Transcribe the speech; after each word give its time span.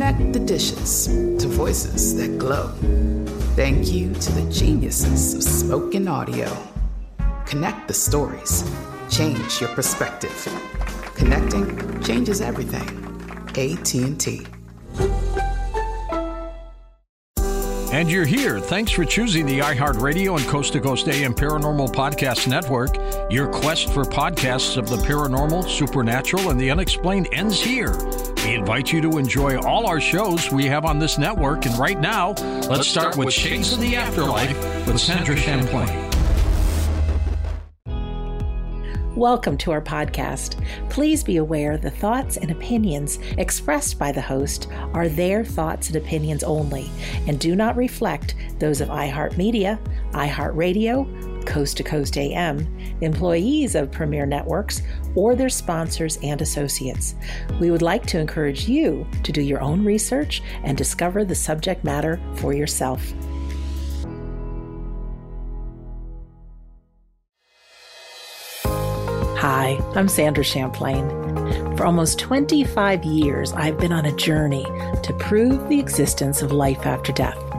Connect 0.00 0.32
the 0.32 0.40
dishes 0.40 1.08
to 1.08 1.46
voices 1.46 2.16
that 2.16 2.38
glow. 2.38 2.68
Thank 3.54 3.92
you 3.92 4.14
to 4.14 4.32
the 4.32 4.50
geniuses 4.50 5.34
of 5.34 5.42
spoken 5.42 6.08
audio. 6.08 6.56
Connect 7.44 7.86
the 7.86 7.92
stories. 7.92 8.64
Change 9.10 9.60
your 9.60 9.68
perspective. 9.74 10.32
Connecting 11.16 12.02
changes 12.02 12.40
everything. 12.40 12.88
AT&T. 13.50 14.46
And 17.92 18.10
you're 18.10 18.24
here. 18.24 18.58
Thanks 18.58 18.92
for 18.92 19.04
choosing 19.04 19.44
the 19.44 19.58
iHeartRadio 19.58 20.38
and 20.38 20.48
Coast 20.48 20.72
to 20.72 20.80
Coast 20.80 21.08
AM 21.08 21.34
Paranormal 21.34 21.92
Podcast 21.92 22.48
Network. 22.48 22.96
Your 23.30 23.48
quest 23.48 23.92
for 23.92 24.04
podcasts 24.04 24.78
of 24.78 24.88
the 24.88 24.96
paranormal, 24.96 25.68
supernatural, 25.68 26.48
and 26.48 26.58
the 26.58 26.70
unexplained 26.70 27.28
ends 27.32 27.60
here. 27.60 27.92
We 28.44 28.54
invite 28.54 28.90
you 28.90 29.02
to 29.02 29.18
enjoy 29.18 29.58
all 29.58 29.86
our 29.86 30.00
shows 30.00 30.50
we 30.50 30.64
have 30.64 30.86
on 30.86 30.98
this 30.98 31.18
network. 31.18 31.66
And 31.66 31.78
right 31.78 32.00
now, 32.00 32.30
let's, 32.30 32.68
let's 32.68 32.88
start, 32.88 33.12
start, 33.12 33.16
with 33.16 33.34
Shades 33.34 33.72
of 33.74 33.80
the 33.80 33.96
Afterlife 33.96 34.56
with 34.86 34.98
Sandra 34.98 35.36
Champlain. 35.36 36.10
Welcome 39.14 39.58
to 39.58 39.72
our 39.72 39.82
podcast. 39.82 40.64
Please 40.88 41.22
be 41.22 41.36
aware 41.36 41.76
the 41.76 41.90
thoughts 41.90 42.38
and 42.38 42.50
opinions 42.50 43.18
expressed 43.36 43.98
by 43.98 44.10
the 44.10 44.22
host 44.22 44.68
are 44.94 45.10
their 45.10 45.44
thoughts 45.44 45.88
and 45.88 45.96
opinions 45.96 46.42
only 46.42 46.88
and 47.26 47.38
do 47.38 47.54
not 47.54 47.76
reflect 47.76 48.34
those 48.58 48.80
of 48.80 48.88
iHeartMedia, 48.88 49.78
iHeartRadio, 50.12 51.29
Coast 51.46 51.76
to 51.78 51.82
Coast 51.82 52.16
AM, 52.16 52.66
employees 53.00 53.74
of 53.74 53.90
Premier 53.90 54.26
Networks, 54.26 54.82
or 55.14 55.34
their 55.34 55.48
sponsors 55.48 56.18
and 56.22 56.40
associates. 56.40 57.14
We 57.60 57.70
would 57.70 57.82
like 57.82 58.06
to 58.06 58.18
encourage 58.18 58.68
you 58.68 59.06
to 59.22 59.32
do 59.32 59.40
your 59.40 59.60
own 59.60 59.84
research 59.84 60.42
and 60.64 60.76
discover 60.76 61.24
the 61.24 61.34
subject 61.34 61.84
matter 61.84 62.20
for 62.36 62.52
yourself. 62.52 63.12
Hi, 69.40 69.78
I'm 69.94 70.06
Sandra 70.06 70.44
Champlain. 70.44 71.08
For 71.76 71.86
almost 71.86 72.18
25 72.18 73.04
years, 73.04 73.52
I've 73.54 73.78
been 73.78 73.90
on 73.90 74.04
a 74.04 74.14
journey 74.16 74.64
to 75.02 75.16
prove 75.18 75.66
the 75.70 75.80
existence 75.80 76.42
of 76.42 76.52
life 76.52 76.84
after 76.84 77.10
death. 77.10 77.49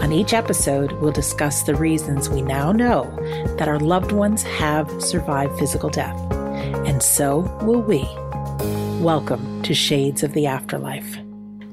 On 0.00 0.12
each 0.12 0.32
episode, 0.32 0.92
we'll 0.92 1.12
discuss 1.12 1.62
the 1.62 1.74
reasons 1.74 2.30
we 2.30 2.40
now 2.40 2.72
know 2.72 3.04
that 3.58 3.68
our 3.68 3.78
loved 3.78 4.12
ones 4.12 4.42
have 4.42 4.90
survived 5.02 5.58
physical 5.58 5.90
death, 5.90 6.18
and 6.86 7.02
so 7.02 7.40
will 7.62 7.82
we. 7.82 8.08
Welcome 9.04 9.62
to 9.62 9.74
Shades 9.74 10.22
of 10.22 10.32
the 10.32 10.46
Afterlife. 10.46 11.18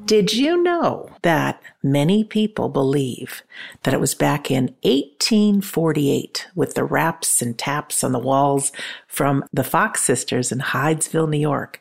Did 0.03 0.33
you 0.33 0.61
know 0.61 1.09
that 1.21 1.61
many 1.81 2.25
people 2.25 2.67
believe 2.67 3.43
that 3.83 3.93
it 3.93 4.01
was 4.01 4.13
back 4.13 4.51
in 4.51 4.75
1848 4.81 6.47
with 6.53 6.73
the 6.73 6.83
raps 6.83 7.41
and 7.41 7.57
taps 7.57 8.03
on 8.03 8.11
the 8.11 8.19
walls 8.19 8.73
from 9.07 9.45
the 9.53 9.63
Fox 9.63 10.01
sisters 10.01 10.51
in 10.51 10.59
Hydesville, 10.59 11.29
New 11.29 11.39
York, 11.39 11.79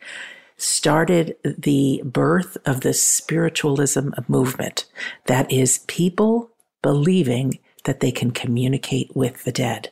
started 0.57 1.37
the 1.45 2.03
birth 2.05 2.57
of 2.65 2.81
the 2.81 2.95
spiritualism 2.95 4.11
movement. 4.29 4.87
That 5.27 5.51
is 5.51 5.85
people 5.87 6.51
believing 6.83 7.59
that 7.85 8.01
they 8.01 8.11
can 8.11 8.31
communicate 8.31 9.15
with 9.15 9.45
the 9.45 9.53
dead. 9.53 9.91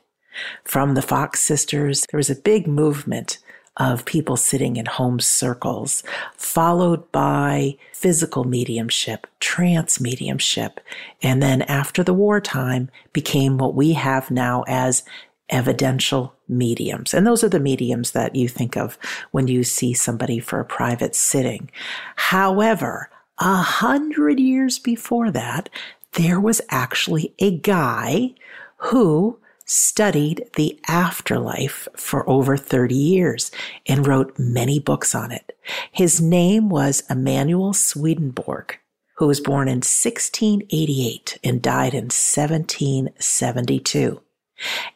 From 0.63 0.95
the 0.95 1.01
Fox 1.01 1.39
sisters, 1.39 2.05
there 2.11 2.17
was 2.17 2.29
a 2.29 2.35
big 2.35 2.67
movement 2.67 3.37
of 3.77 4.05
people 4.05 4.37
sitting 4.37 4.77
in 4.77 4.85
home 4.85 5.19
circles, 5.19 6.03
followed 6.35 7.11
by 7.11 7.77
physical 7.93 8.45
mediumship, 8.45 9.27
trance 9.39 9.99
mediumship, 9.99 10.79
and 11.21 11.43
then 11.43 11.61
after 11.63 12.03
the 12.03 12.13
wartime 12.13 12.89
became 13.11 13.57
what 13.57 13.75
we 13.75 13.93
have 13.93 14.31
now 14.31 14.63
as 14.67 15.03
evidential 15.49 16.34
mediums. 16.47 17.13
And 17.13 17.25
those 17.25 17.43
are 17.43 17.49
the 17.49 17.59
mediums 17.59 18.11
that 18.11 18.35
you 18.35 18.47
think 18.47 18.77
of 18.77 18.97
when 19.31 19.47
you 19.47 19.63
see 19.63 19.93
somebody 19.93 20.39
for 20.39 20.59
a 20.59 20.65
private 20.65 21.15
sitting. 21.15 21.69
However, 22.15 23.09
a 23.39 23.57
hundred 23.57 24.39
years 24.39 24.79
before 24.79 25.31
that, 25.31 25.69
there 26.13 26.39
was 26.39 26.61
actually 26.69 27.33
a 27.39 27.57
guy 27.57 28.33
who 28.77 29.39
studied 29.65 30.47
the 30.55 30.79
afterlife 30.87 31.87
for 31.95 32.27
over 32.29 32.55
30 32.55 32.95
years 32.95 33.51
and 33.87 34.07
wrote 34.07 34.37
many 34.37 34.79
books 34.79 35.15
on 35.15 35.31
it. 35.31 35.57
His 35.91 36.21
name 36.21 36.69
was 36.69 37.03
Emanuel 37.09 37.73
Swedenborg, 37.73 38.77
who 39.17 39.27
was 39.27 39.41
born 39.41 39.67
in 39.67 39.77
1688 39.77 41.39
and 41.43 41.61
died 41.61 41.93
in 41.93 42.05
1772. 42.05 44.21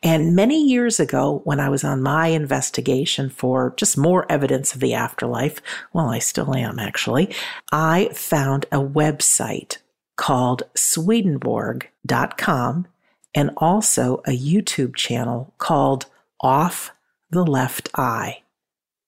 And 0.02 0.36
many 0.36 0.64
years 0.64 1.00
ago, 1.00 1.42
when 1.44 1.60
I 1.60 1.70
was 1.70 1.84
on 1.84 2.02
my 2.02 2.28
investigation 2.28 3.30
for 3.30 3.74
just 3.78 3.98
more 3.98 4.26
evidence 4.32 4.74
of 4.74 4.80
the 4.80 4.94
afterlife, 4.94 5.62
well, 5.94 6.10
I 6.10 6.20
still 6.20 6.56
am 6.56 6.80
actually, 6.80 7.36
I 7.72 8.10
found 8.14 8.66
a 8.72 8.78
website 8.78 9.78
called 10.16 10.64
Swedenborg.com 10.76 12.88
and 13.36 13.52
also 13.58 14.22
a 14.26 14.38
YouTube 14.38 14.96
channel 14.96 15.54
called 15.58 16.06
Off 16.42 16.92
the 17.30 17.44
Left 17.44 17.90
Eye. 17.96 18.44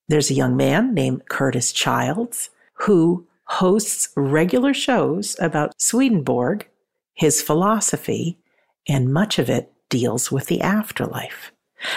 There's 0.07 0.29
a 0.29 0.35
young 0.35 0.57
man 0.57 0.93
named 0.93 1.27
Curtis 1.29 1.71
Childs 1.71 2.49
who 2.73 3.25
hosts 3.45 4.09
regular 4.15 4.73
shows 4.73 5.37
about 5.39 5.79
Swedenborg, 5.79 6.67
his 7.13 7.41
philosophy, 7.41 8.37
and 8.87 9.13
much 9.13 9.39
of 9.39 9.49
it 9.49 9.70
deals 9.91 10.31
with 10.31 10.47
the 10.47 10.61
afterlife. 10.61 11.51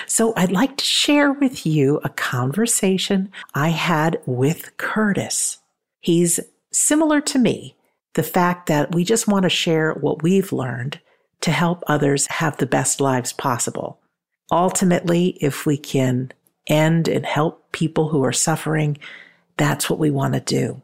So 0.07 0.35
I'd 0.37 0.53
like 0.53 0.77
to 0.77 0.85
share 0.85 1.33
with 1.33 1.65
you 1.65 2.01
a 2.05 2.11
conversation 2.11 3.31
I 3.55 3.69
had 3.69 4.21
with 4.27 4.77
Curtis. 4.77 5.59
He's 6.01 6.41
similar 6.73 7.21
to 7.23 7.39
me, 7.39 7.77
the 8.15 8.23
fact 8.23 8.67
that 8.67 8.95
we 8.95 9.05
just 9.05 9.29
want 9.29 9.45
to 9.45 9.51
share 9.51 9.95
what 9.95 10.23
we've 10.23 10.53
learned 10.53 11.01
to 11.41 11.51
help 11.51 11.83
others 11.87 12.27
have 12.27 12.57
the 12.57 12.67
best 12.67 13.01
lives 13.01 13.33
possible. 13.33 14.01
Ultimately, 14.51 15.37
if 15.41 15.67
we 15.67 15.77
can 15.77 16.33
end 16.67 17.09
and 17.09 17.27
help 17.27 17.71
people 17.73 18.09
who 18.09 18.25
are 18.25 18.33
suffering, 18.33 18.99
that's 19.57 19.89
what 19.89 19.99
we 19.99 20.11
want 20.11 20.35
to 20.35 20.41
do. 20.41 20.81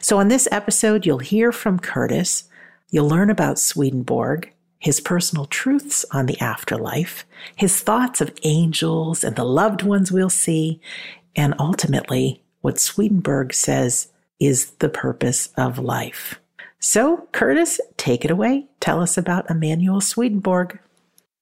So, 0.00 0.18
on 0.18 0.28
this 0.28 0.48
episode, 0.50 1.04
you'll 1.04 1.18
hear 1.18 1.52
from 1.52 1.78
Curtis. 1.78 2.44
You'll 2.90 3.08
learn 3.08 3.30
about 3.30 3.58
Swedenborg, 3.58 4.52
his 4.78 5.00
personal 5.00 5.46
truths 5.46 6.04
on 6.12 6.26
the 6.26 6.40
afterlife, 6.40 7.24
his 7.54 7.80
thoughts 7.80 8.20
of 8.20 8.34
angels 8.42 9.24
and 9.24 9.36
the 9.36 9.44
loved 9.44 9.82
ones 9.82 10.12
we'll 10.12 10.30
see, 10.30 10.80
and 11.34 11.54
ultimately, 11.58 12.42
what 12.60 12.78
Swedenborg 12.78 13.54
says 13.54 14.08
is 14.40 14.72
the 14.72 14.88
purpose 14.88 15.48
of 15.56 15.78
life. 15.78 16.40
So, 16.78 17.28
Curtis, 17.32 17.80
take 17.96 18.24
it 18.24 18.30
away. 18.30 18.66
Tell 18.80 19.00
us 19.00 19.16
about 19.16 19.50
Emanuel 19.50 20.00
Swedenborg. 20.00 20.78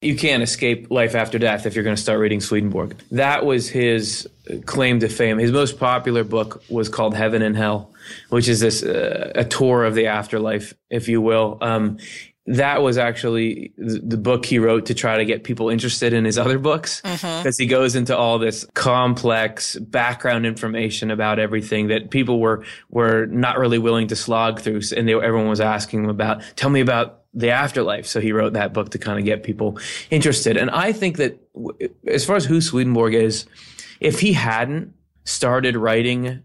You 0.01 0.17
can't 0.17 0.43
escape 0.43 0.91
life 0.91 1.15
after 1.15 1.39
death 1.39 1.65
if 1.65 1.75
you're 1.75 1.85
going 1.85 1.97
to 1.97 2.03
start 2.03 2.21
reading 2.21 2.41
Swedenborg. 2.41 2.97
That 3.11 3.47
was 3.47 3.69
his 3.69 4.29
claim 4.67 5.01
to 5.01 5.09
fame. 5.09 5.39
His 5.39 5.51
most 5.51 5.79
popular 5.79 6.25
book 6.25 6.63
was 6.69 6.89
called 6.89 7.15
Heaven 7.15 7.41
and 7.41 7.57
Hell, 7.57 7.91
which 8.29 8.49
is 8.49 8.61
this 8.61 8.83
uh, 8.83 9.33
a 9.35 9.45
tour 9.45 9.85
of 9.85 9.95
the 9.95 10.07
afterlife, 10.07 10.75
if 10.91 11.09
you 11.09 11.23
will. 11.23 11.59
Um, 11.63 11.99
that 12.47 12.83
was 12.83 12.99
actually 12.99 13.73
the 13.79 14.19
book 14.19 14.45
he 14.45 14.59
wrote 14.59 14.87
to 14.87 14.95
try 14.95 15.17
to 15.17 15.25
get 15.25 15.45
people 15.45 15.71
interested 15.71 16.13
in 16.13 16.27
his 16.27 16.37
other 16.37 16.59
books. 16.59 17.01
Because 17.01 17.23
mm-hmm. 17.23 17.63
he 17.63 17.67
goes 17.67 17.97
into 17.97 18.17
all 18.17 18.39
this 18.39 18.67
complex 18.75 19.77
background 19.77 20.45
information 20.45 21.11
about 21.11 21.39
everything 21.39 21.89
that 21.89 22.11
people 22.11 22.41
were 22.41 22.63
were 22.91 23.27
not 23.27 23.59
really 23.59 23.79
willing 23.79 24.09
to 24.09 24.17
slog 24.17 24.61
through 24.61 24.81
and 24.95 25.09
they, 25.09 25.15
everyone 25.15 25.49
was 25.49 25.61
asking 25.61 26.05
him 26.05 26.11
about 26.11 26.43
tell 26.57 26.71
me 26.71 26.81
about 26.81 27.23
the 27.33 27.51
afterlife. 27.51 28.07
So 28.07 28.21
he 28.21 28.33
wrote 28.33 28.53
that 28.53 28.73
book 28.73 28.91
to 28.91 28.99
kind 28.99 29.19
of 29.19 29.25
get 29.25 29.43
people 29.43 29.79
interested. 30.11 30.57
And 30.57 30.71
i 30.71 30.93
think 30.93 31.17
that 31.17 31.41
as 32.07 32.25
far 32.25 32.37
as 32.37 32.45
who 32.45 32.61
swedenborg 32.61 33.15
is 33.15 33.47
if 34.01 34.21
he 34.21 34.35
hadn't 34.35 34.93
started 35.25 35.77
writing 35.77 36.43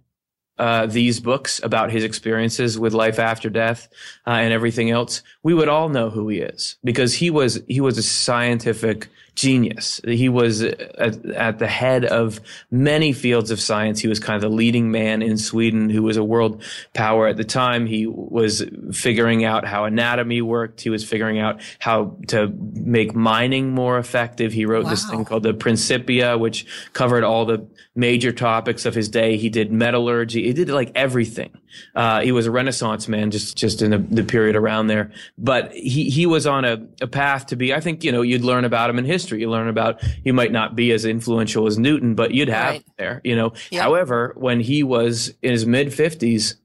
uh, 0.59 0.85
these 0.85 1.19
books 1.19 1.59
about 1.63 1.89
his 1.89 2.03
experiences 2.03 2.77
with 2.77 2.93
life 2.93 3.17
after 3.17 3.49
death 3.49 3.87
uh, 4.27 4.31
and 4.31 4.53
everything 4.53 4.91
else, 4.91 5.23
we 5.41 5.53
would 5.53 5.69
all 5.69 5.89
know 5.89 6.09
who 6.09 6.27
he 6.27 6.39
is 6.39 6.75
because 6.83 7.13
he 7.13 7.29
was 7.29 7.61
he 7.67 7.81
was 7.81 7.97
a 7.97 8.03
scientific 8.03 9.07
genius. 9.39 10.01
He 10.03 10.27
was 10.27 10.61
at, 10.61 11.25
at, 11.25 11.59
the 11.59 11.67
head 11.67 12.03
of 12.03 12.41
many 12.71 13.13
fields 13.13 13.51
of 13.51 13.61
science. 13.61 14.01
He 14.01 14.09
was 14.09 14.19
kind 14.19 14.35
of 14.35 14.41
the 14.41 14.53
leading 14.53 14.91
man 14.91 15.21
in 15.21 15.37
Sweden 15.37 15.89
who 15.89 16.03
was 16.03 16.17
a 16.17 16.23
world 16.23 16.61
power 16.93 17.25
at 17.25 17.37
the 17.37 17.45
time. 17.45 17.85
He 17.85 18.05
was 18.05 18.65
figuring 18.91 19.45
out 19.45 19.65
how 19.65 19.85
anatomy 19.85 20.41
worked. 20.41 20.81
He 20.81 20.89
was 20.89 21.07
figuring 21.07 21.39
out 21.39 21.61
how 21.79 22.17
to 22.27 22.49
make 22.73 23.15
mining 23.15 23.73
more 23.73 23.97
effective. 23.97 24.51
He 24.51 24.65
wrote 24.65 24.83
wow. 24.83 24.89
this 24.89 25.09
thing 25.09 25.23
called 25.23 25.43
the 25.43 25.53
Principia, 25.53 26.37
which 26.37 26.65
covered 26.91 27.23
all 27.23 27.45
the 27.45 27.65
major 27.95 28.31
topics 28.31 28.85
of 28.85 28.93
his 28.93 29.07
day. 29.07 29.37
He 29.37 29.49
did 29.49 29.71
metallurgy. 29.71 30.43
He 30.47 30.53
did 30.53 30.69
like 30.69 30.91
everything. 30.95 31.51
Uh, 31.95 32.21
he 32.21 32.31
was 32.31 32.47
a 32.47 32.51
Renaissance 32.51 33.07
man, 33.07 33.29
just 33.29 33.55
just 33.55 33.81
in 33.81 33.91
the, 33.91 33.99
the, 33.99 34.23
period 34.23 34.55
around 34.55 34.87
there. 34.87 35.11
But 35.37 35.71
he 35.71 36.09
he 36.09 36.25
was 36.25 36.47
on 36.47 36.65
a, 36.65 36.87
a 37.01 37.07
path 37.07 37.47
to 37.47 37.55
be. 37.55 37.73
I 37.73 37.79
think 37.79 38.03
you 38.03 38.11
know 38.11 38.21
you'd 38.21 38.43
learn 38.43 38.65
about 38.65 38.89
him 38.89 38.97
in 38.97 39.05
history. 39.05 39.28
You 39.35 39.49
learn 39.49 39.67
about 39.67 40.03
he 40.23 40.31
might 40.31 40.51
not 40.51 40.75
be 40.75 40.91
as 40.91 41.05
influential 41.05 41.67
as 41.67 41.77
Newton, 41.77 42.15
but 42.15 42.31
you'd 42.31 42.49
have 42.49 42.73
right. 42.75 42.85
there. 42.97 43.21
You 43.23 43.35
know. 43.35 43.53
Yep. 43.71 43.81
However, 43.81 44.33
when 44.35 44.59
he 44.59 44.83
was 44.83 45.33
in 45.41 45.51
his 45.51 45.65
mid 45.65 45.93
fifties, 45.93 46.55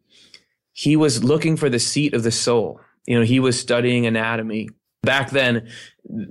he 0.73 0.97
was 0.97 1.25
looking 1.25 1.57
for 1.57 1.69
the 1.69 1.79
seat 1.79 2.15
of 2.15 2.23
the 2.23 2.33
soul. 2.33 2.81
You 3.07 3.19
know, 3.19 3.25
he 3.25 3.41
was 3.41 3.59
studying 3.59 4.07
anatomy. 4.07 4.71
Back 5.05 5.31
then, 5.31 5.69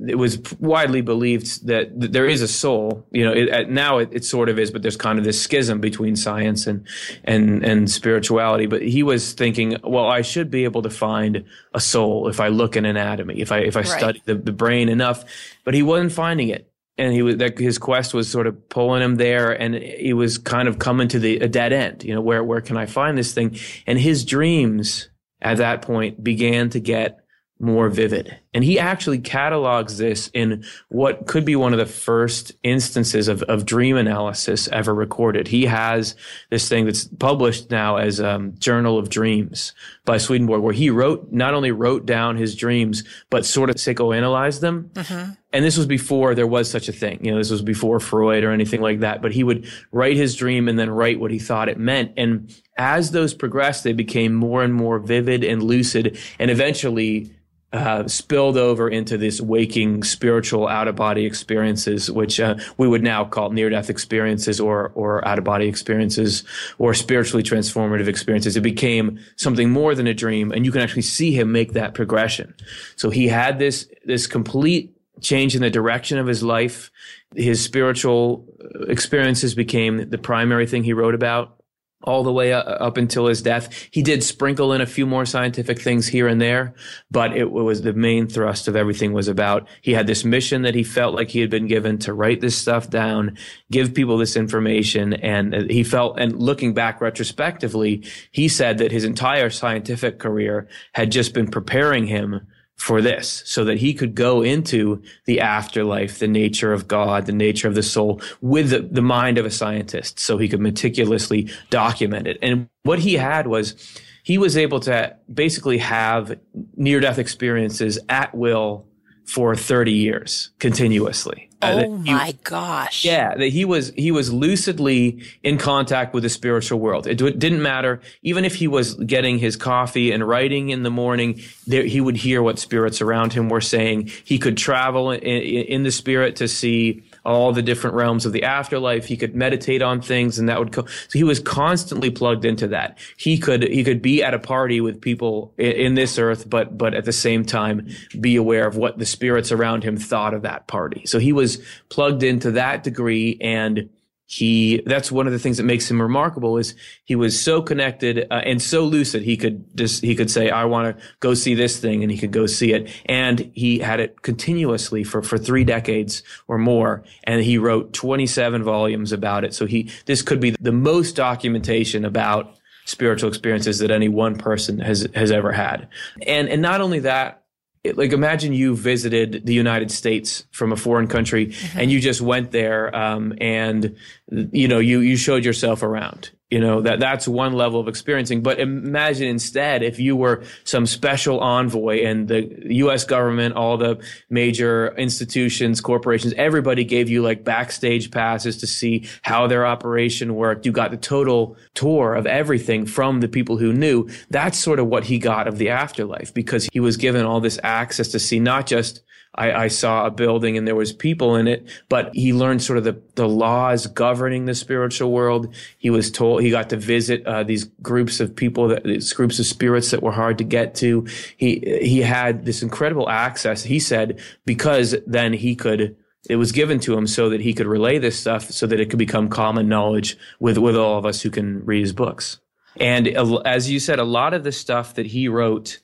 it 0.08 0.18
was 0.18 0.40
widely 0.60 1.02
believed 1.02 1.66
that 1.68 1.90
there 1.94 2.28
is 2.28 2.42
a 2.42 2.48
soul. 2.48 3.06
You 3.12 3.26
know, 3.26 3.34
it, 3.34 3.70
now 3.70 3.98
it, 3.98 4.10
it, 4.12 4.24
sort 4.24 4.50
of 4.50 4.60
is, 4.60 4.70
but 4.70 4.82
there's 4.84 4.98
kind 4.98 5.18
of 5.18 5.26
this 5.26 5.42
schism 5.42 5.82
between 5.82 6.16
science 6.16 6.68
and 6.68 6.88
and 7.24 7.64
and 7.66 7.90
spirituality. 7.90 8.68
But 8.68 8.84
he 8.84 9.02
was 9.02 9.34
thinking, 9.34 9.78
well, 9.84 10.08
I 10.08 10.22
should 10.22 10.52
be 10.52 10.64
able 10.64 10.84
to 10.84 10.90
find 10.90 11.44
a 11.74 11.80
soul 11.80 12.28
if 12.28 12.40
I 12.40 12.50
look 12.50 12.76
in 12.76 12.86
anatomy, 12.86 13.40
if 13.40 13.52
I 13.52 13.60
if 13.60 13.76
I 13.76 13.82
right. 13.82 13.88
study 13.88 14.22
the, 14.26 14.36
the 14.36 14.52
brain 14.52 14.90
enough. 14.90 15.26
But 15.64 15.74
he 15.74 15.82
wasn't 15.82 16.12
finding 16.12 16.50
it, 16.50 16.72
and 16.98 17.12
he 17.14 17.24
was 17.24 17.38
that 17.38 17.58
his 17.58 17.80
quest 17.80 18.14
was 18.14 18.30
sort 18.30 18.46
of 18.46 18.70
pulling 18.70 19.02
him 19.02 19.16
there, 19.16 19.52
and 19.52 19.74
he 19.74 20.14
was 20.14 20.38
kind 20.38 20.68
of 20.68 20.78
coming 20.78 21.08
to 21.10 21.20
the 21.20 21.38
a 21.38 21.48
dead 21.48 21.74
end. 21.74 22.04
You 22.04 22.14
know, 22.14 22.22
where 22.22 22.44
where 22.44 22.62
can 22.62 22.78
I 22.78 22.86
find 22.86 23.18
this 23.18 23.34
thing? 23.34 23.58
And 23.88 23.98
his 23.98 24.24
dreams 24.24 25.10
at 25.42 25.58
that 25.58 25.82
point 25.82 26.24
began 26.24 26.70
to 26.70 26.80
get 26.80 27.20
more 27.60 27.90
vivid. 27.90 28.40
And 28.54 28.64
he 28.64 28.78
actually 28.78 29.20
catalogs 29.20 29.98
this 29.98 30.30
in 30.34 30.64
what 30.90 31.26
could 31.26 31.44
be 31.44 31.56
one 31.56 31.74
of 31.74 31.80
the 31.80 31.86
first 31.86 32.52
instances 32.64 33.28
of, 33.28 33.42
of 33.44 33.66
dream 33.66 33.98
analysis 33.98 34.68
ever 34.68 34.94
recorded. 34.94 35.48
He 35.48 35.66
has 35.66 36.16
this 36.50 36.70
thing 36.70 36.86
that's 36.86 37.06
published 37.06 37.72
now 37.72 37.98
as 37.98 38.20
um, 38.20 38.54
Journal 38.60 38.98
of 38.98 39.10
Dreams 39.10 39.74
by 40.06 40.18
Swedenborg, 40.18 40.62
where 40.62 40.74
he 40.74 40.90
wrote, 40.90 41.32
not 41.32 41.54
only 41.54 41.72
wrote 41.72 42.06
down 42.06 42.38
his 42.38 42.56
dreams, 42.56 43.04
but 43.30 43.46
sort 43.46 43.70
of 43.70 43.78
psychoanalyzed 43.78 44.60
them. 44.60 44.92
Mm-hmm. 44.94 45.32
And 45.54 45.64
this 45.64 45.78
was 45.78 45.86
before 45.86 46.34
there 46.34 46.48
was 46.48 46.70
such 46.70 46.90
a 46.90 46.92
thing. 46.92 47.24
You 47.24 47.32
know, 47.32 47.38
this 47.38 47.52
was 47.52 47.62
before 47.62 48.00
Freud 48.00 48.44
or 48.44 48.52
anything 48.52 48.82
like 48.82 49.02
that. 49.02 49.22
But 49.22 49.34
he 49.34 49.44
would 49.44 49.68
write 49.92 50.18
his 50.18 50.36
dream 50.36 50.68
and 50.68 50.80
then 50.80 50.90
write 50.90 51.20
what 51.20 51.32
he 51.32 51.40
thought 51.40 51.70
it 51.70 51.78
meant. 51.78 52.12
And 52.18 52.54
as 52.78 53.12
those 53.12 53.34
progressed, 53.36 53.84
they 53.84 53.94
became 53.94 54.34
more 54.34 54.64
and 54.64 54.74
more 54.74 54.98
vivid 54.98 55.44
and 55.44 55.62
lucid 55.62 56.18
and 56.40 56.50
eventually 56.50 57.32
uh, 57.74 58.08
spilled 58.08 58.56
over 58.56 58.88
into 58.88 59.18
this 59.18 59.42
waking 59.42 60.04
spiritual 60.04 60.68
out 60.68 60.88
of 60.88 60.96
body 60.96 61.26
experiences, 61.26 62.10
which 62.12 62.40
uh, 62.40 62.56
we 62.78 62.88
would 62.88 63.02
now 63.02 63.26
call 63.26 63.50
near 63.50 63.70
death 63.70 63.90
experiences 63.90 64.60
or 64.60 64.92
or 64.94 65.28
out 65.28 65.40
of 65.40 65.44
body 65.44 65.68
experiences 65.68 66.44
or 66.78 66.94
spiritually 66.94 67.42
transformative 67.42 68.08
experiences. 68.08 68.56
It 68.56 68.62
became 68.62 69.20
something 69.38 69.72
more 69.72 69.96
than 69.96 70.06
a 70.06 70.14
dream, 70.14 70.52
and 70.52 70.66
you 70.66 70.72
can 70.72 70.82
actually 70.82 71.02
see 71.02 71.32
him 71.32 71.52
make 71.52 71.74
that 71.74 71.96
progression. 71.96 72.54
So 72.96 73.10
he 73.10 73.28
had 73.28 73.58
this 73.58 73.90
this 74.06 74.28
complete 74.28 74.96
change 75.22 75.56
in 75.56 75.62
the 75.62 75.72
direction 75.72 76.20
of 76.20 76.28
his 76.28 76.44
life. 76.44 76.92
His 77.36 77.64
spiritual 77.64 78.46
experiences 78.88 79.56
became 79.56 80.10
the 80.10 80.20
primary 80.20 80.68
thing 80.68 80.84
he 80.84 80.94
wrote 80.94 81.16
about 81.16 81.63
all 82.04 82.24
the 82.24 82.32
way 82.32 82.54
up 82.54 82.98
until 82.98 83.28
his 83.28 83.42
death. 83.42 83.88
He 83.92 84.02
did 84.02 84.24
sprinkle 84.24 84.74
in 84.74 84.82
a 84.82 84.86
few 84.86 85.06
more 85.06 85.26
scientific 85.26 85.80
things 85.80 86.08
here 86.08 86.28
and 86.28 86.42
there, 86.42 86.74
but 87.12 87.36
it 87.36 87.52
was 87.52 87.82
the 87.82 87.94
main 87.94 88.28
thrust 88.28 88.68
of 88.68 88.76
everything 88.76 89.14
was 89.14 89.28
about 89.28 89.68
he 89.82 89.94
had 89.94 90.08
this 90.08 90.24
mission 90.24 90.64
that 90.64 90.76
he 90.76 90.84
felt 90.84 91.16
like 91.16 91.30
he 91.30 91.40
had 91.40 91.50
been 91.50 91.68
given 91.68 91.98
to 92.00 92.14
write 92.14 92.42
this 92.42 92.56
stuff 92.56 92.90
down, 92.90 93.38
give 93.72 93.94
people 93.94 94.18
this 94.18 94.36
information. 94.36 95.14
And 95.14 95.54
uh, 95.54 95.64
he 95.70 95.84
felt, 95.84 96.20
and 96.20 96.40
looking 96.40 96.74
back 96.74 97.02
retrospectively, 97.02 98.06
he 98.32 98.48
said 98.48 98.78
that 98.80 98.92
his 98.92 99.04
entire 99.04 99.50
scientific 99.50 100.20
career 100.20 100.68
had 100.94 101.12
just 101.12 101.34
been 101.34 101.50
preparing 101.50 102.08
him 102.08 102.48
for 102.76 103.02
this 103.02 103.44
so 103.46 103.64
that 103.64 103.78
he 103.78 103.94
could 103.94 104.16
go 104.16 104.42
into 104.42 105.02
the 105.26 105.40
afterlife, 105.40 106.20
the 106.20 106.28
nature 106.28 106.74
of 106.74 106.88
God, 106.88 107.26
the 107.26 107.32
nature 107.32 107.68
of 107.68 107.76
the 107.76 107.84
soul 107.84 108.22
with 108.42 108.72
the, 108.72 108.80
the, 108.80 109.02
mind 109.02 109.38
of 109.38 109.46
a 109.46 109.52
scientist 109.52 110.20
so 110.20 110.38
he 110.38 110.50
could 110.50 110.60
meticulously 110.60 111.50
document 111.70 112.28
it. 112.28 112.38
And 112.42 112.68
what 112.84 113.00
he 113.00 113.14
had 113.14 113.48
was 113.48 113.76
he 114.24 114.38
was 114.38 114.58
able 114.58 114.80
to 114.82 115.16
basically 115.32 115.78
have 115.78 116.38
near 116.76 117.00
death 117.00 117.20
experiences 117.20 118.00
at 118.10 118.34
will 118.34 118.86
for 119.26 119.56
30 119.56 119.92
years 119.92 120.52
continuously. 120.60 121.50
Uh, 121.64 121.84
oh 121.86 121.98
my 121.98 122.28
he, 122.28 122.34
gosh. 122.44 123.06
Yeah, 123.06 123.36
that 123.36 123.48
he 123.48 123.64
was 123.64 123.94
he 123.96 124.12
was 124.12 124.34
lucidly 124.34 125.24
in 125.44 125.58
contact 125.58 126.14
with 126.14 126.24
the 126.24 126.30
spiritual 126.30 126.80
world. 126.80 127.08
It, 127.08 127.22
it 127.22 127.40
didn't 127.40 127.62
matter 127.62 128.02
even 128.22 128.44
if 128.44 128.56
he 128.56 128.68
was 128.68 128.96
getting 128.96 129.38
his 129.38 129.56
coffee 129.56 130.12
and 130.12 130.28
writing 130.28 130.70
in 130.70 130.84
the 130.84 130.90
morning, 130.90 131.42
there, 131.66 131.86
he 131.86 132.02
would 132.02 132.18
hear 132.18 132.44
what 132.44 132.60
spirits 132.60 133.02
around 133.02 133.34
him 133.34 133.50
were 133.50 133.62
saying. 133.62 134.12
He 134.26 134.38
could 134.38 134.58
travel 134.58 135.12
in, 135.12 135.22
in 135.22 135.84
the 135.84 135.92
spirit 135.92 136.36
to 136.38 136.48
see 136.48 137.04
all 137.26 137.54
the 137.54 137.62
different 137.62 137.96
realms 137.96 138.26
of 138.26 138.34
the 138.34 138.44
afterlife. 138.44 139.06
He 139.06 139.18
could 139.18 139.36
meditate 139.36 139.82
on 139.82 140.02
things 140.02 140.40
and 140.40 140.50
that 140.50 140.60
would 140.60 140.72
co- 140.72 140.86
so 140.86 141.20
he 141.20 141.24
was 141.24 141.40
constantly 141.40 142.10
plugged 142.10 142.46
into 142.46 142.68
that. 142.70 142.98
He 143.18 143.38
could 143.38 143.64
he 143.64 143.84
could 143.84 144.02
be 144.02 144.24
at 144.24 144.34
a 144.34 144.40
party 144.40 144.82
with 144.82 145.02
people 145.02 145.54
in, 145.58 145.72
in 145.72 145.94
this 145.96 146.18
earth 146.18 146.50
but 146.50 146.78
but 146.78 146.94
at 146.94 147.06
the 147.06 147.14
same 147.14 147.46
time 147.46 147.88
be 148.20 148.36
aware 148.36 148.68
of 148.68 148.76
what 148.76 148.98
the 148.98 149.06
spirits 149.06 149.52
around 149.52 149.84
him 149.84 149.98
thought 149.98 150.34
of 150.34 150.42
that 150.42 150.68
party. 150.68 151.06
So 151.06 151.20
he 151.20 151.34
was 151.34 151.64
plugged 151.90 152.24
into 152.24 152.52
that 152.52 152.84
degree 152.84 153.38
and 153.42 153.90
he 154.34 154.82
that's 154.88 155.12
one 155.12 155.28
of 155.28 155.34
the 155.34 155.38
things 155.38 155.58
that 155.58 155.64
makes 155.64 155.90
him 155.90 156.02
remarkable 156.02 156.58
is 156.58 156.74
he 157.06 157.16
was 157.16 157.40
so 157.40 157.62
connected 157.62 158.26
uh, 158.32 158.42
and 158.44 158.62
so 158.62 158.84
lucid. 158.84 159.22
He 159.22 159.38
could 159.38 159.66
just 159.78 160.04
he 160.04 160.16
could 160.16 160.32
say 160.32 160.50
i 160.50 160.66
want 160.66 160.98
to 160.98 161.04
go 161.20 161.36
see 161.36 161.54
this 161.54 161.80
thing 161.80 162.02
and 162.02 162.12
he 162.12 162.18
could 162.18 162.32
go 162.32 162.48
see 162.48 162.74
it. 162.74 162.90
And 163.06 163.52
he 163.54 163.78
had 163.78 164.00
it 164.00 164.24
continuously 164.24 165.04
for 165.04 165.22
for 165.22 165.38
3 165.38 165.64
decades 165.64 166.24
or 166.48 166.58
more 166.58 167.04
and 167.26 167.44
he 167.44 167.60
wrote 167.60 167.94
27 167.94 168.64
volumes 168.64 169.12
about 169.12 169.44
it. 169.44 169.54
So 169.54 169.68
he 169.68 169.92
this 170.06 170.24
could 170.24 170.40
be 170.40 170.56
the 170.60 170.72
most 170.72 171.16
documentation 171.16 172.04
about 172.04 172.56
spiritual 172.86 173.30
experiences 173.30 173.80
that 173.80 173.92
any 173.92 174.10
one 174.10 174.36
person 174.36 174.80
has 174.80 175.08
has 175.14 175.32
ever 175.32 175.52
had. 175.52 175.88
And 176.26 176.50
and 176.50 176.62
not 176.62 176.82
only 176.82 177.00
that 177.00 177.43
like 177.92 178.14
imagine 178.14 178.54
you 178.54 178.76
visited 178.76 179.46
the 179.46 179.54
United 179.54 179.92
States 179.92 180.46
from 180.52 180.72
a 180.72 180.78
foreign 180.78 181.08
country 181.08 181.48
mm-hmm. 181.48 181.80
and 181.80 181.92
you 181.92 182.00
just 182.00 182.22
went 182.22 182.52
there 182.52 182.96
um, 182.96 183.34
and 183.42 183.96
you 184.30 184.68
know 184.68 184.80
you 184.80 185.00
you 185.00 185.18
showed 185.18 185.44
yourself 185.44 185.84
around 185.84 186.32
you 186.54 186.60
know 186.60 186.82
that 186.82 187.00
that's 187.00 187.28
one 187.28 187.54
level 187.54 187.80
of 187.80 187.88
experiencing. 187.88 188.44
But 188.44 188.60
imagine 188.60 189.28
instead 189.28 189.82
if 189.82 190.00
you 190.00 190.16
were 190.16 190.44
some 190.66 190.86
special 190.86 191.40
envoy 191.40 192.04
and 192.06 192.28
the 192.28 192.42
US 192.86 193.06
government 193.06 193.56
all 193.56 193.76
the 193.76 194.00
major 194.30 194.94
institutions 194.96 195.82
corporations 195.82 196.32
everybody 196.38 196.84
gave 196.84 197.10
you 197.10 197.24
like 197.24 197.44
backstage 197.44 198.12
passes 198.12 198.58
to 198.58 198.68
see 198.68 199.08
how 199.24 199.48
their 199.48 199.66
operation 199.66 200.36
worked. 200.36 200.68
You 200.68 200.72
got 200.72 200.92
the 200.92 200.98
total 200.98 201.58
tour 201.74 202.14
of 202.14 202.28
everything 202.28 202.86
from 202.86 203.22
the 203.22 203.28
people 203.28 203.58
who 203.58 203.74
knew. 203.74 204.08
That's 204.30 204.60
sort 204.60 204.78
of 204.78 204.86
what 204.86 205.06
he 205.06 205.18
got 205.18 205.48
of 205.48 205.58
the 205.58 205.70
afterlife 205.70 206.36
because 206.36 206.70
he 206.72 206.80
was 206.80 206.98
given 206.98 207.26
all 207.26 207.42
this 207.42 207.60
access 207.64 208.10
to 208.10 208.20
see 208.20 208.40
not 208.40 208.68
just 208.68 209.02
I, 209.36 209.64
I, 209.64 209.68
saw 209.68 210.06
a 210.06 210.12
building 210.12 210.58
and 210.58 210.68
there 210.68 210.76
was 210.76 210.94
people 210.94 211.36
in 211.36 211.48
it, 211.48 211.68
but 211.90 212.14
he 212.14 212.34
learned 212.34 212.62
sort 212.62 212.78
of 212.78 212.84
the, 212.84 213.02
the 213.16 213.28
laws 213.28 213.88
governing 213.88 214.46
the 214.46 214.54
spiritual 214.54 215.12
world. 215.12 215.54
He 215.80 215.90
was 215.90 216.12
told 216.12 216.42
he 216.42 216.52
got 216.52 216.70
to 216.70 216.78
visit 216.78 217.26
uh, 217.26 217.44
these 217.44 217.64
groups 217.82 218.20
of 218.20 218.36
people, 218.36 218.68
that, 218.68 218.84
these 218.84 219.12
groups 219.12 219.40
of 219.40 219.46
spirits 219.46 219.90
that 219.92 220.04
were 220.04 220.12
hard 220.12 220.38
to 220.38 220.44
get 220.44 220.76
to. 220.76 221.08
He 221.38 221.80
he 221.82 222.02
had 222.02 222.46
this 222.46 222.62
incredible 222.62 223.10
access. 223.10 223.64
He 223.64 223.80
said 223.80 224.20
because 224.46 224.96
then 225.08 225.34
he 225.34 225.56
could. 225.56 225.96
It 226.30 226.38
was 226.38 226.54
given 226.54 226.80
to 226.82 226.98
him 226.98 227.06
so 227.06 227.30
that 227.30 227.42
he 227.42 227.54
could 227.54 227.68
relay 227.68 227.98
this 227.98 228.18
stuff, 228.18 228.50
so 228.50 228.66
that 228.68 228.80
it 228.80 228.90
could 228.90 229.00
become 229.00 229.28
common 229.28 229.68
knowledge 229.68 230.18
with 230.40 230.58
with 230.58 230.76
all 230.78 230.98
of 230.98 231.06
us 231.06 231.22
who 231.22 231.30
can 231.30 231.66
read 231.66 231.82
his 231.82 231.92
books. 231.92 232.40
And 232.78 233.08
as 233.08 233.70
you 233.70 233.80
said, 233.80 234.00
a 234.00 234.04
lot 234.04 234.34
of 234.34 234.44
the 234.44 234.52
stuff 234.52 234.96
that 234.96 235.08
he 235.08 235.28
wrote 235.28 235.80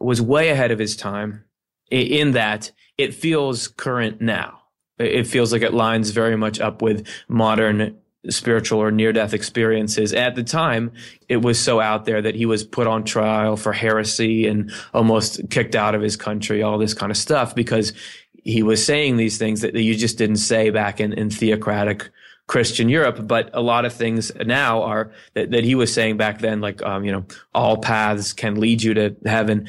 was 0.00 0.20
way 0.20 0.50
ahead 0.50 0.70
of 0.70 0.78
his 0.78 0.96
time 0.96 1.44
in 1.90 2.32
that 2.32 2.72
it 2.98 3.14
feels 3.14 3.68
current 3.68 4.20
now. 4.20 4.60
It 4.98 5.26
feels 5.26 5.52
like 5.52 5.62
it 5.62 5.74
lines 5.74 6.10
very 6.10 6.36
much 6.36 6.60
up 6.60 6.80
with 6.80 7.06
modern 7.28 7.98
spiritual 8.30 8.80
or 8.80 8.90
near 8.90 9.12
death 9.12 9.34
experiences. 9.34 10.12
At 10.12 10.34
the 10.34 10.42
time, 10.42 10.92
it 11.28 11.38
was 11.38 11.58
so 11.58 11.80
out 11.80 12.04
there 12.04 12.22
that 12.22 12.34
he 12.34 12.46
was 12.46 12.64
put 12.64 12.86
on 12.86 13.04
trial 13.04 13.56
for 13.56 13.72
heresy 13.72 14.46
and 14.46 14.72
almost 14.94 15.50
kicked 15.50 15.74
out 15.74 15.94
of 15.94 16.00
his 16.00 16.16
country, 16.16 16.62
all 16.62 16.78
this 16.78 16.94
kind 16.94 17.10
of 17.10 17.18
stuff, 17.18 17.54
because 17.54 17.92
he 18.32 18.62
was 18.62 18.84
saying 18.84 19.16
these 19.16 19.36
things 19.36 19.60
that 19.62 19.74
you 19.74 19.94
just 19.94 20.18
didn't 20.18 20.36
say 20.36 20.70
back 20.70 21.00
in, 21.00 21.12
in 21.12 21.30
theocratic 21.30 22.10
Christian 22.46 22.88
Europe. 22.88 23.26
But 23.26 23.50
a 23.52 23.60
lot 23.60 23.84
of 23.84 23.92
things 23.92 24.32
now 24.34 24.82
are 24.82 25.10
that, 25.34 25.50
that 25.50 25.64
he 25.64 25.74
was 25.74 25.92
saying 25.92 26.16
back 26.16 26.40
then, 26.40 26.60
like, 26.60 26.82
um, 26.82 27.04
you 27.04 27.12
know, 27.12 27.24
all 27.54 27.76
paths 27.76 28.32
can 28.32 28.60
lead 28.60 28.82
you 28.82 28.94
to 28.94 29.16
heaven. 29.24 29.68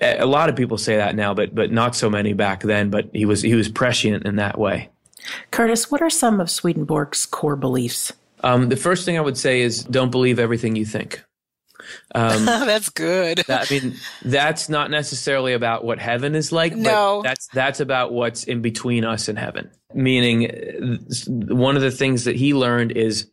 A 0.00 0.26
lot 0.26 0.48
of 0.48 0.56
people 0.56 0.78
say 0.78 0.96
that 0.96 1.16
now, 1.16 1.34
but, 1.34 1.54
but 1.54 1.70
not 1.70 1.94
so 1.94 2.08
many 2.08 2.32
back 2.32 2.62
then. 2.62 2.90
But 2.90 3.10
he 3.12 3.26
was, 3.26 3.42
he 3.42 3.54
was 3.54 3.68
prescient 3.68 4.24
in 4.24 4.36
that 4.36 4.58
way. 4.58 4.90
Curtis, 5.50 5.90
what 5.90 6.02
are 6.02 6.10
some 6.10 6.40
of 6.40 6.50
Swedenborg's 6.50 7.26
core 7.26 7.56
beliefs? 7.56 8.12
Um, 8.40 8.68
the 8.68 8.76
first 8.76 9.06
thing 9.06 9.16
I 9.16 9.22
would 9.22 9.38
say 9.38 9.62
is 9.62 9.84
don't 9.84 10.10
believe 10.10 10.38
everything 10.38 10.76
you 10.76 10.84
think. 10.84 11.22
Um, 12.14 12.44
that's 12.46 12.88
good. 12.88 13.38
that, 13.46 13.70
I 13.70 13.74
mean, 13.74 13.94
that's 14.24 14.68
not 14.68 14.90
necessarily 14.90 15.52
about 15.52 15.84
what 15.84 15.98
heaven 15.98 16.34
is 16.34 16.52
like. 16.52 16.74
No, 16.74 17.22
that's 17.22 17.48
that's 17.48 17.80
about 17.80 18.12
what's 18.12 18.44
in 18.44 18.62
between 18.62 19.04
us 19.04 19.28
and 19.28 19.38
heaven. 19.38 19.70
Meaning, 19.94 21.06
one 21.28 21.76
of 21.76 21.82
the 21.82 21.90
things 21.90 22.24
that 22.24 22.36
he 22.36 22.54
learned 22.54 22.92
is 22.92 23.30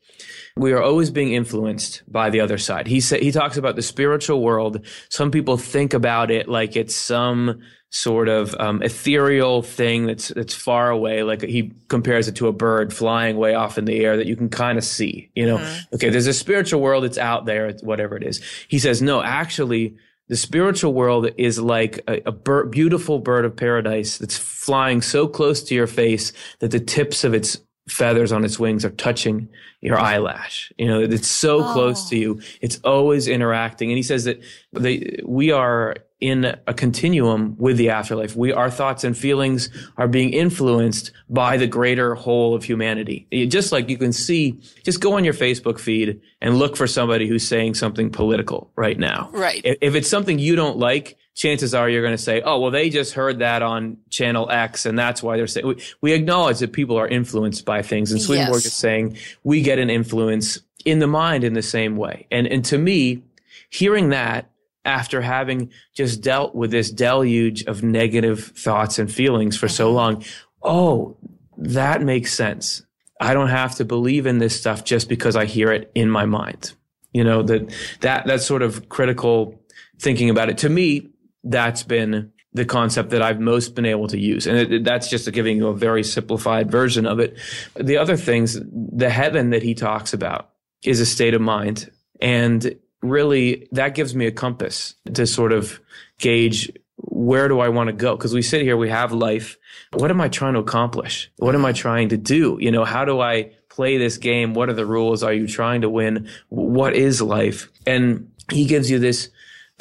we 0.55 0.73
are 0.73 0.81
always 0.81 1.09
being 1.09 1.33
influenced 1.33 2.03
by 2.11 2.29
the 2.29 2.39
other 2.39 2.57
side. 2.57 2.87
He 2.87 2.99
sa- 2.99 3.17
he 3.17 3.31
talks 3.31 3.57
about 3.57 3.75
the 3.75 3.81
spiritual 3.81 4.41
world. 4.41 4.85
Some 5.09 5.31
people 5.31 5.57
think 5.57 5.93
about 5.93 6.31
it 6.31 6.47
like 6.47 6.75
it's 6.75 6.95
some 6.95 7.61
sort 7.89 8.29
of 8.29 8.55
um, 8.57 8.81
ethereal 8.81 9.61
thing 9.61 10.05
that's 10.05 10.29
that's 10.29 10.53
far 10.53 10.89
away. 10.89 11.23
Like 11.23 11.41
he 11.41 11.73
compares 11.89 12.27
it 12.27 12.35
to 12.37 12.47
a 12.47 12.53
bird 12.53 12.93
flying 12.93 13.37
way 13.37 13.53
off 13.53 13.77
in 13.77 13.85
the 13.85 14.03
air 14.03 14.17
that 14.17 14.27
you 14.27 14.35
can 14.35 14.49
kind 14.49 14.77
of 14.77 14.83
see. 14.83 15.29
You 15.35 15.45
know, 15.45 15.57
mm-hmm. 15.57 15.95
okay, 15.95 16.09
there's 16.09 16.27
a 16.27 16.33
spiritual 16.33 16.81
world. 16.81 17.05
It's 17.05 17.17
out 17.17 17.45
there. 17.45 17.71
Whatever 17.81 18.17
it 18.17 18.23
is. 18.23 18.41
He 18.67 18.79
says 18.79 19.01
no, 19.01 19.21
actually. 19.21 19.95
The 20.27 20.37
spiritual 20.37 20.93
world 20.93 21.29
is 21.37 21.59
like 21.59 21.99
a, 22.07 22.21
a 22.27 22.31
bird, 22.31 22.71
beautiful 22.71 23.19
bird 23.19 23.43
of 23.43 23.53
paradise 23.53 24.17
that's 24.17 24.37
flying 24.37 25.01
so 25.01 25.27
close 25.27 25.61
to 25.63 25.75
your 25.75 25.87
face 25.87 26.31
that 26.59 26.71
the 26.71 26.79
tips 26.79 27.25
of 27.25 27.33
its 27.33 27.59
feathers 27.87 28.31
on 28.31 28.45
its 28.45 28.59
wings 28.59 28.85
are 28.85 28.91
touching 28.91 29.49
your 29.81 29.99
eyelash. 29.99 30.71
You 30.77 30.87
know, 30.87 31.01
it's 31.01 31.27
so 31.27 31.63
oh. 31.63 31.73
close 31.73 32.09
to 32.09 32.15
oh. 32.15 32.19
you. 32.19 32.41
It's 32.61 32.79
always 32.83 33.27
interacting. 33.27 33.89
And 33.89 33.97
he 33.97 34.03
says 34.03 34.25
that 34.25 34.41
they, 34.71 35.19
we 35.25 35.51
are 35.51 35.95
in 36.19 36.55
a 36.67 36.73
continuum 36.73 37.55
with 37.57 37.77
the 37.77 37.89
afterlife. 37.89 38.35
We, 38.35 38.53
our 38.53 38.69
thoughts 38.69 39.03
and 39.03 39.17
feelings 39.17 39.69
are 39.97 40.07
being 40.07 40.31
influenced 40.33 41.11
by 41.29 41.57
the 41.57 41.65
greater 41.65 42.13
whole 42.13 42.53
of 42.53 42.63
humanity. 42.63 43.27
Just 43.47 43.71
like 43.71 43.89
you 43.89 43.97
can 43.97 44.13
see, 44.13 44.61
just 44.83 45.01
go 45.01 45.13
on 45.13 45.23
your 45.23 45.33
Facebook 45.33 45.79
feed 45.79 46.21
and 46.39 46.59
look 46.59 46.77
for 46.77 46.85
somebody 46.85 47.27
who's 47.27 47.47
saying 47.47 47.73
something 47.73 48.11
political 48.11 48.71
right 48.75 48.99
now. 48.99 49.31
Right. 49.33 49.61
If 49.63 49.95
it's 49.95 50.09
something 50.09 50.37
you 50.37 50.55
don't 50.55 50.77
like, 50.77 51.17
chances 51.35 51.73
are 51.73 51.89
you're 51.89 52.01
going 52.01 52.15
to 52.15 52.21
say, 52.21 52.41
oh, 52.41 52.59
well, 52.59 52.71
they 52.71 52.89
just 52.89 53.13
heard 53.13 53.39
that 53.39 53.61
on 53.61 53.97
channel 54.09 54.49
X 54.49 54.85
and 54.85 54.97
that's 54.97 55.23
why 55.23 55.37
they're 55.37 55.47
saying, 55.47 55.67
we, 55.67 55.83
we 56.01 56.13
acknowledge 56.13 56.59
that 56.59 56.73
people 56.73 56.97
are 56.97 57.07
influenced 57.07 57.65
by 57.65 57.81
things. 57.81 58.11
And 58.11 58.21
Swedenborg 58.21 58.57
yes. 58.57 58.65
is 58.65 58.73
saying 58.73 59.17
we 59.43 59.61
get 59.61 59.79
an 59.79 59.89
influence 59.89 60.59
in 60.85 60.99
the 60.99 61.07
mind 61.07 61.43
in 61.43 61.53
the 61.53 61.61
same 61.61 61.95
way. 61.95 62.27
And, 62.31 62.47
and 62.47 62.65
to 62.65 62.77
me, 62.77 63.23
hearing 63.69 64.09
that 64.09 64.51
after 64.83 65.21
having 65.21 65.71
just 65.93 66.21
dealt 66.21 66.55
with 66.55 66.71
this 66.71 66.91
deluge 66.91 67.63
of 67.65 67.83
negative 67.83 68.47
thoughts 68.55 68.99
and 68.99 69.11
feelings 69.11 69.55
for 69.57 69.67
so 69.67 69.87
mm-hmm. 69.87 69.95
long, 69.95 70.25
oh, 70.63 71.17
that 71.57 72.01
makes 72.01 72.33
sense. 72.33 72.83
I 73.19 73.33
don't 73.33 73.49
have 73.49 73.75
to 73.75 73.85
believe 73.85 74.25
in 74.25 74.39
this 74.39 74.59
stuff 74.59 74.83
just 74.83 75.07
because 75.07 75.35
I 75.35 75.45
hear 75.45 75.71
it 75.71 75.91
in 75.93 76.09
my 76.09 76.25
mind. 76.25 76.73
You 77.13 77.23
know, 77.23 77.43
that, 77.43 77.73
that, 77.99 78.25
that 78.25 78.41
sort 78.41 78.61
of 78.61 78.89
critical 78.89 79.61
thinking 79.99 80.29
about 80.29 80.49
it. 80.49 80.57
To 80.59 80.69
me, 80.69 81.09
that's 81.43 81.83
been 81.83 82.31
the 82.53 82.65
concept 82.65 83.11
that 83.11 83.21
I've 83.21 83.39
most 83.39 83.75
been 83.75 83.85
able 83.85 84.07
to 84.09 84.19
use. 84.19 84.45
And 84.45 84.57
it, 84.57 84.83
that's 84.83 85.09
just 85.09 85.31
giving 85.31 85.57
you 85.57 85.67
a 85.67 85.73
very 85.73 86.03
simplified 86.03 86.69
version 86.69 87.05
of 87.05 87.19
it. 87.19 87.37
The 87.75 87.97
other 87.97 88.17
things, 88.17 88.59
the 88.61 89.09
heaven 89.09 89.51
that 89.51 89.63
he 89.63 89.73
talks 89.73 90.13
about 90.13 90.49
is 90.83 90.99
a 90.99 91.05
state 91.05 91.33
of 91.33 91.41
mind. 91.41 91.89
And 92.19 92.75
really 93.01 93.67
that 93.71 93.95
gives 93.95 94.13
me 94.15 94.27
a 94.27 94.31
compass 94.31 94.95
to 95.13 95.25
sort 95.25 95.51
of 95.53 95.79
gauge 96.19 96.71
where 97.03 97.47
do 97.47 97.59
I 97.59 97.69
want 97.69 97.87
to 97.87 97.93
go? 97.93 98.15
Because 98.15 98.33
we 98.33 98.41
sit 98.41 98.61
here, 98.61 98.77
we 98.77 98.89
have 98.89 99.11
life. 99.11 99.57
What 99.93 100.11
am 100.11 100.21
I 100.21 100.29
trying 100.29 100.53
to 100.53 100.59
accomplish? 100.59 101.31
What 101.37 101.55
am 101.55 101.65
I 101.65 101.73
trying 101.73 102.09
to 102.09 102.17
do? 102.17 102.57
You 102.61 102.71
know, 102.71 102.85
how 102.85 103.05
do 103.05 103.19
I 103.19 103.51
play 103.69 103.97
this 103.97 104.17
game? 104.17 104.53
What 104.53 104.69
are 104.69 104.73
the 104.73 104.85
rules? 104.85 105.23
Are 105.23 105.33
you 105.33 105.47
trying 105.47 105.81
to 105.81 105.89
win? 105.89 106.29
What 106.49 106.95
is 106.95 107.21
life? 107.21 107.71
And 107.87 108.31
he 108.51 108.65
gives 108.65 108.91
you 108.91 108.99
this 108.99 109.29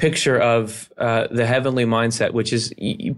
picture 0.00 0.38
of 0.40 0.90
uh, 0.96 1.28
the 1.30 1.44
heavenly 1.44 1.84
mindset, 1.84 2.32
which 2.32 2.54
is 2.54 2.72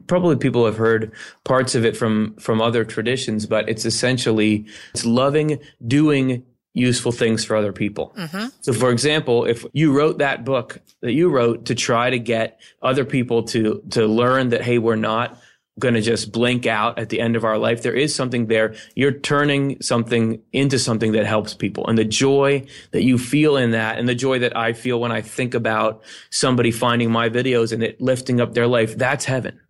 probably 0.09 0.35
people 0.35 0.67
have 0.67 0.77
heard 0.77 1.13
parts 1.45 1.77
of 1.77 1.85
it 1.85 1.97
from 1.97 2.35
from 2.41 2.61
other 2.61 2.85
traditions, 2.85 3.47
but 3.47 3.69
it's 3.69 3.85
essentially 3.85 4.67
it's 4.93 5.05
loving, 5.05 5.61
doing 5.87 6.45
useful 6.75 7.13
things 7.13 7.45
for 7.45 7.55
other 7.55 7.73
people. 7.73 8.13
Mm-hmm. 8.19 8.47
So, 8.63 8.73
for 8.73 8.91
example, 8.91 9.45
if 9.45 9.65
you 9.73 9.93
wrote 9.93 10.19
that 10.19 10.45
book 10.45 10.81
that 11.03 11.13
you 11.13 11.29
wrote 11.29 11.67
to 11.67 11.75
try 11.75 12.11
to 12.11 12.19
get 12.19 12.61
other 12.83 13.05
people 13.05 13.45
to 13.45 13.83
to 13.91 14.07
learn 14.07 14.49
that 14.49 14.63
hey, 14.63 14.79
we're 14.79 14.97
not 14.97 15.39
going 15.79 15.95
to 15.95 16.01
just 16.03 16.33
blink 16.33 16.67
out 16.67 16.99
at 16.99 17.09
the 17.09 17.21
end 17.21 17.35
of 17.35 17.45
our 17.45 17.57
life. 17.57 17.83
There 17.83 17.95
is 17.95 18.15
something 18.15 18.47
there. 18.47 18.75
You're 18.95 19.13
turning 19.13 19.81
something 19.81 20.43
into 20.53 20.79
something 20.79 21.13
that 21.13 21.27
helps 21.27 21.55
people. 21.55 21.87
And 21.87 21.97
the 21.97 22.05
joy 22.05 22.67
that 22.91 23.03
you 23.03 23.19
feel 23.19 23.57
in 23.57 23.71
that 23.71 23.99
and 23.99 24.09
the 24.09 24.15
joy 24.15 24.39
that 24.41 24.57
I 24.57 24.75
feel 24.75 25.01
when 25.01 25.13
I 25.13 25.23
think 25.23 25.55
about 25.55 26.03
somebody 26.31 26.71
finding 26.71 27.11
my 27.11 27.31
videos 27.31 27.73
and 27.73 27.83
it 27.83 28.01
lifting 28.01 28.41
up 28.41 28.53
their 28.53 28.67
life, 28.67 28.97
that's 28.97 29.25
heaven. 29.25 29.61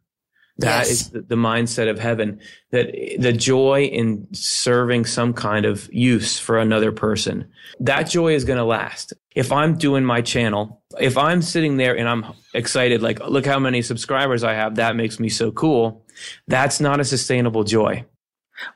That 0.58 0.86
yes. 0.86 0.90
is 0.90 1.10
the, 1.10 1.22
the, 1.22 1.34
mindset 1.34 1.88
of 1.88 1.98
heaven. 1.98 2.38
That 2.70 2.92
the 3.18 3.32
joy 3.32 3.84
in 3.84 4.26
serving 4.32 5.06
some 5.06 5.32
kind 5.32 5.64
of 5.64 5.92
use 5.92 6.38
for 6.38 6.58
another 6.58 6.92
person, 6.92 7.50
that 7.80 8.04
joy 8.04 8.34
is 8.34 8.44
going 8.44 8.58
to 8.58 8.64
last. 8.64 9.14
If 9.34 9.50
I'm 9.50 9.78
doing 9.78 10.04
my 10.04 10.20
channel, 10.20 10.82
if 11.00 11.16
I'm 11.16 11.40
sitting 11.40 11.78
there 11.78 11.96
and 11.96 12.08
I'm 12.08 12.26
excited, 12.54 13.02
like, 13.02 13.18
look 13.26 13.46
how 13.46 13.58
many 13.58 13.80
subscribers 13.80 14.44
I 14.44 14.52
have, 14.52 14.74
that 14.74 14.94
makes 14.94 15.18
me 15.18 15.30
so 15.30 15.50
cool. 15.50 16.04
That's 16.48 16.80
not 16.80 17.00
a 17.00 17.04
sustainable 17.04 17.64
joy. 17.64 18.04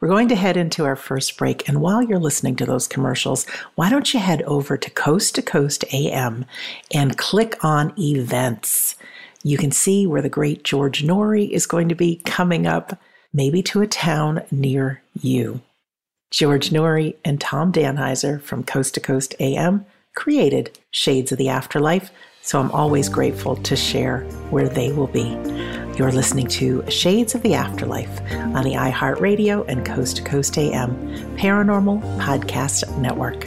We're 0.01 0.09
going 0.09 0.29
to 0.29 0.37
head 0.37 0.57
into 0.57 0.85
our 0.85 0.97
first 0.97 1.37
break. 1.37 1.69
And 1.69 1.81
while 1.81 2.03
you're 2.03 2.19
listening 2.19 2.57
to 2.57 2.67
those 2.67 2.89
commercials, 2.89 3.47
why 3.75 3.91
don't 3.91 4.13
you 4.13 4.21
head 4.21 4.43
over 4.43 4.77
to 4.77 4.91
Coast 4.91 5.35
to 5.37 5.43
Coast 5.43 5.85
AM 5.93 6.47
and 6.93 7.19
click 7.19 7.63
on 7.63 7.93
events? 7.99 8.97
You 9.47 9.57
can 9.57 9.71
see 9.71 10.09
where 10.09 10.23
the 10.23 10.29
great 10.29 10.65
George 10.65 11.05
Noory 11.05 11.49
is 11.49 11.67
going 11.67 11.89
to 11.89 11.95
be 11.95 12.17
coming 12.25 12.67
up, 12.67 12.99
maybe 13.33 13.63
to 13.63 13.81
a 13.81 13.87
town 13.87 14.43
near 14.51 15.03
you. 15.15 15.61
George 16.33 16.71
Noory 16.71 17.15
and 17.25 17.41
Tom 17.41 17.71
Danheiser 17.71 18.43
from 18.43 18.65
Coast 18.65 18.95
to 18.95 19.01
Coast 19.01 19.37
AM 19.39 19.87
created 20.17 20.77
Shades 20.91 21.31
of 21.31 21.39
the 21.39 21.49
Afterlife, 21.49 22.11
so 22.43 22.59
I'm 22.59 22.73
always 22.73 23.09
grateful 23.09 23.55
to 23.55 23.77
share 23.77 24.23
where 24.51 24.69
they 24.69 24.91
will 24.91 25.07
be. 25.07 25.29
You're 25.97 26.11
listening 26.11 26.49
to 26.49 26.83
Shades 26.91 27.37
of 27.37 27.43
the 27.43 27.55
Afterlife 27.55 28.21
on 28.33 28.65
the 28.65 28.75
iHeartRadio 28.75 29.65
and 29.69 29.87
Coast 29.87 30.17
to 30.17 30.25
Coast 30.25 30.59
AM 30.59 30.91
Paranormal 31.37 32.01
Podcast 32.19 32.99
Network. 32.99 33.47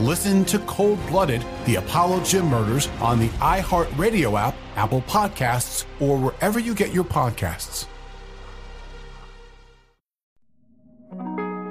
Listen 0.00 0.46
to 0.46 0.58
Cold 0.60 0.98
Blooded 1.08 1.44
The 1.66 1.74
Apollo 1.74 2.24
Gym 2.24 2.46
Murders 2.46 2.88
on 3.02 3.18
the 3.18 3.28
iHeartRadio 3.38 4.40
app, 4.40 4.54
Apple 4.76 5.02
Podcasts, 5.02 5.84
or 6.00 6.16
wherever 6.16 6.58
you 6.58 6.74
get 6.74 6.94
your 6.94 7.04
podcasts. 7.04 7.84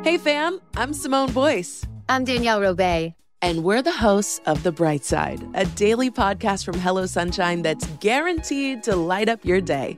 Hey, 0.03 0.19
fam, 0.19 0.61
I'm 0.77 0.93
Simone 0.93 1.31
Boyce. 1.31 1.83
I'm 2.07 2.23
Danielle 2.23 2.61
Robay. 2.61 3.15
And 3.41 3.63
we're 3.63 3.81
the 3.81 3.91
hosts 3.91 4.39
of 4.45 4.61
The 4.61 4.71
Bright 4.71 5.03
Side, 5.03 5.43
a 5.55 5.65
daily 5.65 6.11
podcast 6.11 6.65
from 6.65 6.77
Hello 6.77 7.07
Sunshine 7.07 7.63
that's 7.63 7.87
guaranteed 7.99 8.83
to 8.83 8.95
light 8.95 9.27
up 9.27 9.43
your 9.43 9.59
day. 9.59 9.97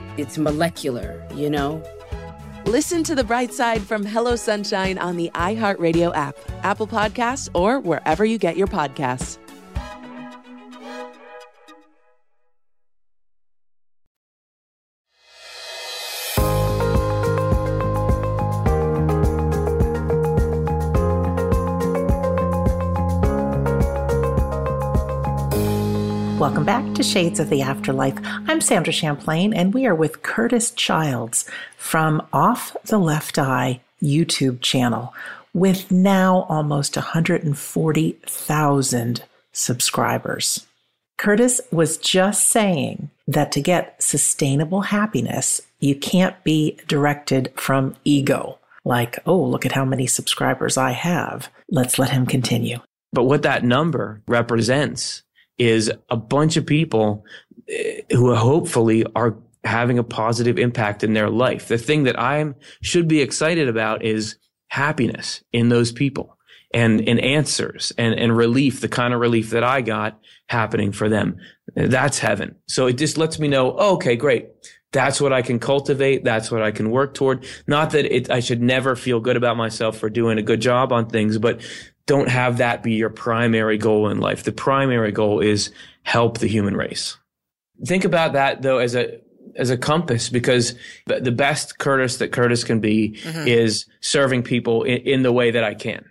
it's 0.17 0.37
molecular, 0.37 1.25
you 1.33 1.49
know? 1.49 1.83
Listen 2.65 3.03
to 3.03 3.15
the 3.15 3.23
bright 3.23 3.53
side 3.53 3.81
from 3.81 4.05
Hello 4.05 4.35
Sunshine 4.35 4.97
on 4.97 5.17
the 5.17 5.31
iHeartRadio 5.33 6.15
app, 6.15 6.35
Apple 6.63 6.87
Podcasts, 6.87 7.49
or 7.53 7.79
wherever 7.79 8.23
you 8.23 8.37
get 8.37 8.55
your 8.55 8.67
podcasts. 8.67 9.39
Welcome 26.51 26.65
back 26.65 26.93
to 26.95 27.01
Shades 27.01 27.39
of 27.39 27.49
the 27.49 27.61
Afterlife. 27.61 28.17
I'm 28.23 28.59
Sandra 28.59 28.91
Champlain, 28.91 29.53
and 29.53 29.73
we 29.73 29.85
are 29.85 29.95
with 29.95 30.21
Curtis 30.21 30.71
Childs 30.71 31.49
from 31.77 32.27
Off 32.33 32.75
the 32.83 32.97
Left 32.97 33.39
Eye 33.39 33.79
YouTube 34.03 34.59
channel 34.59 35.13
with 35.53 35.89
now 35.89 36.45
almost 36.49 36.97
140,000 36.97 39.23
subscribers. 39.53 40.67
Curtis 41.17 41.61
was 41.71 41.97
just 41.97 42.49
saying 42.49 43.09
that 43.29 43.53
to 43.53 43.61
get 43.61 44.03
sustainable 44.03 44.81
happiness, 44.81 45.61
you 45.79 45.95
can't 45.95 46.43
be 46.43 46.77
directed 46.85 47.53
from 47.55 47.95
ego, 48.03 48.59
like, 48.83 49.19
oh, 49.25 49.41
look 49.41 49.65
at 49.65 49.71
how 49.71 49.85
many 49.85 50.05
subscribers 50.05 50.75
I 50.75 50.91
have. 50.91 51.47
Let's 51.69 51.97
let 51.97 52.09
him 52.09 52.25
continue. 52.25 52.79
But 53.13 53.23
what 53.23 53.43
that 53.43 53.63
number 53.63 54.21
represents 54.27 55.23
is 55.61 55.91
a 56.09 56.17
bunch 56.17 56.57
of 56.57 56.65
people 56.65 57.23
eh, 57.69 58.01
who 58.11 58.33
hopefully 58.33 59.05
are 59.15 59.37
having 59.63 59.99
a 59.99 60.03
positive 60.03 60.57
impact 60.57 61.03
in 61.03 61.13
their 61.13 61.29
life. 61.29 61.67
The 61.67 61.77
thing 61.77 62.03
that 62.05 62.19
I 62.19 62.43
should 62.81 63.07
be 63.07 63.21
excited 63.21 63.69
about 63.69 64.03
is 64.03 64.37
happiness 64.69 65.43
in 65.53 65.69
those 65.69 65.91
people 65.91 66.35
and, 66.73 67.07
and 67.07 67.19
answers 67.19 67.93
and, 67.95 68.15
and 68.15 68.35
relief, 68.35 68.81
the 68.81 68.89
kind 68.89 69.13
of 69.13 69.19
relief 69.19 69.51
that 69.51 69.63
I 69.63 69.81
got 69.81 70.19
happening 70.49 70.91
for 70.91 71.09
them. 71.09 71.37
That's 71.75 72.17
heaven. 72.17 72.55
So 72.67 72.87
it 72.87 72.97
just 72.97 73.19
lets 73.19 73.37
me 73.37 73.47
know, 73.47 73.75
oh, 73.77 73.93
okay, 73.95 74.15
great. 74.15 74.47
That's 74.91 75.21
what 75.21 75.31
I 75.31 75.43
can 75.43 75.59
cultivate. 75.59 76.23
That's 76.23 76.49
what 76.49 76.63
I 76.63 76.71
can 76.71 76.89
work 76.89 77.13
toward. 77.13 77.45
Not 77.67 77.91
that 77.91 78.05
it, 78.05 78.31
I 78.31 78.39
should 78.39 78.63
never 78.63 78.95
feel 78.95 79.19
good 79.19 79.37
about 79.37 79.57
myself 79.57 79.97
for 79.97 80.09
doing 80.09 80.39
a 80.39 80.41
good 80.41 80.59
job 80.59 80.91
on 80.91 81.07
things, 81.07 81.37
but 81.37 81.61
don't 82.05 82.29
have 82.29 82.57
that 82.57 82.83
be 82.83 82.93
your 82.93 83.09
primary 83.09 83.77
goal 83.77 84.09
in 84.09 84.19
life. 84.19 84.43
The 84.43 84.51
primary 84.51 85.11
goal 85.11 85.39
is 85.39 85.71
help 86.03 86.39
the 86.39 86.47
human 86.47 86.75
race. 86.75 87.17
Think 87.85 88.05
about 88.05 88.33
that 88.33 88.61
though 88.61 88.77
as 88.77 88.95
a 88.95 89.19
as 89.55 89.69
a 89.69 89.77
compass 89.77 90.29
because 90.29 90.75
the 91.07 91.31
best 91.31 91.77
Curtis 91.77 92.17
that 92.17 92.31
Curtis 92.31 92.63
can 92.63 92.79
be 92.79 93.19
mm-hmm. 93.21 93.47
is 93.47 93.85
serving 93.99 94.43
people 94.43 94.83
in, 94.83 94.99
in, 94.99 95.23
the 95.23 95.31
way 95.33 95.51
that 95.51 95.63
I 95.63 95.73
can. 95.73 96.09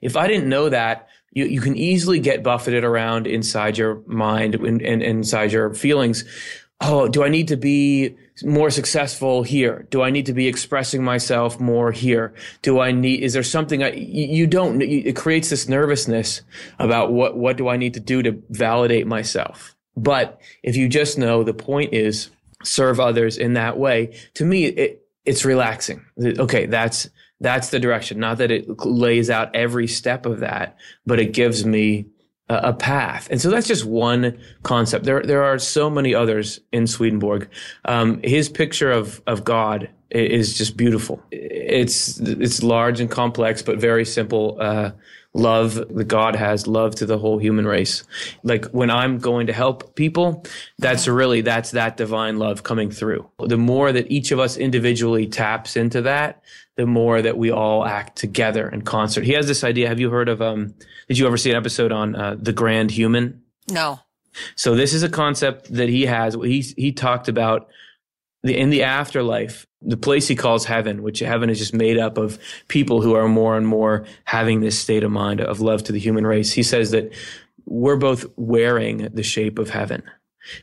If 0.00 0.16
I 0.16 0.26
didn't 0.26 0.48
know 0.48 0.68
that, 0.68 1.08
you, 1.30 1.44
you 1.44 1.60
can 1.60 1.76
easily 1.76 2.18
get 2.18 2.42
buffeted 2.42 2.82
around 2.82 3.28
inside 3.28 3.78
your 3.78 4.02
mind 4.06 4.56
and, 4.56 4.82
and 4.82 5.02
inside 5.02 5.52
your 5.52 5.72
feelings 5.74 6.24
oh, 6.80 7.08
do 7.08 7.22
I 7.22 7.28
need 7.28 7.48
to 7.48 7.56
be 7.56 8.16
more 8.42 8.70
successful 8.70 9.42
here? 9.42 9.86
Do 9.90 10.02
I 10.02 10.10
need 10.10 10.26
to 10.26 10.32
be 10.32 10.48
expressing 10.48 11.04
myself 11.04 11.60
more 11.60 11.92
here? 11.92 12.34
Do 12.62 12.80
I 12.80 12.90
need, 12.90 13.22
is 13.22 13.34
there 13.34 13.42
something 13.42 13.82
I, 13.82 13.92
you 13.92 14.46
don't, 14.46 14.80
it 14.80 15.14
creates 15.14 15.50
this 15.50 15.68
nervousness 15.68 16.40
about 16.78 17.12
what, 17.12 17.36
what 17.36 17.58
do 17.58 17.68
I 17.68 17.76
need 17.76 17.94
to 17.94 18.00
do 18.00 18.22
to 18.22 18.42
validate 18.48 19.06
myself? 19.06 19.76
But 19.96 20.40
if 20.62 20.76
you 20.76 20.88
just 20.88 21.18
know 21.18 21.42
the 21.42 21.52
point 21.52 21.92
is 21.92 22.30
serve 22.62 22.98
others 22.98 23.36
in 23.36 23.54
that 23.54 23.76
way, 23.76 24.16
to 24.34 24.44
me, 24.44 24.64
it, 24.64 25.06
it's 25.26 25.44
relaxing. 25.44 26.04
Okay. 26.18 26.64
That's, 26.64 27.10
that's 27.40 27.68
the 27.68 27.78
direction. 27.78 28.18
Not 28.18 28.38
that 28.38 28.50
it 28.50 28.66
lays 28.86 29.28
out 29.28 29.54
every 29.54 29.86
step 29.86 30.24
of 30.24 30.40
that, 30.40 30.78
but 31.04 31.20
it 31.20 31.32
gives 31.32 31.64
me 31.64 32.06
a 32.62 32.72
path. 32.72 33.28
And 33.30 33.40
so 33.40 33.50
that's 33.50 33.68
just 33.68 33.84
one 33.84 34.38
concept. 34.62 35.04
There, 35.04 35.22
there 35.22 35.42
are 35.42 35.58
so 35.58 35.88
many 35.88 36.14
others 36.14 36.60
in 36.72 36.86
Swedenborg. 36.86 37.48
Um, 37.84 38.20
his 38.22 38.48
picture 38.48 38.90
of, 38.90 39.22
of 39.26 39.44
God 39.44 39.88
is 40.10 40.58
just 40.58 40.76
beautiful. 40.76 41.22
It's, 41.30 42.18
it's 42.18 42.62
large 42.62 43.00
and 43.00 43.10
complex, 43.10 43.62
but 43.62 43.78
very 43.78 44.04
simple. 44.04 44.56
Uh, 44.60 44.90
love 45.32 45.74
that 45.74 46.08
God 46.08 46.34
has, 46.36 46.66
love 46.66 46.94
to 46.96 47.06
the 47.06 47.18
whole 47.18 47.38
human 47.38 47.66
race. 47.66 48.04
Like 48.42 48.64
when 48.66 48.90
I'm 48.90 49.18
going 49.18 49.46
to 49.46 49.52
help 49.52 49.94
people, 49.94 50.44
that's 50.78 51.06
really, 51.06 51.40
that's 51.40 51.70
that 51.70 51.96
divine 51.96 52.38
love 52.38 52.62
coming 52.62 52.90
through. 52.90 53.28
The 53.46 53.56
more 53.56 53.92
that 53.92 54.10
each 54.10 54.32
of 54.32 54.38
us 54.38 54.56
individually 54.56 55.26
taps 55.26 55.76
into 55.76 56.02
that, 56.02 56.42
the 56.76 56.86
more 56.86 57.22
that 57.22 57.36
we 57.36 57.50
all 57.50 57.84
act 57.84 58.16
together 58.16 58.68
in 58.68 58.82
concert. 58.82 59.24
He 59.24 59.32
has 59.32 59.46
this 59.46 59.62
idea. 59.62 59.88
Have 59.88 60.00
you 60.00 60.10
heard 60.10 60.28
of, 60.28 60.42
um, 60.42 60.74
did 61.08 61.18
you 61.18 61.26
ever 61.26 61.36
see 61.36 61.50
an 61.50 61.56
episode 61.56 61.92
on 61.92 62.16
uh, 62.16 62.36
the 62.38 62.52
grand 62.52 62.90
human? 62.90 63.42
No. 63.70 64.00
So 64.54 64.74
this 64.74 64.94
is 64.94 65.02
a 65.02 65.08
concept 65.08 65.72
that 65.74 65.88
he 65.88 66.06
has. 66.06 66.34
He 66.34 66.60
he 66.60 66.92
talked 66.92 67.28
about 67.28 67.68
the 68.42 68.56
in 68.56 68.70
the 68.70 68.82
afterlife, 68.82 69.66
the 69.82 69.96
place 69.96 70.28
he 70.28 70.34
calls 70.34 70.64
heaven, 70.64 71.02
which 71.02 71.20
heaven 71.20 71.50
is 71.50 71.58
just 71.58 71.74
made 71.74 71.98
up 71.98 72.18
of 72.18 72.38
people 72.68 73.02
who 73.02 73.14
are 73.14 73.28
more 73.28 73.56
and 73.56 73.66
more 73.66 74.04
having 74.24 74.60
this 74.60 74.78
state 74.78 75.04
of 75.04 75.10
mind 75.10 75.40
of 75.40 75.60
love 75.60 75.82
to 75.84 75.92
the 75.92 75.98
human 75.98 76.26
race. 76.26 76.52
He 76.52 76.62
says 76.62 76.90
that 76.90 77.12
we're 77.66 77.96
both 77.96 78.26
wearing 78.36 79.08
the 79.12 79.22
shape 79.22 79.58
of 79.58 79.70
heaven 79.70 80.02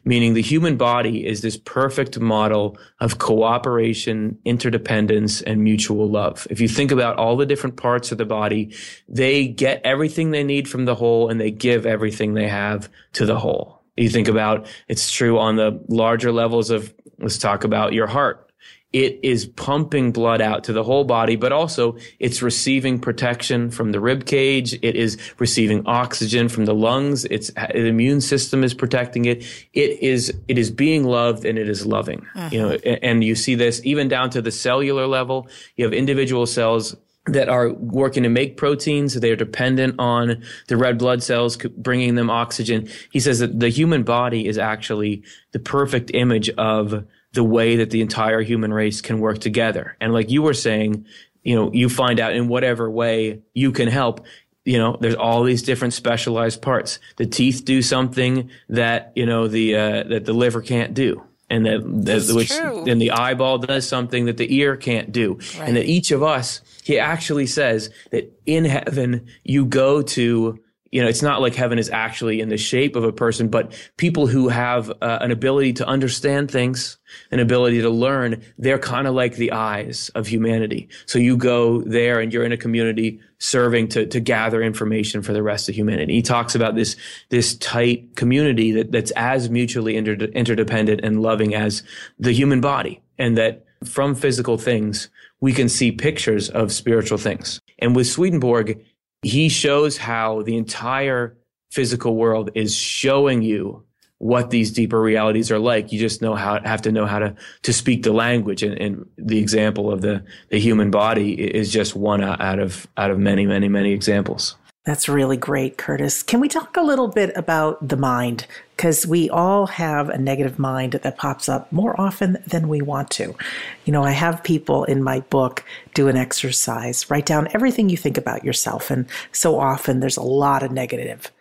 meaning 0.04 0.34
the 0.34 0.42
human 0.42 0.78
body 0.78 1.26
is 1.26 1.42
this 1.42 1.58
perfect 1.58 2.20
model 2.20 2.78
of 3.00 3.20
cooperation, 3.20 4.38
interdependence, 4.46 5.42
and 5.42 5.64
mutual 5.64 6.10
love. 6.10 6.48
If 6.50 6.60
you 6.60 6.68
think 6.68 6.92
about 6.92 7.18
all 7.18 7.38
the 7.38 7.46
different 7.46 7.78
parts 7.78 8.12
of 8.12 8.18
the 8.18 8.26
body, 8.26 8.74
they 9.08 9.48
get 9.48 9.82
everything 9.84 10.32
they 10.32 10.44
need 10.44 10.68
from 10.68 10.86
the 10.86 10.96
whole 10.96 11.30
and 11.30 11.40
they 11.40 11.52
give 11.52 11.86
everything 11.86 12.34
they 12.34 12.48
have 12.48 12.90
to 13.14 13.26
the 13.26 13.40
whole. 13.40 13.84
You 13.96 14.10
think 14.10 14.28
about 14.28 14.68
it's 14.88 15.12
true 15.12 15.40
on 15.40 15.56
the 15.56 15.84
larger 15.88 16.32
levels 16.32 16.70
of 16.70 16.94
let's 17.20 17.38
talk 17.38 17.64
about 17.64 17.94
your 17.94 18.08
heart 18.08 18.48
it 18.94 19.20
is 19.22 19.46
pumping 19.46 20.14
blood 20.14 20.40
out 20.40 20.64
to 20.64 20.74
the 20.74 20.84
whole 20.84 21.04
body, 21.04 21.36
but 21.36 21.52
also 21.52 21.98
it's 22.20 22.42
receiving 22.42 23.00
protection 23.00 23.70
from 23.70 23.92
the 23.92 24.00
rib 24.00 24.26
cage. 24.26 24.74
It 24.82 24.96
is 24.96 25.18
receiving 25.40 25.86
oxygen 25.86 26.48
from 26.48 26.66
the 26.66 26.74
lungs. 26.74 27.26
Its 27.26 27.52
the 27.52 27.86
immune 27.86 28.22
system 28.22 28.64
is 28.64 28.74
protecting 28.74 29.26
it. 29.26 29.44
It 29.74 30.02
is 30.02 30.34
it 30.48 30.58
is 30.58 30.72
being 30.72 31.04
loved 31.04 31.44
and 31.44 31.58
it 31.58 31.68
is 31.68 31.86
loving. 31.86 32.26
Uh-huh. 32.34 32.50
You 32.52 32.62
know, 32.62 32.70
and 33.04 33.24
you 33.24 33.36
see 33.36 33.56
this 33.56 33.82
even 33.84 34.08
down 34.08 34.30
to 34.32 34.42
the 34.42 34.52
cellular 34.52 35.06
level. 35.06 35.50
You 35.76 35.84
have 35.84 35.94
individual 35.94 36.46
cells 36.46 36.96
that 37.28 37.50
are 37.50 37.74
working 37.74 38.24
to 38.24 38.30
make 38.30 38.58
proteins. 38.58 39.14
They 39.14 39.32
are 39.32 39.36
dependent 39.36 39.96
on 40.00 40.44
the 40.68 40.78
red 40.78 40.98
blood 40.98 41.24
cells 41.24 41.58
bringing 41.58 42.16
them 42.16 42.30
oxygen. 42.30 42.90
He 43.12 43.20
says 43.20 43.40
that 43.40 43.60
the 43.60 43.70
human 43.70 44.04
body 44.04 44.48
is 44.48 44.58
actually 44.58 45.24
the 45.52 45.60
perfect 45.60 46.12
image 46.14 46.50
of 46.52 47.06
the 47.34 47.44
way 47.44 47.76
that 47.78 47.90
the 47.90 48.02
entire 48.02 48.42
human 48.42 48.74
race 48.74 49.02
can 49.02 49.20
work 49.20 49.40
together. 49.40 49.96
And 50.00 50.14
like 50.14 50.30
you 50.30 50.42
were 50.42 50.54
saying, 50.54 51.06
you 51.44 51.56
know, 51.56 51.72
you 51.72 51.90
find 51.90 52.20
out 52.20 52.34
in 52.34 52.48
whatever 52.48 52.90
way 52.90 53.42
you 53.54 53.72
can 53.72 53.88
help. 53.88 54.26
You 54.66 54.78
know, 54.78 54.98
there's 55.00 55.16
all 55.16 55.44
these 55.44 55.64
different 55.64 55.94
specialized 55.94 56.62
parts. 56.62 57.00
The 57.16 57.26
teeth 57.26 57.64
do 57.64 57.82
something 57.82 58.50
that 58.68 59.14
you 59.16 59.26
know 59.26 59.48
the 59.48 59.76
uh, 59.76 60.04
that 60.04 60.26
the 60.26 60.34
liver 60.34 60.62
can't 60.62 60.94
do, 60.94 61.24
and 61.50 61.66
that, 61.66 61.82
that 62.06 62.36
which 62.36 62.50
then 62.50 63.00
the 63.00 63.12
eyeball 63.12 63.58
does 63.58 63.88
something 63.88 64.26
that 64.26 64.38
the 64.38 64.54
ear 64.56 64.76
can't 64.76 65.12
do, 65.12 65.36
right. 65.36 65.68
and 65.68 65.78
that 65.78 65.86
each 65.86 66.12
of 66.12 66.22
us, 66.22 66.62
he 66.84 67.00
actually 67.00 67.48
says 67.48 67.90
that 68.12 68.32
in 68.46 68.66
heaven 68.66 69.28
you 69.44 69.66
go 69.66 70.02
to 70.02 70.60
you 70.92 71.02
know, 71.02 71.08
it's 71.08 71.22
not 71.22 71.42
like 71.42 71.56
heaven 71.56 71.80
is 71.80 71.90
actually 71.90 72.40
in 72.40 72.50
the 72.50 72.58
shape 72.58 72.96
of 72.96 73.04
a 73.04 73.12
person, 73.12 73.50
but 73.50 73.74
people 73.98 74.28
who 74.28 74.48
have 74.48 74.90
uh, 75.02 75.20
an 75.22 75.32
ability 75.32 75.74
to 75.74 75.88
understand 75.88 76.50
things, 76.50 76.98
an 77.32 77.40
ability 77.40 77.82
to 77.82 77.90
learn, 77.90 78.42
they're 78.58 78.80
kind 78.80 79.08
of 79.08 79.14
like 79.14 79.36
the 79.36 79.52
eyes 79.52 80.10
of 80.16 80.28
humanity. 80.28 80.90
So 81.06 81.20
you 81.20 81.38
go 81.38 81.82
there 81.82 82.20
and 82.20 82.32
you're 82.32 82.44
in 82.44 82.52
a 82.52 82.58
community 82.58 83.20
serving 83.40 83.90
to, 83.90 84.06
to 84.08 84.20
gather 84.20 84.62
information 84.62 85.22
for 85.22 85.34
the 85.34 85.44
rest 85.44 85.70
of 85.70 85.76
humanity. 85.76 86.14
He 86.14 86.22
talks 86.22 86.56
about 86.56 86.76
this, 86.76 86.96
this 87.30 87.56
tight 87.58 88.16
community 88.16 88.72
that, 88.72 88.92
that's 88.92 89.12
as 89.12 89.50
mutually 89.50 89.96
inter- 89.96 90.14
interdependent 90.14 91.02
and 91.04 91.22
loving 91.22 91.54
as 91.54 91.84
the 92.20 92.32
human 92.32 92.62
body. 92.62 93.02
And 93.18 93.38
that 93.38 93.66
from 93.84 94.16
physical 94.16 94.58
things, 94.58 95.10
we 95.40 95.54
can 95.54 95.70
see 95.70 95.92
pictures 95.92 96.50
of 96.50 96.72
spiritual 96.72 97.18
things. 97.18 97.62
And 97.80 97.96
with 97.96 98.08
Swedenborg, 98.08 98.84
he 99.22 99.50
shows 99.50 99.98
how 99.98 100.42
the 100.44 100.58
entire 100.58 101.38
physical 101.72 102.16
world 102.16 102.50
is 102.56 102.76
showing 102.76 103.42
you 103.42 103.84
what 104.20 104.50
these 104.50 104.72
deeper 104.72 105.00
realities 105.00 105.52
are 105.52 105.60
like. 105.60 105.92
You 105.92 106.00
just 106.00 106.22
know 106.22 106.36
how 106.36 106.60
have 106.64 106.82
to 106.84 106.92
know 106.92 107.06
how 107.06 107.20
to 107.20 107.36
to 107.64 107.74
speak 107.74 108.04
the 108.04 108.14
language, 108.14 108.64
and, 108.64 108.80
and 108.80 109.06
the 109.18 109.40
example 109.40 109.92
of 109.92 110.02
the 110.02 110.24
the 110.50 110.60
human 110.60 110.92
body 110.92 111.34
is 111.34 111.72
just 111.72 111.96
one 111.96 112.24
out 112.24 112.60
of 112.60 112.88
out 112.98 113.12
of 113.12 113.20
many 113.20 113.46
many 113.46 113.68
many 113.68 113.92
examples. 113.92 114.56
That's 114.88 115.10
really 115.10 115.36
great, 115.36 115.78
Curtis. 115.78 116.24
Can 116.24 116.40
we 116.40 116.48
talk 116.48 116.78
a 116.78 116.82
little 116.82 117.10
bit 117.10 117.36
about 117.36 117.86
the 117.86 117.98
mind? 117.98 118.48
Because 118.74 119.06
we 119.06 119.30
all 119.30 119.68
have 119.68 120.08
a 120.08 120.18
negative 120.18 120.58
mind 120.58 120.94
that 120.94 121.18
pops 121.18 121.50
up 121.50 121.70
more 121.74 122.00
often 122.00 122.38
than 122.48 122.70
we 122.70 122.82
want 122.82 123.10
to. 123.10 123.36
You 123.84 123.92
know, 123.92 124.06
I 124.06 124.12
have 124.12 124.46
people 124.46 124.86
in 124.86 125.04
my 125.04 125.20
book 125.20 125.66
do 125.94 126.08
an 126.08 126.16
exercise, 126.16 127.10
write 127.10 127.26
down 127.26 127.50
everything 127.54 127.90
you 127.90 127.98
think 127.98 128.18
about 128.18 128.46
yourself. 128.46 128.90
And 128.90 129.08
so 129.34 129.60
often 129.60 130.00
there's 130.00 130.16
a 130.16 130.22
lot 130.22 130.64
of 130.64 130.72
negative. 130.72 131.34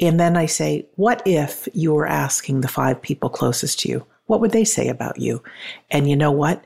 And 0.00 0.18
then 0.18 0.34
I 0.38 0.46
say, 0.46 0.86
what 0.94 1.20
if 1.26 1.68
you 1.74 1.92
were 1.92 2.06
asking 2.06 2.62
the 2.62 2.68
five 2.68 3.02
people 3.02 3.28
closest 3.28 3.80
to 3.80 3.90
you? 3.90 4.06
What 4.28 4.40
would 4.40 4.52
they 4.52 4.64
say 4.64 4.88
about 4.88 5.18
you? 5.18 5.42
And 5.90 6.08
you 6.08 6.16
know 6.16 6.32
what? 6.32 6.64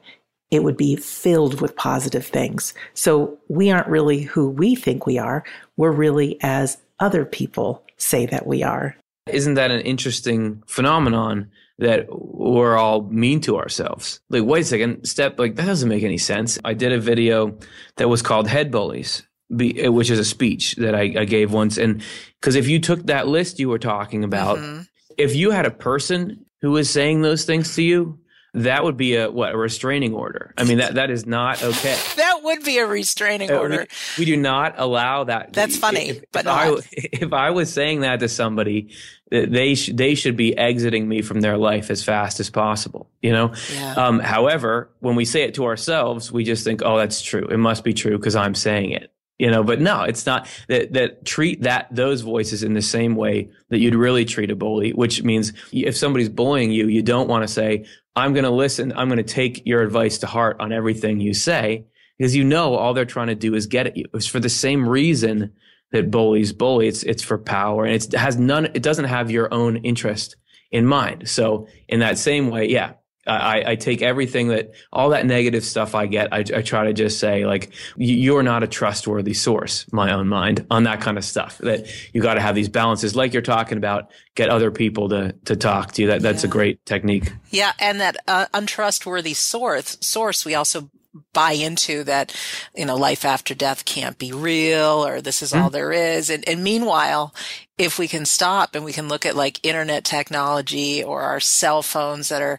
It 0.52 0.62
would 0.62 0.76
be 0.76 0.94
filled 0.94 1.60
with 1.60 1.74
positive 1.74 2.26
things. 2.26 2.74
So 2.94 3.38
we 3.48 3.70
aren't 3.70 3.88
really 3.88 4.20
who 4.20 4.48
we 4.50 4.76
think 4.76 5.06
we 5.06 5.18
are. 5.18 5.42
We're 5.78 5.90
really 5.90 6.38
as 6.42 6.76
other 7.00 7.24
people 7.24 7.82
say 7.96 8.26
that 8.26 8.46
we 8.46 8.62
are. 8.62 8.94
Isn't 9.26 9.54
that 9.54 9.70
an 9.70 9.80
interesting 9.80 10.62
phenomenon 10.66 11.50
that 11.78 12.06
we're 12.10 12.76
all 12.76 13.04
mean 13.04 13.40
to 13.42 13.56
ourselves? 13.56 14.20
Like, 14.28 14.44
wait 14.44 14.60
a 14.60 14.64
second, 14.64 15.06
step, 15.06 15.38
like, 15.38 15.56
that 15.56 15.66
doesn't 15.66 15.88
make 15.88 16.02
any 16.02 16.18
sense. 16.18 16.58
I 16.64 16.74
did 16.74 16.92
a 16.92 17.00
video 17.00 17.58
that 17.96 18.08
was 18.08 18.20
called 18.20 18.46
Head 18.46 18.70
Bullies, 18.70 19.22
which 19.48 20.10
is 20.10 20.18
a 20.18 20.24
speech 20.24 20.74
that 20.76 20.94
I, 20.94 21.14
I 21.16 21.24
gave 21.24 21.52
once. 21.52 21.78
And 21.78 22.02
because 22.40 22.56
if 22.56 22.68
you 22.68 22.78
took 22.78 23.06
that 23.06 23.26
list 23.26 23.58
you 23.58 23.70
were 23.70 23.78
talking 23.78 24.22
about, 24.22 24.58
mm-hmm. 24.58 24.82
if 25.16 25.34
you 25.34 25.50
had 25.50 25.64
a 25.64 25.70
person 25.70 26.44
who 26.60 26.72
was 26.72 26.90
saying 26.90 27.22
those 27.22 27.44
things 27.46 27.74
to 27.76 27.82
you, 27.82 28.18
that 28.54 28.84
would 28.84 28.96
be 28.96 29.16
a 29.16 29.30
what 29.30 29.52
a 29.52 29.56
restraining 29.56 30.14
order. 30.14 30.52
I 30.58 30.64
mean 30.64 30.78
that 30.78 30.94
that 30.94 31.10
is 31.10 31.26
not 31.26 31.62
okay. 31.62 31.98
that 32.16 32.40
would 32.42 32.62
be 32.64 32.78
a 32.78 32.86
restraining 32.86 33.50
uh, 33.50 33.56
order. 33.56 33.86
We, 34.18 34.22
we, 34.22 34.24
do 34.26 34.36
not 34.36 34.74
allow 34.76 35.24
that. 35.24 35.52
That's 35.52 35.76
funny, 35.76 36.10
if, 36.10 36.24
but 36.32 36.46
if 36.46 36.48
I, 36.48 36.76
if 36.92 37.32
I 37.32 37.50
was 37.50 37.72
saying 37.72 38.00
that 38.00 38.20
to 38.20 38.28
somebody, 38.28 38.90
they 39.30 39.74
sh- 39.74 39.90
they 39.94 40.14
should 40.14 40.36
be 40.36 40.56
exiting 40.56 41.08
me 41.08 41.22
from 41.22 41.40
their 41.40 41.56
life 41.56 41.90
as 41.90 42.04
fast 42.04 42.40
as 42.40 42.50
possible. 42.50 43.08
You 43.22 43.32
know. 43.32 43.54
Yeah. 43.72 43.94
Um, 43.94 44.20
however, 44.20 44.90
when 45.00 45.16
we 45.16 45.24
say 45.24 45.44
it 45.44 45.54
to 45.54 45.64
ourselves, 45.64 46.30
we 46.30 46.44
just 46.44 46.64
think, 46.64 46.82
oh, 46.84 46.98
that's 46.98 47.22
true. 47.22 47.46
It 47.46 47.58
must 47.58 47.84
be 47.84 47.94
true 47.94 48.18
because 48.18 48.36
I'm 48.36 48.54
saying 48.54 48.90
it 48.90 49.12
you 49.38 49.50
know 49.50 49.62
but 49.62 49.80
no 49.80 50.02
it's 50.02 50.26
not 50.26 50.48
that 50.68 50.92
that 50.92 51.24
treat 51.24 51.62
that 51.62 51.88
those 51.94 52.20
voices 52.20 52.62
in 52.62 52.74
the 52.74 52.82
same 52.82 53.16
way 53.16 53.48
that 53.70 53.78
you'd 53.78 53.94
really 53.94 54.24
treat 54.24 54.50
a 54.50 54.56
bully 54.56 54.92
which 54.92 55.22
means 55.22 55.52
if 55.72 55.96
somebody's 55.96 56.28
bullying 56.28 56.70
you 56.70 56.86
you 56.86 57.02
don't 57.02 57.28
want 57.28 57.42
to 57.42 57.48
say 57.48 57.84
I'm 58.14 58.34
going 58.34 58.44
to 58.44 58.50
listen. 58.50 58.92
I'm 58.94 59.08
going 59.08 59.18
to 59.18 59.22
take 59.22 59.62
your 59.64 59.82
advice 59.82 60.18
to 60.18 60.26
heart 60.26 60.58
on 60.60 60.72
everything 60.72 61.20
you 61.20 61.34
say 61.34 61.86
because 62.18 62.36
you 62.36 62.44
know 62.44 62.74
all 62.74 62.94
they're 62.94 63.04
trying 63.04 63.28
to 63.28 63.34
do 63.34 63.54
is 63.54 63.66
get 63.66 63.86
at 63.86 63.96
you. 63.96 64.04
It's 64.14 64.26
for 64.26 64.40
the 64.40 64.50
same 64.50 64.88
reason 64.88 65.52
that 65.92 66.10
bullies 66.10 66.52
bully. 66.52 66.88
It's 66.88 67.02
it's 67.02 67.22
for 67.22 67.38
power 67.38 67.84
and 67.84 67.94
it 67.94 68.12
has 68.12 68.36
none. 68.36 68.66
It 68.66 68.82
doesn't 68.82 69.06
have 69.06 69.30
your 69.30 69.52
own 69.52 69.76
interest 69.78 70.36
in 70.70 70.86
mind. 70.86 71.28
So 71.28 71.66
in 71.88 72.00
that 72.00 72.18
same 72.18 72.50
way, 72.50 72.68
yeah, 72.68 72.94
I, 73.26 73.72
I, 73.72 73.76
take 73.76 74.02
everything 74.02 74.48
that 74.48 74.72
all 74.92 75.10
that 75.10 75.26
negative 75.26 75.64
stuff 75.64 75.94
I 75.94 76.06
get. 76.06 76.32
I, 76.32 76.38
I 76.38 76.62
try 76.62 76.84
to 76.84 76.92
just 76.92 77.20
say 77.20 77.46
like 77.46 77.72
you're 77.96 78.42
not 78.42 78.64
a 78.64 78.66
trustworthy 78.66 79.34
source. 79.34 79.86
My 79.92 80.12
own 80.12 80.28
mind 80.28 80.66
on 80.70 80.84
that 80.84 81.00
kind 81.00 81.16
of 81.16 81.24
stuff. 81.24 81.58
That 81.58 81.86
you 82.12 82.20
got 82.20 82.34
to 82.34 82.40
have 82.40 82.56
these 82.56 82.68
balances, 82.68 83.14
like 83.14 83.32
you're 83.32 83.42
talking 83.42 83.78
about. 83.78 84.10
Get 84.34 84.48
other 84.48 84.70
people 84.70 85.10
to 85.10 85.34
to 85.44 85.56
talk 85.56 85.92
to 85.92 86.02
you. 86.02 86.08
That 86.08 86.22
that's 86.22 86.42
yeah. 86.42 86.48
a 86.48 86.50
great 86.50 86.84
technique. 86.84 87.32
Yeah, 87.50 87.72
and 87.78 88.00
that 88.00 88.16
uh, 88.26 88.46
untrustworthy 88.54 89.34
source 89.34 89.98
source 90.00 90.44
we 90.44 90.54
also 90.54 90.90
buy 91.32 91.52
into 91.52 92.04
that 92.04 92.34
you 92.74 92.86
know 92.86 92.96
life 92.96 93.24
after 93.24 93.54
death 93.54 93.84
can't 93.84 94.18
be 94.18 94.32
real 94.32 95.06
or 95.06 95.20
this 95.20 95.42
is 95.42 95.52
all 95.52 95.68
mm. 95.68 95.72
there 95.72 95.92
is 95.92 96.30
and, 96.30 96.46
and 96.48 96.64
meanwhile 96.64 97.34
if 97.76 97.98
we 97.98 98.08
can 98.08 98.24
stop 98.24 98.74
and 98.74 98.82
we 98.82 98.94
can 98.94 99.08
look 99.08 99.26
at 99.26 99.36
like 99.36 99.60
internet 99.62 100.04
technology 100.04 101.04
or 101.04 101.20
our 101.22 101.40
cell 101.40 101.82
phones 101.82 102.30
that 102.30 102.40
are 102.40 102.58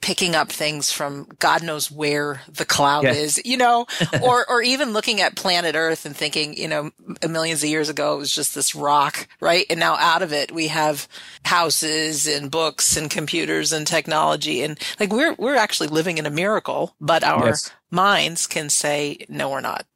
picking 0.00 0.34
up 0.34 0.50
things 0.50 0.90
from 0.90 1.26
God 1.38 1.62
knows 1.62 1.90
where 1.90 2.40
the 2.48 2.64
cloud 2.64 3.04
is, 3.04 3.40
you 3.44 3.56
know, 3.56 3.86
or, 4.22 4.48
or 4.48 4.62
even 4.62 4.92
looking 4.92 5.20
at 5.20 5.36
planet 5.36 5.74
Earth 5.74 6.06
and 6.06 6.16
thinking, 6.16 6.56
you 6.56 6.68
know, 6.68 6.90
millions 7.28 7.62
of 7.62 7.68
years 7.68 7.88
ago, 7.88 8.14
it 8.14 8.18
was 8.18 8.34
just 8.34 8.54
this 8.54 8.74
rock, 8.74 9.28
right? 9.40 9.66
And 9.68 9.78
now 9.78 9.96
out 9.96 10.22
of 10.22 10.32
it, 10.32 10.52
we 10.52 10.68
have 10.68 11.06
houses 11.44 12.26
and 12.26 12.50
books 12.50 12.96
and 12.96 13.10
computers 13.10 13.72
and 13.72 13.86
technology. 13.86 14.62
And 14.62 14.78
like 14.98 15.12
we're, 15.12 15.34
we're 15.34 15.56
actually 15.56 15.88
living 15.88 16.18
in 16.18 16.26
a 16.26 16.30
miracle, 16.30 16.94
but 17.00 17.22
our 17.22 17.48
yes. 17.48 17.70
minds 17.90 18.46
can 18.46 18.70
say, 18.70 19.26
no, 19.28 19.50
we're 19.50 19.60
not. 19.60 19.86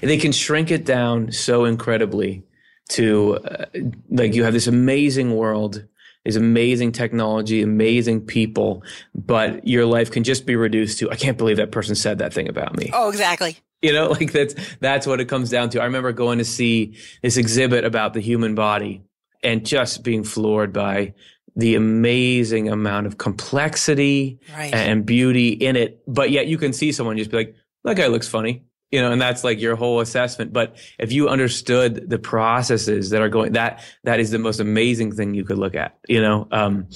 They 0.00 0.18
can 0.18 0.32
shrink 0.32 0.70
it 0.70 0.84
down 0.84 1.32
so 1.32 1.64
incredibly 1.64 2.44
to 2.90 3.36
uh, 3.38 3.64
like 4.10 4.34
you 4.34 4.44
have 4.44 4.52
this 4.52 4.66
amazing 4.66 5.34
world 5.34 5.84
is 6.24 6.36
amazing 6.36 6.92
technology, 6.92 7.62
amazing 7.62 8.22
people, 8.22 8.82
but 9.14 9.66
your 9.66 9.84
life 9.84 10.10
can 10.10 10.24
just 10.24 10.46
be 10.46 10.56
reduced 10.56 10.98
to, 10.98 11.10
I 11.10 11.16
can't 11.16 11.36
believe 11.36 11.58
that 11.58 11.70
person 11.70 11.94
said 11.94 12.18
that 12.18 12.32
thing 12.32 12.48
about 12.48 12.76
me. 12.76 12.90
Oh, 12.92 13.10
exactly. 13.10 13.58
You 13.82 13.92
know, 13.92 14.08
like 14.10 14.32
that's, 14.32 14.54
that's 14.80 15.06
what 15.06 15.20
it 15.20 15.26
comes 15.26 15.50
down 15.50 15.70
to. 15.70 15.80
I 15.80 15.84
remember 15.84 16.12
going 16.12 16.38
to 16.38 16.44
see 16.44 16.96
this 17.22 17.36
exhibit 17.36 17.84
about 17.84 18.14
the 18.14 18.20
human 18.20 18.54
body 18.54 19.02
and 19.42 19.66
just 19.66 20.02
being 20.02 20.24
floored 20.24 20.72
by 20.72 21.14
the 21.56 21.74
amazing 21.74 22.68
amount 22.68 23.06
of 23.06 23.18
complexity 23.18 24.40
right. 24.56 24.74
and 24.74 25.06
beauty 25.06 25.50
in 25.50 25.76
it. 25.76 26.02
But 26.08 26.30
yet 26.30 26.46
you 26.46 26.58
can 26.58 26.72
see 26.72 26.90
someone 26.90 27.16
just 27.18 27.30
be 27.30 27.36
like, 27.36 27.56
that 27.84 27.96
guy 27.96 28.06
looks 28.06 28.26
funny 28.26 28.64
you 28.94 29.00
know, 29.00 29.10
and 29.10 29.20
that's 29.20 29.42
like 29.42 29.60
your 29.60 29.74
whole 29.74 29.98
assessment. 29.98 30.52
But 30.52 30.76
if 31.00 31.10
you 31.10 31.28
understood 31.28 32.08
the 32.08 32.18
processes 32.18 33.10
that 33.10 33.20
are 33.20 33.28
going, 33.28 33.54
that 33.54 33.82
that 34.04 34.20
is 34.20 34.30
the 34.30 34.38
most 34.38 34.60
amazing 34.60 35.10
thing 35.10 35.34
you 35.34 35.42
could 35.42 35.58
look 35.58 35.74
at, 35.74 35.98
you 36.08 36.22
know. 36.22 36.46
Um, 36.52 36.86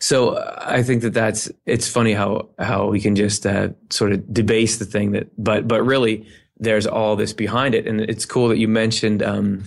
so 0.00 0.36
I 0.58 0.82
think 0.82 1.02
that 1.02 1.14
that's 1.14 1.52
it's 1.64 1.88
funny 1.88 2.12
how 2.12 2.48
how 2.58 2.88
we 2.88 3.00
can 3.00 3.14
just 3.14 3.46
uh, 3.46 3.68
sort 3.90 4.10
of 4.10 4.34
debase 4.34 4.78
the 4.78 4.84
thing 4.84 5.12
that, 5.12 5.28
but 5.38 5.68
but 5.68 5.84
really 5.84 6.26
there's 6.58 6.88
all 6.88 7.14
this 7.14 7.32
behind 7.32 7.76
it. 7.76 7.86
And 7.86 8.00
it's 8.00 8.26
cool 8.26 8.48
that 8.48 8.58
you 8.58 8.66
mentioned 8.66 9.22
um, 9.22 9.62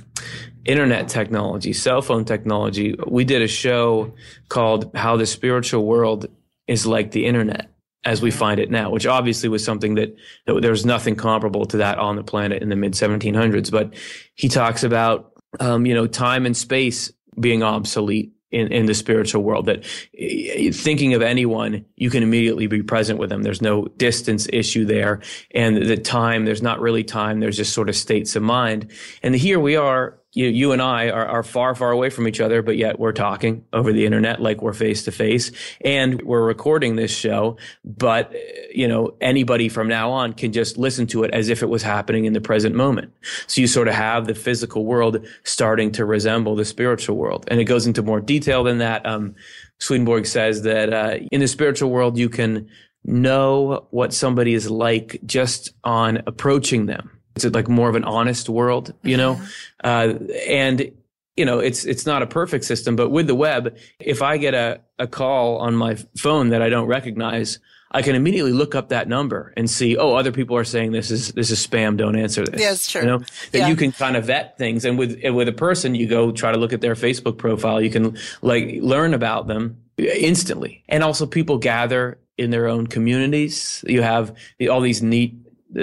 internet 0.66 1.08
technology, 1.08 1.72
cell 1.72 2.02
phone 2.02 2.26
technology. 2.26 2.98
We 3.08 3.24
did 3.24 3.42
a 3.42 3.48
show 3.48 4.14
called 4.50 4.92
How 4.94 5.16
the 5.16 5.26
Spiritual 5.26 5.86
World 5.86 6.26
is 6.68 6.86
Like 6.86 7.12
the 7.12 7.26
Internet 7.26 7.72
as 8.08 8.22
we 8.22 8.32
find 8.32 8.58
it 8.58 8.72
now, 8.72 8.90
which 8.90 9.06
obviously 9.06 9.50
was 9.50 9.64
something 9.66 9.96
that, 9.96 10.16
that 10.46 10.62
there 10.62 10.72
was 10.72 10.86
nothing 10.86 11.14
comparable 11.14 11.66
to 11.66 11.78
that 11.78 12.00
on 12.00 12.16
the 12.16 12.24
planet 12.24 12.64
in 12.64 12.70
the 12.70 12.76
mid 12.76 12.94
1700s. 12.94 13.70
But 13.70 13.94
he 14.34 14.48
talks 14.48 14.84
about, 14.84 15.34
um, 15.60 15.86
you 15.86 15.94
know, 15.94 16.08
time 16.08 16.46
and 16.46 16.56
space 16.56 17.12
being 17.38 17.64
obsolete 17.64 18.32
in, 18.50 18.72
in 18.72 18.86
the 18.86 18.94
spiritual 18.94 19.44
world 19.44 19.66
that 19.66 19.84
eh, 20.18 20.72
thinking 20.72 21.16
of 21.16 21.22
anyone, 21.22 21.84
you 21.98 22.10
can 22.10 22.24
immediately 22.24 22.66
be 22.66 22.82
present 22.82 23.20
with 23.20 23.30
them. 23.30 23.44
There's 23.44 23.62
no 23.62 23.88
distance 23.98 24.48
issue 24.54 24.86
there. 24.86 25.22
And 25.52 25.76
the 25.76 25.98
time, 25.98 26.46
there's 26.46 26.62
not 26.62 26.80
really 26.80 27.04
time. 27.04 27.42
There's 27.42 27.58
just 27.58 27.74
sort 27.74 27.90
of 27.90 27.96
states 27.98 28.38
of 28.38 28.42
mind. 28.42 28.90
And 29.22 29.36
here 29.36 29.60
we 29.60 29.76
are 29.76 30.18
you, 30.38 30.50
you 30.50 30.72
and 30.72 30.84
I 30.84 31.10
are, 31.10 31.26
are 31.26 31.42
far, 31.42 31.74
far 31.74 31.90
away 31.90 32.12
from 32.12 32.28
each 32.28 32.40
other, 32.40 32.62
but 32.62 32.78
yet 32.78 33.00
we're 33.00 33.12
talking 33.12 33.66
over 33.74 33.92
the 33.92 34.06
internet 34.06 34.40
like 34.40 34.62
we're 34.62 34.72
face 34.72 35.04
to 35.06 35.12
face 35.12 35.52
and 35.84 36.22
we're 36.22 36.46
recording 36.46 36.96
this 36.96 37.10
show. 37.10 37.58
But, 37.84 38.32
you 38.72 38.88
know, 38.88 39.16
anybody 39.20 39.68
from 39.68 39.88
now 39.88 40.12
on 40.12 40.34
can 40.34 40.54
just 40.54 40.78
listen 40.78 41.08
to 41.08 41.24
it 41.24 41.34
as 41.34 41.50
if 41.50 41.64
it 41.64 41.70
was 41.70 41.82
happening 41.82 42.26
in 42.26 42.34
the 42.34 42.42
present 42.42 42.76
moment. 42.76 43.12
So 43.48 43.62
you 43.62 43.68
sort 43.68 43.88
of 43.88 43.96
have 43.96 44.28
the 44.28 44.36
physical 44.36 44.86
world 44.86 45.26
starting 45.44 45.92
to 45.94 46.06
resemble 46.06 46.56
the 46.56 46.66
spiritual 46.66 47.18
world. 47.18 47.46
And 47.48 47.60
it 47.60 47.66
goes 47.66 47.88
into 47.88 48.04
more 48.04 48.22
detail 48.22 48.64
than 48.64 48.78
that. 48.78 49.04
Um, 49.08 49.34
Swedenborg 49.80 50.28
says 50.28 50.62
that, 50.62 50.94
uh, 50.94 51.18
in 51.32 51.40
the 51.40 51.48
spiritual 51.48 51.90
world, 51.90 52.16
you 52.16 52.30
can 52.30 52.70
know 53.04 53.88
what 53.90 54.14
somebody 54.14 54.54
is 54.54 54.70
like 54.70 55.20
just 55.26 55.72
on 55.84 56.22
approaching 56.28 56.86
them 56.86 57.17
it's 57.44 57.56
like 57.56 57.68
more 57.68 57.90
of 57.90 57.96
an 57.96 58.04
honest 58.04 58.50
world, 58.50 58.94
you 59.04 59.18
know? 59.18 59.36
Mm-hmm. 59.36 59.46
Uh, 59.84 60.34
and, 60.48 60.92
you 61.36 61.46
know, 61.46 61.60
it's, 61.60 61.86
it's 61.86 62.06
not 62.06 62.22
a 62.22 62.28
perfect 62.28 62.66
system, 62.66 62.96
but 62.96 63.10
with 63.10 63.28
the 63.28 63.36
web, 63.36 63.78
if 64.00 64.22
I 64.22 64.38
get 64.38 64.54
a, 64.54 64.82
a 64.98 65.08
call 65.08 65.58
on 65.58 65.76
my 65.76 65.96
phone 66.18 66.50
that 66.50 66.62
I 66.62 66.70
don't 66.70 66.88
recognize, 66.88 67.60
I 67.90 68.02
can 68.02 68.16
immediately 68.16 68.52
look 68.52 68.76
up 68.76 68.90
that 68.90 69.08
number 69.08 69.54
and 69.56 69.70
see, 69.70 69.96
oh, 69.96 70.14
other 70.16 70.34
people 70.34 70.58
are 70.58 70.66
saying 70.66 70.92
this 70.92 71.10
is 71.10 71.32
this 71.32 71.52
is 71.52 71.66
spam. 71.66 71.96
Don't 71.96 72.18
answer 72.18 72.44
this. 72.44 72.60
Yeah, 72.60 72.74
it's 72.74 72.92
true. 72.92 73.02
You 73.02 73.08
know, 73.08 73.20
that 73.20 73.60
yeah. 73.60 73.68
you 73.70 73.78
can 73.78 73.94
kind 73.94 74.18
of 74.18 74.26
vet 74.26 74.58
things, 74.58 74.84
and 74.84 75.00
with 75.00 75.18
with 75.24 75.48
a 75.48 75.54
person, 75.54 75.96
you 75.96 76.06
go 76.06 76.34
try 76.34 76.52
to 76.52 76.58
look 76.58 76.74
at 76.74 76.82
their 76.82 76.96
Facebook 76.96 77.38
profile. 77.38 77.82
You 77.82 77.90
can 77.90 78.18
like 78.42 78.80
learn 78.82 79.14
about 79.14 79.48
them 79.48 79.78
instantly, 79.98 80.84
and 80.90 81.02
also 81.02 81.26
people 81.26 81.60
gather 81.60 82.20
in 82.38 82.50
their 82.50 82.68
own 82.68 82.88
communities. 82.88 83.86
You 83.88 84.02
have 84.02 84.36
all 84.70 84.82
these 84.82 85.02
neat 85.02 85.36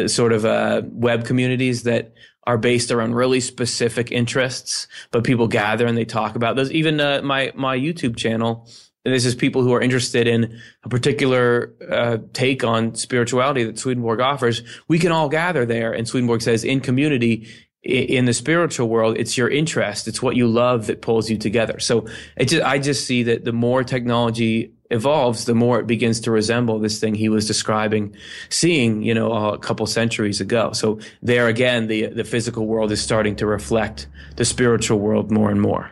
sort 0.06 0.32
of 0.32 0.44
uh, 0.44 0.82
web 0.86 1.24
communities 1.24 1.82
that 1.84 2.14
are 2.46 2.58
based 2.58 2.90
around 2.90 3.14
really 3.14 3.40
specific 3.40 4.12
interests, 4.12 4.86
but 5.10 5.24
people 5.24 5.48
gather 5.48 5.86
and 5.86 5.96
they 5.96 6.04
talk 6.04 6.36
about 6.36 6.56
those. 6.56 6.70
Even 6.72 7.00
uh, 7.00 7.22
my 7.22 7.52
my 7.54 7.76
YouTube 7.76 8.16
channel, 8.16 8.68
and 9.04 9.14
this 9.14 9.24
is 9.24 9.34
people 9.34 9.62
who 9.62 9.72
are 9.72 9.80
interested 9.80 10.26
in 10.26 10.60
a 10.84 10.88
particular 10.88 11.74
uh, 11.90 12.18
take 12.32 12.64
on 12.64 12.94
spirituality 12.94 13.64
that 13.64 13.78
Swedenborg 13.78 14.20
offers. 14.20 14.62
We 14.88 14.98
can 14.98 15.12
all 15.12 15.28
gather 15.28 15.64
there, 15.66 15.92
and 15.92 16.06
Swedenborg 16.06 16.42
says 16.42 16.64
in 16.64 16.80
community. 16.80 17.48
In 17.86 18.24
the 18.24 18.32
spiritual 18.32 18.88
world, 18.88 19.18
it's 19.18 19.36
your 19.36 19.50
interest, 19.50 20.08
it's 20.08 20.22
what 20.22 20.36
you 20.36 20.48
love 20.48 20.86
that 20.86 21.02
pulls 21.02 21.28
you 21.28 21.36
together. 21.36 21.78
So 21.78 22.06
just, 22.40 22.62
I 22.62 22.78
just 22.78 23.06
see 23.06 23.24
that 23.24 23.44
the 23.44 23.52
more 23.52 23.84
technology 23.84 24.72
evolves, 24.90 25.44
the 25.44 25.54
more 25.54 25.80
it 25.80 25.86
begins 25.86 26.20
to 26.20 26.30
resemble 26.30 26.78
this 26.78 27.00
thing 27.00 27.14
he 27.14 27.28
was 27.28 27.46
describing, 27.46 28.14
seeing, 28.48 29.02
you 29.02 29.14
know, 29.14 29.32
a 29.32 29.58
couple 29.58 29.86
centuries 29.86 30.40
ago. 30.40 30.72
So 30.72 30.98
there 31.22 31.48
again, 31.48 31.86
the, 31.86 32.06
the 32.06 32.24
physical 32.24 32.66
world 32.66 32.92
is 32.92 33.00
starting 33.00 33.36
to 33.36 33.46
reflect 33.46 34.06
the 34.36 34.44
spiritual 34.44 34.98
world 34.98 35.30
more 35.30 35.50
and 35.50 35.60
more. 35.60 35.90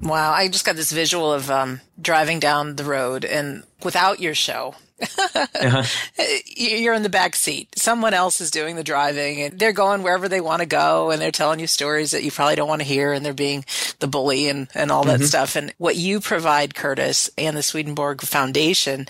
Wow. 0.00 0.32
I 0.32 0.48
just 0.48 0.64
got 0.64 0.76
this 0.76 0.92
visual 0.92 1.32
of, 1.32 1.50
um, 1.50 1.80
driving 2.00 2.40
down 2.40 2.76
the 2.76 2.84
road 2.84 3.24
and 3.24 3.64
without 3.82 4.20
your 4.20 4.34
show, 4.34 4.74
uh-huh. 5.00 5.84
You're 6.56 6.94
in 6.94 7.02
the 7.02 7.08
back 7.08 7.34
seat. 7.36 7.68
Someone 7.76 8.14
else 8.14 8.40
is 8.40 8.50
doing 8.50 8.76
the 8.76 8.84
driving 8.84 9.42
and 9.42 9.58
they're 9.58 9.72
going 9.72 10.02
wherever 10.02 10.28
they 10.28 10.40
want 10.40 10.60
to 10.60 10.66
go 10.66 11.10
and 11.10 11.20
they're 11.20 11.30
telling 11.30 11.60
you 11.60 11.66
stories 11.66 12.10
that 12.10 12.22
you 12.22 12.30
probably 12.30 12.56
don't 12.56 12.68
want 12.68 12.82
to 12.82 12.86
hear 12.86 13.12
and 13.12 13.24
they're 13.24 13.32
being 13.32 13.64
the 13.98 14.06
bully 14.06 14.48
and, 14.48 14.68
and 14.74 14.90
all 14.90 15.04
that 15.04 15.20
mm-hmm. 15.20 15.26
stuff. 15.26 15.56
And 15.56 15.74
what 15.78 15.96
you 15.96 16.20
provide, 16.20 16.74
Curtis, 16.74 17.30
and 17.38 17.56
the 17.56 17.62
Swedenborg 17.62 18.20
Foundation 18.22 19.06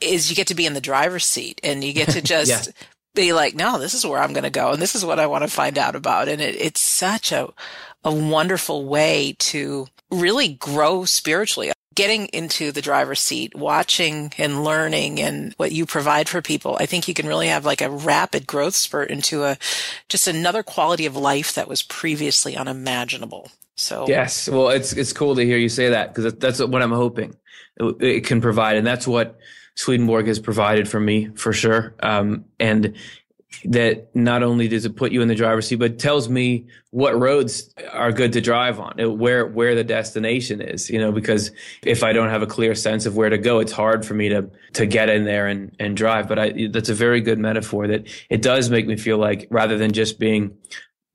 is 0.00 0.30
you 0.30 0.36
get 0.36 0.48
to 0.48 0.54
be 0.54 0.66
in 0.66 0.74
the 0.74 0.80
driver's 0.80 1.24
seat 1.24 1.60
and 1.64 1.82
you 1.82 1.92
get 1.92 2.10
to 2.10 2.22
just 2.22 2.66
yeah. 2.66 2.72
be 3.14 3.32
like, 3.32 3.54
no, 3.54 3.78
this 3.78 3.94
is 3.94 4.06
where 4.06 4.20
I'm 4.20 4.32
going 4.32 4.44
to 4.44 4.50
go 4.50 4.72
and 4.72 4.82
this 4.82 4.94
is 4.94 5.04
what 5.04 5.20
I 5.20 5.26
want 5.26 5.44
to 5.44 5.48
find 5.48 5.78
out 5.78 5.96
about. 5.96 6.28
And 6.28 6.40
it, 6.40 6.56
it's 6.56 6.80
such 6.80 7.32
a, 7.32 7.48
a 8.04 8.14
wonderful 8.14 8.84
way 8.84 9.36
to 9.38 9.86
really 10.10 10.48
grow 10.48 11.04
spiritually 11.04 11.72
getting 11.94 12.26
into 12.26 12.72
the 12.72 12.82
driver's 12.82 13.20
seat, 13.20 13.54
watching 13.54 14.32
and 14.38 14.64
learning 14.64 15.20
and 15.20 15.54
what 15.56 15.72
you 15.72 15.86
provide 15.86 16.28
for 16.28 16.40
people, 16.40 16.76
I 16.78 16.86
think 16.86 17.08
you 17.08 17.14
can 17.14 17.26
really 17.26 17.48
have 17.48 17.64
like 17.64 17.80
a 17.80 17.90
rapid 17.90 18.46
growth 18.46 18.76
spurt 18.76 19.10
into 19.10 19.44
a 19.44 19.58
just 20.08 20.28
another 20.28 20.62
quality 20.62 21.06
of 21.06 21.16
life 21.16 21.54
that 21.54 21.68
was 21.68 21.82
previously 21.82 22.56
unimaginable. 22.56 23.50
So 23.76 24.06
yes, 24.06 24.48
well, 24.48 24.68
it's 24.68 24.92
it's 24.92 25.12
cool 25.12 25.34
to 25.36 25.44
hear 25.44 25.56
you 25.56 25.68
say 25.70 25.88
that 25.88 26.14
because 26.14 26.34
that's 26.34 26.60
what 26.60 26.82
I'm 26.82 26.92
hoping 26.92 27.34
it, 27.76 28.02
it, 28.02 28.26
can 28.26 28.40
provide, 28.40 28.76
and 28.76 28.86
that's 28.86 29.08
what 29.08 29.38
Swedenborg 29.74 30.26
has 30.26 30.38
provided 30.38 30.88
for 30.88 31.00
me 31.00 31.30
for 31.34 31.52
sure. 31.52 31.94
Um, 32.00 32.44
and 32.58 32.94
that 33.64 34.14
not 34.14 34.42
only 34.42 34.68
does 34.68 34.84
it 34.84 34.96
put 34.96 35.12
you 35.12 35.22
in 35.22 35.28
the 35.28 35.34
driver's 35.34 35.66
seat, 35.66 35.76
but 35.76 35.98
tells 35.98 36.28
me 36.28 36.66
what 36.90 37.18
roads 37.18 37.74
are 37.92 38.12
good 38.12 38.32
to 38.32 38.40
drive 38.40 38.80
on, 38.80 39.00
uh, 39.00 39.10
where 39.10 39.46
where 39.46 39.74
the 39.74 39.84
destination 39.84 40.60
is. 40.60 40.88
You 40.88 40.98
know, 40.98 41.12
because 41.12 41.50
if 41.82 42.02
I 42.02 42.12
don't 42.12 42.30
have 42.30 42.42
a 42.42 42.46
clear 42.46 42.74
sense 42.74 43.06
of 43.06 43.16
where 43.16 43.28
to 43.28 43.38
go, 43.38 43.58
it's 43.58 43.72
hard 43.72 44.06
for 44.06 44.14
me 44.14 44.28
to 44.30 44.50
to 44.74 44.86
get 44.86 45.08
in 45.08 45.24
there 45.24 45.46
and 45.46 45.74
and 45.78 45.96
drive. 45.96 46.28
But 46.28 46.38
I, 46.38 46.68
that's 46.70 46.88
a 46.88 46.94
very 46.94 47.20
good 47.20 47.38
metaphor. 47.38 47.86
That 47.86 48.08
it 48.30 48.40
does 48.42 48.70
make 48.70 48.86
me 48.86 48.96
feel 48.96 49.18
like 49.18 49.46
rather 49.50 49.76
than 49.76 49.92
just 49.92 50.18
being 50.18 50.56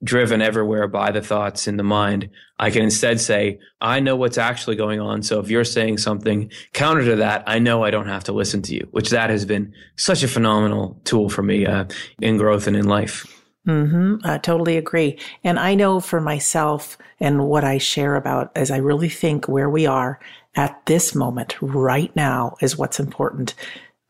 driven 0.04 0.42
everywhere 0.42 0.86
by 0.88 1.10
the 1.10 1.22
thoughts 1.22 1.66
in 1.66 1.76
the 1.76 1.82
mind. 1.82 2.28
I 2.58 2.70
can 2.70 2.82
instead 2.82 3.20
say, 3.20 3.58
I 3.80 4.00
know 4.00 4.16
what's 4.16 4.38
actually 4.38 4.76
going 4.76 5.00
on. 5.00 5.22
So 5.22 5.40
if 5.40 5.48
you're 5.48 5.64
saying 5.64 5.98
something 5.98 6.50
counter 6.72 7.04
to 7.04 7.16
that, 7.16 7.44
I 7.46 7.58
know 7.58 7.82
I 7.82 7.90
don't 7.90 8.08
have 8.08 8.24
to 8.24 8.32
listen 8.32 8.62
to 8.62 8.74
you, 8.74 8.86
which 8.90 9.10
that 9.10 9.30
has 9.30 9.44
been 9.44 9.72
such 9.96 10.22
a 10.22 10.28
phenomenal 10.28 11.00
tool 11.04 11.28
for 11.28 11.42
me 11.42 11.66
uh, 11.66 11.86
in 12.20 12.36
growth 12.36 12.66
and 12.66 12.76
in 12.76 12.86
life. 12.86 13.26
Mm-hmm. 13.66 14.24
I 14.24 14.38
totally 14.38 14.76
agree. 14.76 15.18
And 15.42 15.58
I 15.58 15.74
know 15.74 15.98
for 16.00 16.20
myself 16.20 16.96
and 17.18 17.48
what 17.48 17.64
I 17.64 17.78
share 17.78 18.14
about 18.14 18.52
is 18.56 18.70
I 18.70 18.76
really 18.76 19.08
think 19.08 19.48
where 19.48 19.68
we 19.68 19.86
are 19.86 20.20
at 20.54 20.84
this 20.86 21.14
moment 21.14 21.60
right 21.60 22.14
now 22.14 22.56
is 22.60 22.78
what's 22.78 23.00
important 23.00 23.54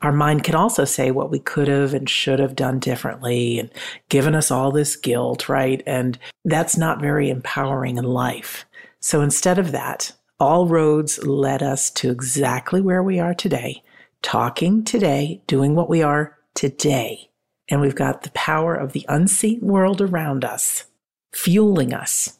our 0.03 0.13
mind 0.13 0.45
can 0.45 0.55
also 0.55 0.85
say 0.85 1.11
what 1.11 1.31
we 1.31 1.39
could 1.39 1.69
have 1.69 1.95
and 1.95 2.09
should 2.09 2.39
have 2.39 2.55
done 2.55 2.79
differently 2.79 3.59
and 3.59 3.71
given 4.09 4.35
us 4.35 4.51
all 4.51 4.71
this 4.71 4.95
guilt, 4.95 5.49
right? 5.49 5.83
And 5.87 6.19
that's 6.45 6.77
not 6.77 7.01
very 7.01 7.31
empowering 7.31 7.97
in 7.97 8.05
life. 8.05 8.67
So 9.01 9.23
instead 9.23 9.59
of 9.59 9.73
that, 9.73 10.13
all 10.39 10.67
roads 10.67 11.25
led 11.25 11.63
us 11.63 11.91
to 11.93 12.11
exactly 12.11 12.83
where 12.83 13.03
we 13.03 13.19
are 13.19 13.35
today, 13.35 13.83
talking 14.21 14.85
today, 14.85 15.41
doing 15.47 15.75
what 15.75 15.89
we 15.89 16.03
are 16.03 16.37
today. 16.55 17.31
And 17.69 17.81
we've 17.81 17.95
got 17.95 18.23
the 18.23 18.31
power 18.31 18.75
of 18.75 18.93
the 18.93 19.07
unseen 19.09 19.61
world 19.61 20.01
around 20.01 20.45
us, 20.45 20.85
fueling 21.33 21.95
us 21.95 22.36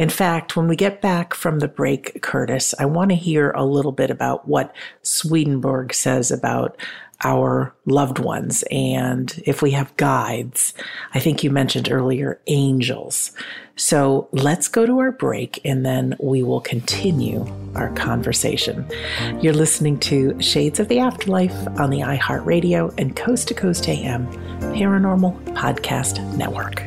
in 0.00 0.08
fact, 0.08 0.56
when 0.56 0.66
we 0.66 0.76
get 0.76 1.02
back 1.02 1.34
from 1.34 1.58
the 1.58 1.68
break, 1.68 2.22
Curtis, 2.22 2.74
I 2.78 2.86
want 2.86 3.10
to 3.10 3.14
hear 3.14 3.50
a 3.50 3.66
little 3.66 3.92
bit 3.92 4.10
about 4.10 4.48
what 4.48 4.74
Swedenborg 5.02 5.92
says 5.92 6.30
about 6.30 6.78
our 7.22 7.74
loved 7.84 8.18
ones 8.18 8.64
and 8.70 9.42
if 9.44 9.60
we 9.60 9.72
have 9.72 9.94
guides. 9.98 10.72
I 11.12 11.20
think 11.20 11.44
you 11.44 11.50
mentioned 11.50 11.92
earlier 11.92 12.40
angels. 12.46 13.32
So 13.76 14.26
let's 14.32 14.68
go 14.68 14.86
to 14.86 15.00
our 15.00 15.12
break 15.12 15.60
and 15.66 15.84
then 15.84 16.16
we 16.18 16.42
will 16.42 16.62
continue 16.62 17.46
our 17.74 17.90
conversation. 17.90 18.86
You're 19.42 19.52
listening 19.52 19.98
to 20.00 20.40
Shades 20.40 20.80
of 20.80 20.88
the 20.88 20.98
Afterlife 20.98 21.68
on 21.78 21.90
the 21.90 22.00
iHeartRadio 22.00 22.94
and 22.98 23.14
Coast 23.14 23.48
to 23.48 23.54
Coast 23.54 23.86
AM 23.86 24.26
Paranormal 24.72 25.38
Podcast 25.54 26.24
Network. 26.38 26.86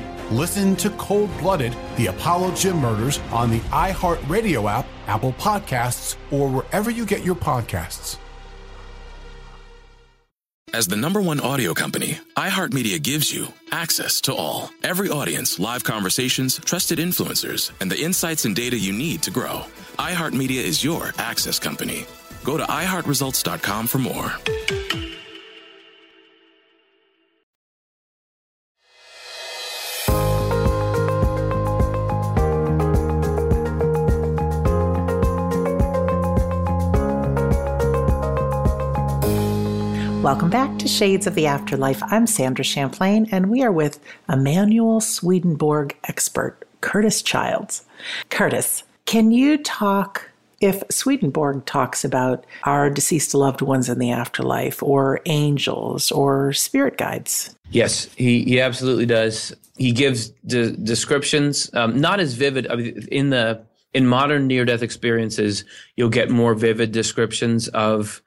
Listen 0.31 0.77
to 0.77 0.89
Cold 0.91 1.29
Blooded 1.39 1.75
The 1.97 2.07
Apollo 2.07 2.55
Gym 2.55 2.77
Murders 2.77 3.19
on 3.33 3.51
the 3.51 3.59
iHeartRadio 3.59 4.71
app, 4.71 4.85
Apple 5.07 5.33
Podcasts, 5.33 6.15
or 6.31 6.47
wherever 6.47 6.89
you 6.89 7.05
get 7.05 7.25
your 7.25 7.35
podcasts. 7.35 8.17
As 10.73 10.87
the 10.87 10.95
number 10.95 11.21
one 11.21 11.41
audio 11.41 11.73
company, 11.73 12.17
iHeartMedia 12.37 13.03
gives 13.03 13.33
you 13.33 13.49
access 13.73 14.21
to 14.21 14.33
all. 14.33 14.69
Every 14.85 15.09
audience, 15.09 15.59
live 15.59 15.83
conversations, 15.83 16.57
trusted 16.59 16.97
influencers, 16.97 17.73
and 17.81 17.91
the 17.91 18.01
insights 18.01 18.45
and 18.45 18.55
data 18.55 18.77
you 18.77 18.93
need 18.93 19.21
to 19.23 19.31
grow. 19.31 19.65
iHeartMedia 19.99 20.63
is 20.63 20.81
your 20.81 21.11
access 21.17 21.59
company. 21.59 22.05
Go 22.45 22.55
to 22.55 22.63
iHeartResults.com 22.63 23.85
for 23.87 23.97
more. 23.97 25.10
Welcome 40.31 40.49
back 40.49 40.79
to 40.79 40.87
Shades 40.87 41.27
of 41.27 41.35
the 41.35 41.45
Afterlife. 41.45 42.01
I'm 42.03 42.25
Sandra 42.25 42.63
Champlain, 42.63 43.27
and 43.33 43.49
we 43.49 43.63
are 43.63 43.71
with 43.71 43.99
Emanuel 44.29 45.01
Swedenborg 45.01 45.93
expert, 46.05 46.65
Curtis 46.79 47.21
Childs. 47.21 47.83
Curtis, 48.29 48.83
can 49.05 49.31
you 49.31 49.57
talk 49.57 50.29
if 50.61 50.83
Swedenborg 50.89 51.65
talks 51.65 52.05
about 52.05 52.45
our 52.63 52.89
deceased 52.89 53.33
loved 53.33 53.61
ones 53.61 53.89
in 53.89 53.99
the 53.99 54.11
afterlife, 54.11 54.81
or 54.81 55.19
angels, 55.25 56.13
or 56.13 56.53
spirit 56.53 56.97
guides? 56.97 57.53
Yes, 57.71 58.05
he, 58.15 58.45
he 58.45 58.61
absolutely 58.61 59.07
does. 59.07 59.53
He 59.75 59.91
gives 59.91 60.29
de- 60.47 60.71
descriptions, 60.77 61.69
um, 61.73 61.99
not 61.99 62.21
as 62.21 62.35
vivid. 62.35 62.67
I 62.71 62.77
mean, 62.77 63.05
in 63.11 63.31
the 63.31 63.65
in 63.93 64.07
modern 64.07 64.47
near 64.47 64.63
death 64.63 64.81
experiences, 64.81 65.65
you'll 65.97 66.07
get 66.07 66.29
more 66.29 66.55
vivid 66.55 66.93
descriptions 66.93 67.67
of 67.67 68.21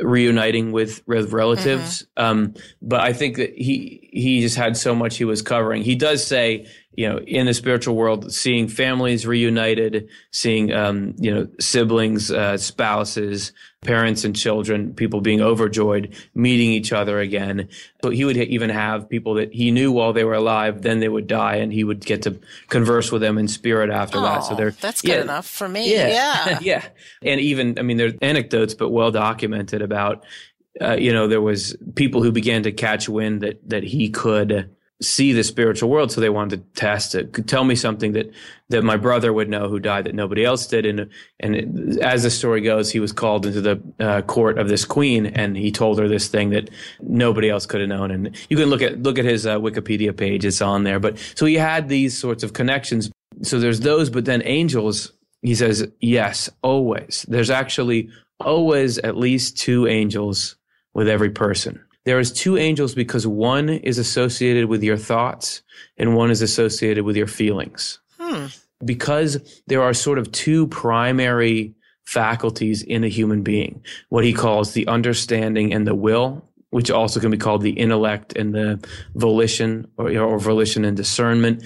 reuniting 0.00 0.72
with, 0.72 1.02
with 1.06 1.32
relatives. 1.32 2.02
Mm-hmm. 2.16 2.24
Um, 2.24 2.54
but 2.82 3.00
I 3.00 3.12
think 3.12 3.36
that 3.36 3.54
he 3.54 4.08
he 4.12 4.40
just 4.40 4.56
had 4.56 4.76
so 4.76 4.94
much 4.94 5.16
he 5.16 5.24
was 5.24 5.42
covering. 5.42 5.82
He 5.82 5.94
does 5.94 6.26
say, 6.26 6.66
you 6.92 7.08
know, 7.08 7.18
in 7.18 7.46
the 7.46 7.54
spiritual 7.54 7.94
world, 7.94 8.32
seeing 8.32 8.68
families 8.68 9.26
reunited, 9.26 10.08
seeing 10.32 10.72
um, 10.72 11.14
you 11.18 11.32
know 11.32 11.48
siblings, 11.60 12.30
uh, 12.30 12.56
spouses, 12.56 13.52
parents, 13.82 14.24
and 14.24 14.34
children, 14.34 14.92
people 14.92 15.20
being 15.20 15.40
overjoyed, 15.40 16.14
meeting 16.34 16.70
each 16.70 16.92
other 16.92 17.20
again. 17.20 17.68
So 18.02 18.10
he 18.10 18.24
would 18.24 18.36
even 18.36 18.70
have 18.70 19.08
people 19.08 19.34
that 19.34 19.52
he 19.52 19.70
knew 19.70 19.92
while 19.92 20.12
they 20.12 20.24
were 20.24 20.34
alive, 20.34 20.82
then 20.82 21.00
they 21.00 21.08
would 21.08 21.26
die, 21.26 21.56
and 21.56 21.72
he 21.72 21.84
would 21.84 22.04
get 22.04 22.22
to 22.22 22.38
converse 22.68 23.12
with 23.12 23.22
them 23.22 23.38
in 23.38 23.46
spirit 23.46 23.90
after 23.90 24.18
oh, 24.18 24.22
that. 24.22 24.40
So 24.40 24.54
they're 24.54 24.72
that's 24.72 25.00
good 25.00 25.10
yeah, 25.10 25.22
enough 25.22 25.46
for 25.46 25.68
me. 25.68 25.92
Yeah, 25.92 26.08
yeah, 26.08 26.58
yeah. 26.62 26.88
And 27.22 27.40
even 27.40 27.78
I 27.78 27.82
mean, 27.82 27.96
there's 27.96 28.14
anecdotes, 28.20 28.74
but 28.74 28.90
well 28.90 29.10
documented 29.10 29.82
about. 29.82 30.24
Uh, 30.80 30.94
you 30.94 31.12
know, 31.12 31.26
there 31.26 31.40
was 31.40 31.76
people 31.96 32.22
who 32.22 32.30
began 32.30 32.62
to 32.62 32.70
catch 32.70 33.08
wind 33.08 33.40
that 33.40 33.68
that 33.68 33.82
he 33.82 34.10
could 34.10 34.70
see 35.00 35.32
the 35.32 35.44
spiritual 35.44 35.88
world, 35.88 36.10
so 36.10 36.20
they 36.20 36.28
wanted 36.28 36.74
to 36.74 36.80
test 36.80 37.14
it. 37.14 37.32
Could 37.32 37.48
tell 37.48 37.64
me 37.64 37.74
something 37.74 38.12
that 38.12 38.30
that 38.70 38.82
my 38.82 38.96
brother 38.96 39.32
would 39.32 39.48
know 39.48 39.68
who 39.68 39.78
died 39.78 40.04
that 40.04 40.14
nobody 40.14 40.44
else 40.44 40.66
did. 40.66 40.84
And 40.86 41.08
and 41.40 41.56
it, 41.56 41.98
as 42.02 42.24
the 42.24 42.30
story 42.30 42.60
goes, 42.60 42.90
he 42.90 43.00
was 43.00 43.12
called 43.12 43.46
into 43.46 43.60
the 43.60 43.82
uh, 44.00 44.22
court 44.22 44.58
of 44.58 44.68
this 44.68 44.84
queen, 44.84 45.26
and 45.26 45.56
he 45.56 45.70
told 45.70 45.98
her 45.98 46.08
this 46.08 46.28
thing 46.28 46.50
that 46.50 46.70
nobody 47.00 47.48
else 47.48 47.66
could 47.66 47.80
have 47.80 47.88
known. 47.88 48.10
And 48.10 48.36
you 48.48 48.56
can 48.56 48.66
look 48.66 48.82
at 48.82 49.02
look 49.02 49.18
at 49.18 49.24
his 49.24 49.46
uh, 49.46 49.58
Wikipedia 49.58 50.16
page; 50.16 50.44
it's 50.44 50.60
on 50.60 50.84
there. 50.84 50.98
But 50.98 51.18
so 51.34 51.46
he 51.46 51.54
had 51.54 51.88
these 51.88 52.18
sorts 52.18 52.42
of 52.42 52.52
connections. 52.52 53.10
So 53.42 53.60
there's 53.60 53.80
those, 53.80 54.10
but 54.10 54.24
then 54.24 54.42
angels. 54.44 55.12
He 55.40 55.54
says, 55.54 55.86
yes, 56.00 56.50
always. 56.62 57.24
There's 57.28 57.48
actually 57.48 58.10
always 58.40 58.98
at 58.98 59.16
least 59.16 59.56
two 59.56 59.86
angels 59.86 60.56
with 60.94 61.08
every 61.08 61.30
person. 61.30 61.80
There 62.08 62.18
is 62.18 62.32
two 62.32 62.56
angels 62.56 62.94
because 62.94 63.26
one 63.26 63.68
is 63.68 63.98
associated 63.98 64.64
with 64.64 64.82
your 64.82 64.96
thoughts 64.96 65.60
and 65.98 66.16
one 66.16 66.30
is 66.30 66.40
associated 66.40 67.04
with 67.04 67.16
your 67.16 67.26
feelings. 67.26 67.98
Hmm. 68.18 68.46
Because 68.82 69.60
there 69.66 69.82
are 69.82 69.92
sort 69.92 70.18
of 70.18 70.32
two 70.32 70.68
primary 70.68 71.74
faculties 72.06 72.82
in 72.82 73.04
a 73.04 73.08
human 73.08 73.42
being, 73.42 73.84
what 74.08 74.24
he 74.24 74.32
calls 74.32 74.72
the 74.72 74.86
understanding 74.86 75.74
and 75.74 75.86
the 75.86 75.94
will, 75.94 76.47
which 76.70 76.90
also 76.90 77.18
can 77.18 77.30
be 77.30 77.38
called 77.38 77.62
the 77.62 77.70
intellect 77.70 78.36
and 78.36 78.54
the 78.54 78.86
volition 79.14 79.86
or, 79.96 80.10
or, 80.18 80.38
volition 80.38 80.84
and 80.84 80.96
discernment, 80.96 81.64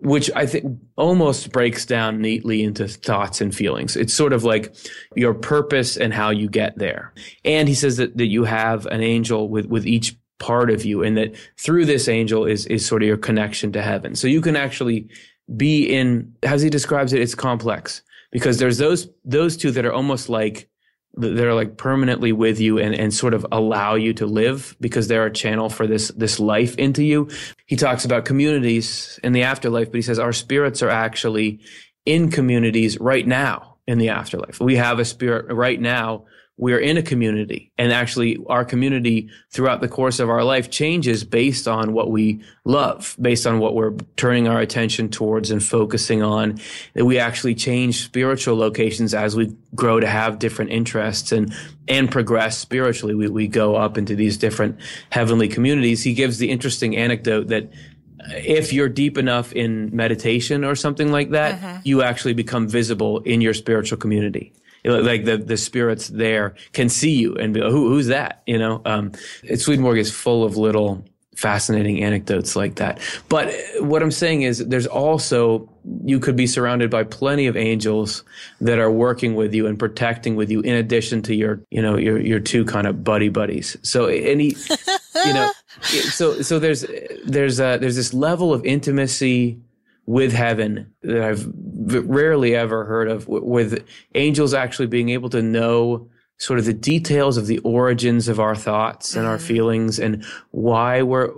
which 0.00 0.30
I 0.34 0.46
think 0.46 0.78
almost 0.96 1.52
breaks 1.52 1.84
down 1.84 2.22
neatly 2.22 2.62
into 2.62 2.88
thoughts 2.88 3.40
and 3.42 3.54
feelings. 3.54 3.94
It's 3.94 4.14
sort 4.14 4.32
of 4.32 4.44
like 4.44 4.74
your 5.14 5.34
purpose 5.34 5.98
and 5.98 6.14
how 6.14 6.30
you 6.30 6.48
get 6.48 6.78
there. 6.78 7.12
And 7.44 7.68
he 7.68 7.74
says 7.74 7.98
that, 7.98 8.16
that 8.16 8.26
you 8.26 8.44
have 8.44 8.86
an 8.86 9.02
angel 9.02 9.48
with, 9.50 9.66
with 9.66 9.86
each 9.86 10.16
part 10.38 10.70
of 10.70 10.84
you 10.84 11.02
and 11.02 11.16
that 11.18 11.36
through 11.58 11.84
this 11.84 12.08
angel 12.08 12.46
is, 12.46 12.64
is 12.66 12.86
sort 12.86 13.02
of 13.02 13.08
your 13.08 13.18
connection 13.18 13.72
to 13.72 13.82
heaven. 13.82 14.14
So 14.14 14.28
you 14.28 14.40
can 14.40 14.56
actually 14.56 15.08
be 15.56 15.84
in, 15.84 16.34
as 16.42 16.62
he 16.62 16.70
describes 16.70 17.12
it, 17.12 17.20
it's 17.20 17.34
complex 17.34 18.02
because 18.30 18.58
there's 18.58 18.78
those, 18.78 19.08
those 19.24 19.56
two 19.58 19.72
that 19.72 19.84
are 19.84 19.92
almost 19.92 20.28
like, 20.28 20.70
they're 21.14 21.54
like 21.54 21.76
permanently 21.76 22.32
with 22.32 22.60
you 22.60 22.78
and, 22.78 22.94
and 22.94 23.12
sort 23.12 23.34
of 23.34 23.44
allow 23.50 23.94
you 23.94 24.12
to 24.14 24.26
live 24.26 24.76
because 24.80 25.08
they're 25.08 25.26
a 25.26 25.32
channel 25.32 25.68
for 25.68 25.86
this 25.86 26.08
this 26.08 26.38
life 26.38 26.76
into 26.76 27.02
you. 27.02 27.28
He 27.66 27.76
talks 27.76 28.04
about 28.04 28.24
communities 28.24 29.18
in 29.22 29.32
the 29.32 29.42
afterlife, 29.42 29.88
but 29.88 29.96
he 29.96 30.02
says 30.02 30.18
our 30.18 30.32
spirits 30.32 30.82
are 30.82 30.90
actually 30.90 31.60
in 32.06 32.30
communities 32.30 32.98
right 33.00 33.26
now 33.26 33.76
in 33.86 33.98
the 33.98 34.10
afterlife. 34.10 34.60
We 34.60 34.76
have 34.76 34.98
a 34.98 35.04
spirit 35.04 35.52
right 35.52 35.80
now 35.80 36.26
we're 36.60 36.80
in 36.80 36.96
a 36.96 37.02
community 37.02 37.70
and 37.78 37.92
actually 37.92 38.36
our 38.48 38.64
community 38.64 39.30
throughout 39.50 39.80
the 39.80 39.86
course 39.88 40.18
of 40.18 40.28
our 40.28 40.42
life 40.42 40.68
changes 40.70 41.22
based 41.22 41.68
on 41.68 41.92
what 41.92 42.10
we 42.10 42.42
love, 42.64 43.16
based 43.20 43.46
on 43.46 43.60
what 43.60 43.76
we're 43.76 43.92
turning 44.16 44.48
our 44.48 44.58
attention 44.60 45.08
towards 45.08 45.52
and 45.52 45.62
focusing 45.62 46.20
on. 46.20 46.58
That 46.94 47.04
we 47.04 47.18
actually 47.18 47.54
change 47.54 48.02
spiritual 48.04 48.56
locations 48.56 49.14
as 49.14 49.36
we 49.36 49.54
grow 49.76 50.00
to 50.00 50.06
have 50.08 50.40
different 50.40 50.72
interests 50.72 51.30
and, 51.30 51.54
and 51.86 52.10
progress 52.10 52.58
spiritually. 52.58 53.14
We, 53.14 53.28
we 53.28 53.46
go 53.46 53.76
up 53.76 53.96
into 53.96 54.16
these 54.16 54.36
different 54.36 54.80
heavenly 55.10 55.46
communities. 55.46 56.02
He 56.02 56.12
gives 56.12 56.38
the 56.38 56.50
interesting 56.50 56.96
anecdote 56.96 57.48
that 57.48 57.70
if 58.34 58.72
you're 58.72 58.88
deep 58.88 59.16
enough 59.16 59.52
in 59.52 59.94
meditation 59.94 60.64
or 60.64 60.74
something 60.74 61.12
like 61.12 61.30
that, 61.30 61.54
Uh-huh. 61.54 61.78
you 61.84 62.02
actually 62.02 62.34
become 62.34 62.66
visible 62.68 63.20
in 63.20 63.40
your 63.40 63.54
spiritual 63.54 63.96
community. 63.96 64.52
Like 64.88 65.24
the, 65.24 65.36
the 65.36 65.56
spirits 65.56 66.08
there 66.08 66.54
can 66.72 66.88
see 66.88 67.10
you 67.10 67.34
and 67.34 67.52
be, 67.52 67.60
Who, 67.60 67.88
who's 67.88 68.06
that? 68.06 68.42
You 68.46 68.58
know, 68.58 68.82
um, 68.84 69.12
Swedenborg 69.54 69.98
is 69.98 70.10
full 70.10 70.44
of 70.44 70.56
little 70.56 71.04
fascinating 71.38 72.02
anecdotes 72.02 72.56
like 72.56 72.74
that. 72.76 72.98
But 73.28 73.54
what 73.78 74.02
I'm 74.02 74.10
saying 74.10 74.42
is 74.42 74.66
there's 74.66 74.88
also, 74.88 75.68
you 76.04 76.18
could 76.18 76.34
be 76.34 76.48
surrounded 76.48 76.90
by 76.90 77.04
plenty 77.04 77.46
of 77.46 77.56
angels 77.56 78.24
that 78.60 78.80
are 78.80 78.90
working 78.90 79.36
with 79.36 79.54
you 79.54 79.68
and 79.68 79.78
protecting 79.78 80.34
with 80.34 80.50
you 80.50 80.60
in 80.62 80.74
addition 80.74 81.22
to 81.22 81.34
your, 81.36 81.60
you 81.70 81.80
know, 81.80 81.96
your, 81.96 82.18
your 82.18 82.40
two 82.40 82.64
kind 82.64 82.88
of 82.88 83.04
buddy 83.04 83.28
buddies. 83.28 83.76
So 83.82 84.06
any, 84.06 84.56
you 85.24 85.32
know, 85.32 85.52
so, 85.82 86.42
so 86.42 86.58
there's, 86.58 86.84
there's 87.24 87.60
a, 87.60 87.78
there's 87.78 87.96
this 87.96 88.12
level 88.12 88.52
of 88.52 88.64
intimacy 88.66 89.60
with 90.08 90.32
heaven 90.32 90.90
that 91.02 91.22
I've 91.22 91.46
rarely 91.54 92.56
ever 92.56 92.86
heard 92.86 93.08
of 93.08 93.28
with 93.28 93.84
angels 94.14 94.54
actually 94.54 94.86
being 94.86 95.10
able 95.10 95.28
to 95.28 95.42
know 95.42 96.08
sort 96.38 96.58
of 96.58 96.64
the 96.64 96.72
details 96.72 97.36
of 97.36 97.46
the 97.46 97.58
origins 97.58 98.26
of 98.26 98.40
our 98.40 98.56
thoughts 98.56 99.14
and 99.14 99.26
our 99.26 99.36
mm-hmm. 99.36 99.46
feelings 99.46 99.98
and 99.98 100.24
why 100.52 101.02
we're 101.02 101.30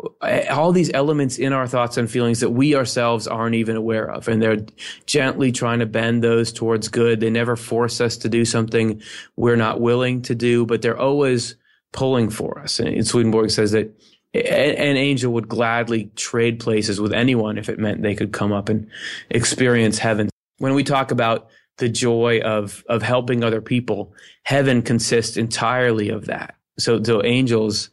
all 0.52 0.70
these 0.70 0.92
elements 0.94 1.36
in 1.36 1.52
our 1.52 1.66
thoughts 1.66 1.96
and 1.96 2.08
feelings 2.08 2.38
that 2.38 2.50
we 2.50 2.76
ourselves 2.76 3.26
aren't 3.26 3.56
even 3.56 3.74
aware 3.74 4.08
of. 4.08 4.28
And 4.28 4.40
they're 4.40 4.64
gently 5.04 5.50
trying 5.50 5.80
to 5.80 5.86
bend 5.86 6.22
those 6.22 6.52
towards 6.52 6.86
good. 6.86 7.18
They 7.18 7.30
never 7.30 7.56
force 7.56 8.00
us 8.00 8.16
to 8.18 8.28
do 8.28 8.44
something 8.44 9.02
we're 9.34 9.56
not 9.56 9.80
willing 9.80 10.22
to 10.22 10.36
do, 10.36 10.64
but 10.64 10.80
they're 10.80 10.96
always 10.96 11.56
pulling 11.90 12.30
for 12.30 12.60
us. 12.60 12.78
And 12.78 13.04
Swedenborg 13.04 13.50
says 13.50 13.72
that 13.72 13.92
an 14.33 14.97
angel 14.97 15.33
would 15.33 15.49
gladly 15.49 16.11
trade 16.14 16.61
places 16.61 17.01
with 17.01 17.12
anyone 17.12 17.59
if 17.59 17.68
it 17.68 17.78
meant 17.78 18.03
they 18.03 18.14
could 18.14 18.33
come 18.33 18.53
up 18.53 18.68
and 18.68 18.89
experience 19.31 19.99
heaven. 19.99 20.31
When 20.59 20.74
we 20.74 20.85
talk 20.85 21.11
about 21.11 21.49
the 21.78 21.89
joy 21.89 22.41
of 22.41 22.85
of 22.89 23.03
helping 23.03 23.43
other 23.43 23.61
people, 23.61 24.12
heaven 24.45 24.83
consists 24.83 25.37
entirely 25.37 26.11
of 26.11 26.26
that. 26.26 26.55
So, 26.78 27.03
so 27.03 27.24
angels, 27.24 27.91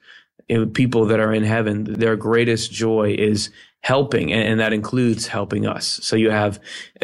people 0.74 1.06
that 1.06 1.20
are 1.20 1.34
in 1.34 1.44
heaven, 1.44 1.86
their 1.86 2.16
greatest 2.16 2.72
joy 2.72 3.16
is 3.18 3.50
helping, 3.82 4.32
and, 4.32 4.48
and 4.48 4.60
that 4.60 4.74
includes 4.74 5.28
helping 5.28 5.66
us. 5.66 6.00
So 6.04 6.16
you 6.16 6.30
have 6.30 6.60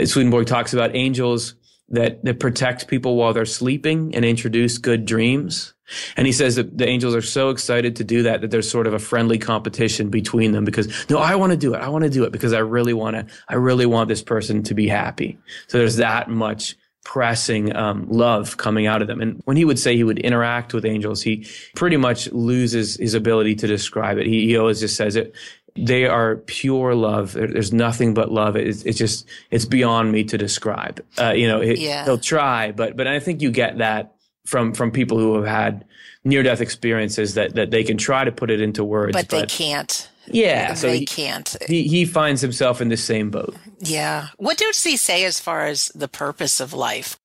Swedenborg 0.06 0.48
talks 0.48 0.74
about 0.74 0.96
angels 0.96 1.56
that 1.90 2.24
that 2.24 2.40
protect 2.40 2.88
people 2.88 3.16
while 3.16 3.34
they're 3.34 3.46
sleeping 3.46 4.14
and 4.16 4.24
introduce 4.24 4.78
good 4.78 5.06
dreams. 5.06 5.73
And 6.16 6.26
he 6.26 6.34
says 6.34 6.56
that 6.56 6.78
the 6.78 6.88
angels 6.88 7.14
are 7.16 7.22
so 7.22 7.50
excited 7.50 7.96
to 7.98 8.04
do 8.04 8.24
that 8.24 8.42
that 8.42 8.52
there's 8.52 8.70
sort 8.70 8.88
of 8.88 8.94
a 8.94 9.00
friendly 9.00 9.38
competition 9.38 10.10
between 10.10 10.52
them 10.54 10.64
because 10.66 10.88
no, 11.10 11.18
I 11.20 11.36
want 11.36 11.52
to 11.52 11.58
do 11.58 11.74
it. 11.74 11.80
I 11.82 11.90
want 11.90 12.04
to 12.04 12.10
do 12.10 12.24
it 12.24 12.32
because 12.32 12.54
I 12.54 12.60
really 12.60 12.94
want 12.94 13.16
to. 13.16 13.26
I 13.50 13.56
really 13.56 13.86
want 13.86 14.08
this 14.08 14.22
person 14.24 14.64
to 14.64 14.74
be 14.74 14.88
happy. 14.88 15.38
So 15.68 15.78
there's 15.78 15.98
that 15.98 16.30
much 16.30 16.78
pressing 17.04 17.76
um, 17.76 18.08
love 18.10 18.56
coming 18.56 18.88
out 18.88 19.02
of 19.02 19.10
them. 19.10 19.20
And 19.20 19.42
when 19.44 19.58
he 19.58 19.66
would 19.66 19.78
say 19.78 19.96
he 19.98 20.06
would 20.06 20.20
interact 20.20 20.74
with 20.74 20.86
angels, 20.86 21.22
he 21.22 21.46
pretty 21.76 21.98
much 21.98 22.32
loses 22.32 22.96
his 22.96 23.14
ability 23.14 23.56
to 23.56 23.68
describe 23.68 24.18
it. 24.18 24.26
He, 24.26 24.46
he 24.48 24.58
always 24.58 24.80
just 24.80 24.96
says 24.96 25.18
it. 25.18 25.36
They 25.76 26.06
are 26.06 26.38
pure 26.38 26.96
love. 26.96 27.34
There- 27.34 27.48
There's 27.48 27.74
nothing 27.74 28.14
but 28.14 28.32
love. 28.32 28.56
It's, 28.56 28.84
it's 28.84 28.98
just, 28.98 29.28
it's 29.52 29.66
beyond 29.66 30.14
me 30.14 30.24
to 30.24 30.38
describe. 30.38 31.04
Uh, 31.20 31.32
you 31.32 31.48
know, 31.48 31.60
it, 31.60 31.78
Yeah. 31.80 32.06
they'll 32.06 32.18
try, 32.18 32.72
but, 32.72 32.96
but 32.96 33.06
I 33.08 33.20
think 33.20 33.42
you 33.42 33.52
get 33.52 33.80
that 33.80 34.14
from, 34.46 34.74
from 34.74 34.92
people 34.92 35.18
who 35.18 35.36
have 35.36 35.46
had 35.46 35.86
near 36.24 36.44
death 36.44 36.62
experiences 36.62 37.34
that, 37.36 37.56
that 37.56 37.72
they 37.72 37.84
can 37.84 37.98
try 37.98 38.24
to 38.24 38.32
put 38.32 38.50
it 38.50 38.62
into 38.62 38.84
words. 38.84 39.14
but 39.14 39.30
they 39.30 39.46
can't. 39.46 40.10
Yeah. 40.28 40.74
So 40.74 40.88
they 40.88 41.00
he, 41.00 41.06
can't. 41.06 41.56
he, 41.68 41.84
he 41.84 42.06
finds 42.06 42.42
himself 42.42 42.82
in 42.82 42.90
the 42.90 42.98
same 42.98 43.30
boat. 43.30 43.56
Yeah. 43.80 44.28
What 44.38 44.58
does 44.58 44.84
he 44.84 44.98
say 44.98 45.26
as 45.26 45.40
far 45.40 45.66
as 45.66 45.88
the 45.96 46.08
purpose 46.08 46.60
of 46.60 46.74
life? 46.74 47.18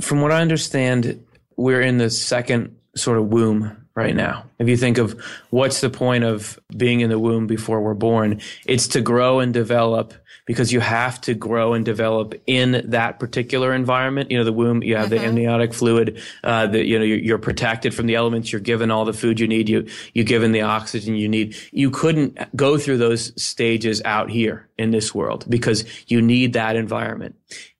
From 0.00 0.20
what 0.20 0.32
I 0.32 0.40
understand, 0.40 1.24
we're 1.56 1.82
in 1.82 1.98
the 1.98 2.10
second 2.10 2.76
sort 2.94 3.18
of 3.18 3.26
womb 3.26 3.85
right 3.96 4.14
now. 4.14 4.44
If 4.58 4.68
you 4.68 4.76
think 4.76 4.98
of 4.98 5.18
what's 5.50 5.80
the 5.80 5.90
point 5.90 6.22
of 6.22 6.60
being 6.76 7.00
in 7.00 7.08
the 7.08 7.18
womb 7.18 7.46
before 7.46 7.80
we're 7.80 7.94
born, 7.94 8.40
it's 8.66 8.86
to 8.88 9.00
grow 9.00 9.40
and 9.40 9.52
develop 9.52 10.12
because 10.44 10.70
you 10.70 10.80
have 10.80 11.20
to 11.22 11.34
grow 11.34 11.72
and 11.72 11.84
develop 11.84 12.34
in 12.46 12.82
that 12.90 13.18
particular 13.18 13.74
environment. 13.74 14.30
You 14.30 14.38
know, 14.38 14.44
the 14.44 14.52
womb, 14.52 14.82
you 14.82 14.96
have 14.96 15.10
the 15.10 15.18
amniotic 15.18 15.72
fluid, 15.72 16.20
uh, 16.44 16.66
that, 16.68 16.84
you 16.84 16.98
know, 16.98 17.04
you're, 17.04 17.18
you're 17.18 17.38
protected 17.38 17.94
from 17.94 18.06
the 18.06 18.14
elements. 18.14 18.52
You're 18.52 18.60
given 18.60 18.90
all 18.90 19.06
the 19.06 19.14
food 19.14 19.40
you 19.40 19.48
need. 19.48 19.68
You, 19.68 19.88
you're 20.12 20.26
given 20.26 20.52
the 20.52 20.60
oxygen 20.60 21.16
you 21.16 21.28
need. 21.28 21.56
You 21.72 21.90
couldn't 21.90 22.38
go 22.54 22.78
through 22.78 22.98
those 22.98 23.32
stages 23.42 24.02
out 24.04 24.30
here 24.30 24.68
in 24.78 24.90
this 24.90 25.14
world 25.14 25.46
because 25.48 25.84
you 26.06 26.20
need 26.20 26.52
that 26.52 26.76
environment. 26.76 27.34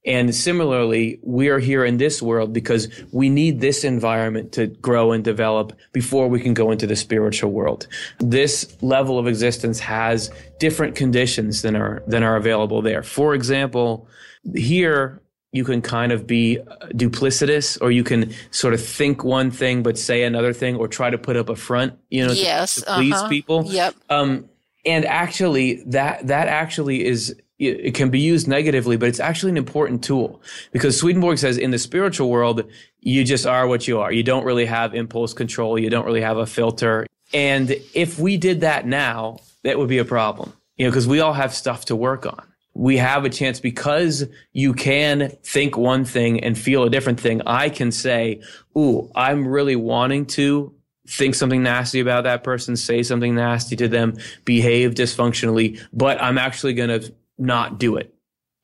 And 0.07 0.33
similarly, 0.35 1.19
we 1.23 1.49
are 1.49 1.59
here 1.59 1.85
in 1.85 1.99
this 1.99 2.23
world 2.23 2.53
because 2.53 2.89
we 3.13 3.29
need 3.29 3.61
this 3.61 3.83
environment 3.83 4.53
to 4.53 4.69
grow 4.69 5.11
and 5.13 5.25
develop 5.25 5.73
before 5.93 6.29
we 6.29 6.41
can 6.41 6.55
go 6.55 6.71
into 6.71 6.87
the 6.87 6.95
spiritual 6.95 7.51
world. 7.51 7.89
This 8.19 8.77
level 8.83 9.19
of 9.19 9.27
existence 9.27 9.81
has 9.81 10.31
different 10.61 10.95
conditions 10.95 11.63
than 11.63 11.75
are, 11.75 12.05
than 12.07 12.23
are 12.23 12.37
available 12.37 12.83
there. 12.83 13.03
For 13.03 13.35
example, 13.35 14.09
here, 14.55 15.21
you 15.53 15.65
can 15.65 15.83
kind 15.83 16.13
of 16.13 16.27
be 16.27 16.59
duplicitous 16.93 17.81
or 17.81 17.91
you 17.91 18.05
can 18.05 18.33
sort 18.51 18.75
of 18.75 18.85
think 18.85 19.25
one 19.25 19.51
thing 19.51 19.83
but 19.83 19.99
say 19.99 20.23
another 20.23 20.53
thing 20.53 20.77
or 20.77 20.87
try 20.87 21.11
to 21.11 21.19
put 21.19 21.37
up 21.37 21.49
a 21.49 21.57
front, 21.57 21.95
you 22.11 22.25
know, 22.25 22.33
to- 22.33 22.41
Yes, 22.41 22.77
to, 22.77 22.83
please 22.95 23.15
uh-huh. 23.15 23.29
people. 23.29 23.65
Yep. 23.67 23.95
Um, 24.09 24.49
and 24.85 25.05
actually, 25.05 25.83
that 25.87 26.29
that 26.29 26.47
actually 26.47 27.05
is 27.05 27.35
it 27.59 27.95
can 27.95 28.11
be 28.11 28.21
used 28.21 28.47
negatively, 28.47 28.97
but 28.97 29.09
it's 29.09 29.21
actually 29.21 29.51
an 29.51 29.57
important 29.57 30.05
tool 30.05 30.43
because 30.73 30.99
Swedenborg 30.99 31.39
says 31.39 31.57
in 31.57 31.71
the 31.71 31.79
spiritual 31.79 32.29
world, 32.29 32.65
you 33.01 33.25
just 33.25 33.47
are 33.47 33.67
what 33.67 33.89
you 33.89 33.99
are. 34.01 34.13
You 34.13 34.23
don't 34.23 34.45
really 34.45 34.67
have 34.67 34.95
impulse 34.95 35.33
control. 35.33 35.79
You 35.79 35.89
don't 35.89 36.05
really 36.05 36.21
have 36.21 36.37
a 36.37 36.47
filter. 36.47 37.07
And 37.33 37.71
if 37.95 38.19
we 38.19 38.37
did 38.37 38.61
that 38.61 38.87
now, 38.87 39.39
that 39.65 39.79
would 39.79 39.89
be 39.89 39.99
a 39.99 40.05
problem, 40.05 40.53
you 40.77 40.85
know, 40.85 40.91
because 40.91 41.09
we 41.09 41.21
all 41.21 41.33
have 41.33 41.55
stuff 41.55 41.87
to 41.87 41.97
work 41.97 42.27
on. 42.27 42.47
We 42.75 42.99
have 42.99 43.25
a 43.25 43.31
chance 43.31 43.59
because 43.59 44.27
you 44.53 44.75
can 44.75 45.31
think 45.43 45.79
one 45.79 46.05
thing 46.05 46.45
and 46.45 46.59
feel 46.59 46.85
a 46.85 46.91
different 46.91 47.19
thing. 47.19 47.41
I 47.47 47.71
can 47.71 47.91
say, 47.91 48.43
Ooh, 48.77 49.11
I'm 49.15 49.49
really 49.49 49.77
wanting 49.77 50.27
to 50.27 50.75
think 51.09 51.35
something 51.35 51.63
nasty 51.63 52.01
about 52.01 52.25
that 52.25 52.45
person, 52.45 52.77
say 52.77 53.03
something 53.03 53.35
nasty 53.35 53.77
to 53.77 53.89
them, 53.89 54.19
behave 54.45 54.95
dysfunctionally, 54.95 55.81
but 55.93 56.21
I'm 56.21 56.37
actually 56.37 56.75
going 56.75 57.01
to 57.01 57.15
not 57.39 57.79
do 57.79 57.97
it. 57.97 58.15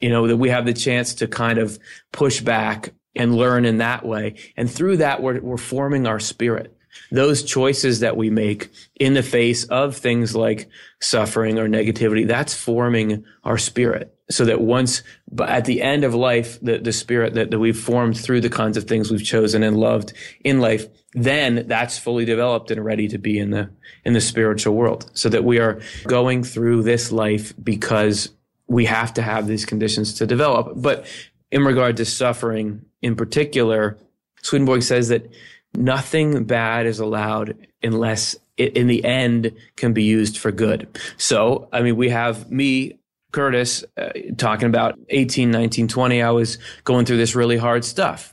You 0.00 0.10
know, 0.10 0.26
that 0.26 0.36
we 0.36 0.48
have 0.48 0.66
the 0.66 0.72
chance 0.72 1.14
to 1.14 1.28
kind 1.28 1.58
of 1.58 1.78
push 2.10 2.40
back 2.40 2.92
and 3.14 3.36
learn 3.36 3.64
in 3.64 3.78
that 3.78 4.04
way. 4.04 4.34
And 4.56 4.70
through 4.70 4.98
that, 4.98 5.22
we're, 5.22 5.40
we're 5.40 5.56
forming 5.56 6.06
our 6.06 6.18
spirit. 6.18 6.76
Those 7.10 7.42
choices 7.42 8.00
that 8.00 8.16
we 8.16 8.30
make 8.30 8.70
in 8.98 9.14
the 9.14 9.22
face 9.22 9.64
of 9.64 9.96
things 9.96 10.36
like 10.36 10.68
suffering 11.00 11.58
or 11.58 11.68
negativity, 11.68 12.26
that's 12.26 12.54
forming 12.54 13.24
our 13.44 13.58
spirit. 13.58 14.14
So 14.30 14.44
that 14.46 14.60
once, 14.60 15.02
but 15.30 15.48
at 15.50 15.66
the 15.66 15.82
end 15.82 16.04
of 16.04 16.14
life, 16.14 16.58
the, 16.60 16.78
the 16.78 16.92
spirit 16.92 17.34
that, 17.34 17.50
that 17.50 17.58
we've 17.58 17.78
formed 17.78 18.18
through 18.18 18.40
the 18.40 18.48
kinds 18.48 18.76
of 18.76 18.84
things 18.84 19.10
we've 19.10 19.24
chosen 19.24 19.62
and 19.62 19.76
loved 19.76 20.12
in 20.42 20.60
life, 20.60 20.86
then 21.12 21.66
that's 21.66 21.98
fully 21.98 22.24
developed 22.24 22.70
and 22.70 22.82
ready 22.82 23.08
to 23.08 23.18
be 23.18 23.38
in 23.38 23.50
the, 23.50 23.70
in 24.04 24.14
the 24.14 24.20
spiritual 24.20 24.74
world. 24.74 25.10
So 25.14 25.28
that 25.28 25.44
we 25.44 25.58
are 25.58 25.82
going 26.06 26.44
through 26.44 26.82
this 26.82 27.12
life 27.12 27.52
because 27.62 28.30
we 28.72 28.86
have 28.86 29.14
to 29.14 29.22
have 29.22 29.46
these 29.46 29.64
conditions 29.64 30.14
to 30.14 30.26
develop. 30.26 30.72
But 30.76 31.06
in 31.50 31.64
regard 31.64 31.96
to 31.98 32.04
suffering 32.04 32.84
in 33.02 33.16
particular, 33.16 33.98
Swedenborg 34.42 34.82
says 34.82 35.08
that 35.08 35.30
nothing 35.74 36.44
bad 36.44 36.86
is 36.86 36.98
allowed 36.98 37.56
unless 37.82 38.36
it 38.56 38.76
in 38.76 38.86
the 38.86 39.04
end 39.04 39.52
can 39.76 39.92
be 39.92 40.02
used 40.02 40.38
for 40.38 40.52
good. 40.52 40.86
So, 41.16 41.68
I 41.72 41.82
mean, 41.82 41.96
we 41.96 42.10
have 42.10 42.50
me, 42.50 42.98
Curtis, 43.32 43.84
uh, 43.96 44.10
talking 44.36 44.68
about 44.68 44.98
18, 45.08 45.50
19, 45.50 45.88
20. 45.88 46.22
I 46.22 46.30
was 46.30 46.58
going 46.84 47.06
through 47.06 47.16
this 47.16 47.34
really 47.34 47.56
hard 47.56 47.84
stuff. 47.84 48.31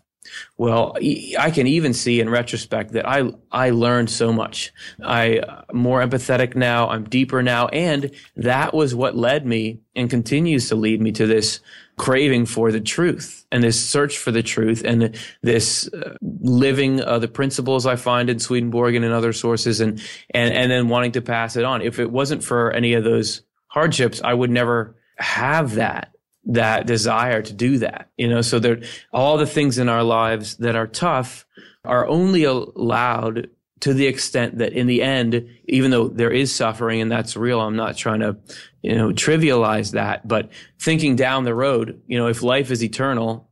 Well, 0.58 0.96
I 1.40 1.52
can 1.52 1.68
even 1.68 1.94
see 1.94 2.20
in 2.20 2.30
retrospect 2.30 2.94
that 2.94 3.08
I 3.08 3.32
I 3.52 3.70
learned 3.70 4.10
so 4.10 4.32
much. 4.32 4.72
I 5.04 5.40
uh, 5.40 5.64
more 5.74 6.02
empathetic 6.02 6.56
now. 6.56 6.90
I'm 6.90 7.04
deeper 7.04 7.42
now, 7.42 7.68
and 7.68 8.12
that 8.36 8.74
was 8.74 8.94
what 8.94 9.16
led 9.16 9.46
me 9.46 9.82
and 9.96 10.10
continues 10.10 10.70
to 10.70 10.76
lead 10.76 11.02
me 11.02 11.12
to 11.14 11.28
this 11.28 11.60
craving 11.98 12.46
for 12.46 12.72
the 12.72 12.80
truth 12.80 13.46
and 13.52 13.64
this 13.64 13.80
search 13.80 14.18
for 14.18 14.32
the 14.32 14.44
truth 14.44 14.84
and 14.86 15.18
this 15.42 15.88
uh, 15.94 16.16
living 16.22 17.02
uh, 17.02 17.20
the 17.20 17.28
principles 17.28 17.86
I 17.86 17.96
find 17.98 18.30
in 18.30 18.40
Swedenborg 18.40 18.96
and 18.96 19.06
in 19.06 19.12
other 19.12 19.34
sources, 19.34 19.82
and 19.82 20.02
and 20.32 20.54
and 20.54 20.72
then 20.72 20.90
wanting 20.90 21.14
to 21.14 21.22
pass 21.22 21.56
it 21.56 21.64
on. 21.64 21.82
If 21.82 22.00
it 22.00 22.12
wasn't 22.12 22.44
for 22.44 22.72
any 22.72 22.94
of 22.94 23.04
those 23.04 23.42
hardships, 23.68 24.22
I 24.24 24.34
would 24.34 24.50
never 24.50 24.96
have 25.18 25.76
that 25.76 26.14
that 26.46 26.88
desire 26.88 27.42
to 27.42 27.54
do 27.54 27.80
that. 27.80 28.10
You 28.18 28.30
know, 28.30 28.42
so 28.42 28.60
there, 28.60 28.82
all 29.12 29.38
the 29.38 29.46
things 29.46 29.78
in 29.78 29.90
our 29.90 30.04
lives 30.04 30.58
that 30.58 30.76
are 30.76 30.88
tough 30.88 31.46
are 31.86 32.08
only 32.08 32.44
allowed 32.44 33.50
to 33.82 33.94
the 33.94 34.08
extent 34.08 34.58
that 34.58 34.74
in 34.74 34.88
the 34.88 35.02
end, 35.02 35.48
even 35.66 35.92
though 35.92 36.10
there 36.10 36.32
is 36.32 36.54
suffering 36.54 37.02
and 37.02 37.12
that's 37.12 37.38
real, 37.38 37.62
I'm 37.62 37.76
not 37.76 37.96
trying 37.96 38.20
to, 38.20 38.38
you 38.82 38.96
know, 38.96 39.10
trivialize 39.10 39.94
that, 39.94 40.28
but 40.28 40.50
thinking 40.82 41.16
down 41.16 41.46
the 41.46 41.56
road, 41.56 42.02
you 42.08 42.18
know, 42.18 42.28
if 42.28 42.44
life 42.44 42.72
is 42.72 42.84
eternal, 42.84 43.50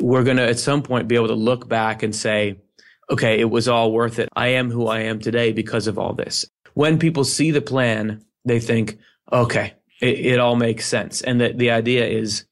we're 0.00 0.24
going 0.24 0.36
to 0.36 0.48
at 0.48 0.58
some 0.58 0.82
point 0.82 1.08
be 1.08 1.14
able 1.14 1.28
to 1.28 1.34
look 1.34 1.68
back 1.68 2.02
and 2.02 2.14
say, 2.14 2.60
okay, 3.10 3.40
it 3.40 3.50
was 3.50 3.66
all 3.66 3.92
worth 3.92 4.18
it. 4.18 4.28
I 4.34 4.48
am 4.48 4.70
who 4.70 4.86
I 4.86 5.00
am 5.00 5.20
today 5.20 5.52
because 5.52 5.86
of 5.86 5.98
all 5.98 6.12
this. 6.12 6.46
When 6.74 6.98
people 6.98 7.24
see 7.24 7.50
the 7.50 7.60
plan, 7.60 8.24
they 8.44 8.60
think, 8.60 8.98
okay, 9.32 9.74
it, 10.00 10.26
it 10.26 10.38
all 10.38 10.56
makes 10.56 10.86
sense. 10.86 11.20
And 11.22 11.40
that 11.40 11.58
the 11.58 11.70
idea 11.70 12.06
is, 12.06 12.44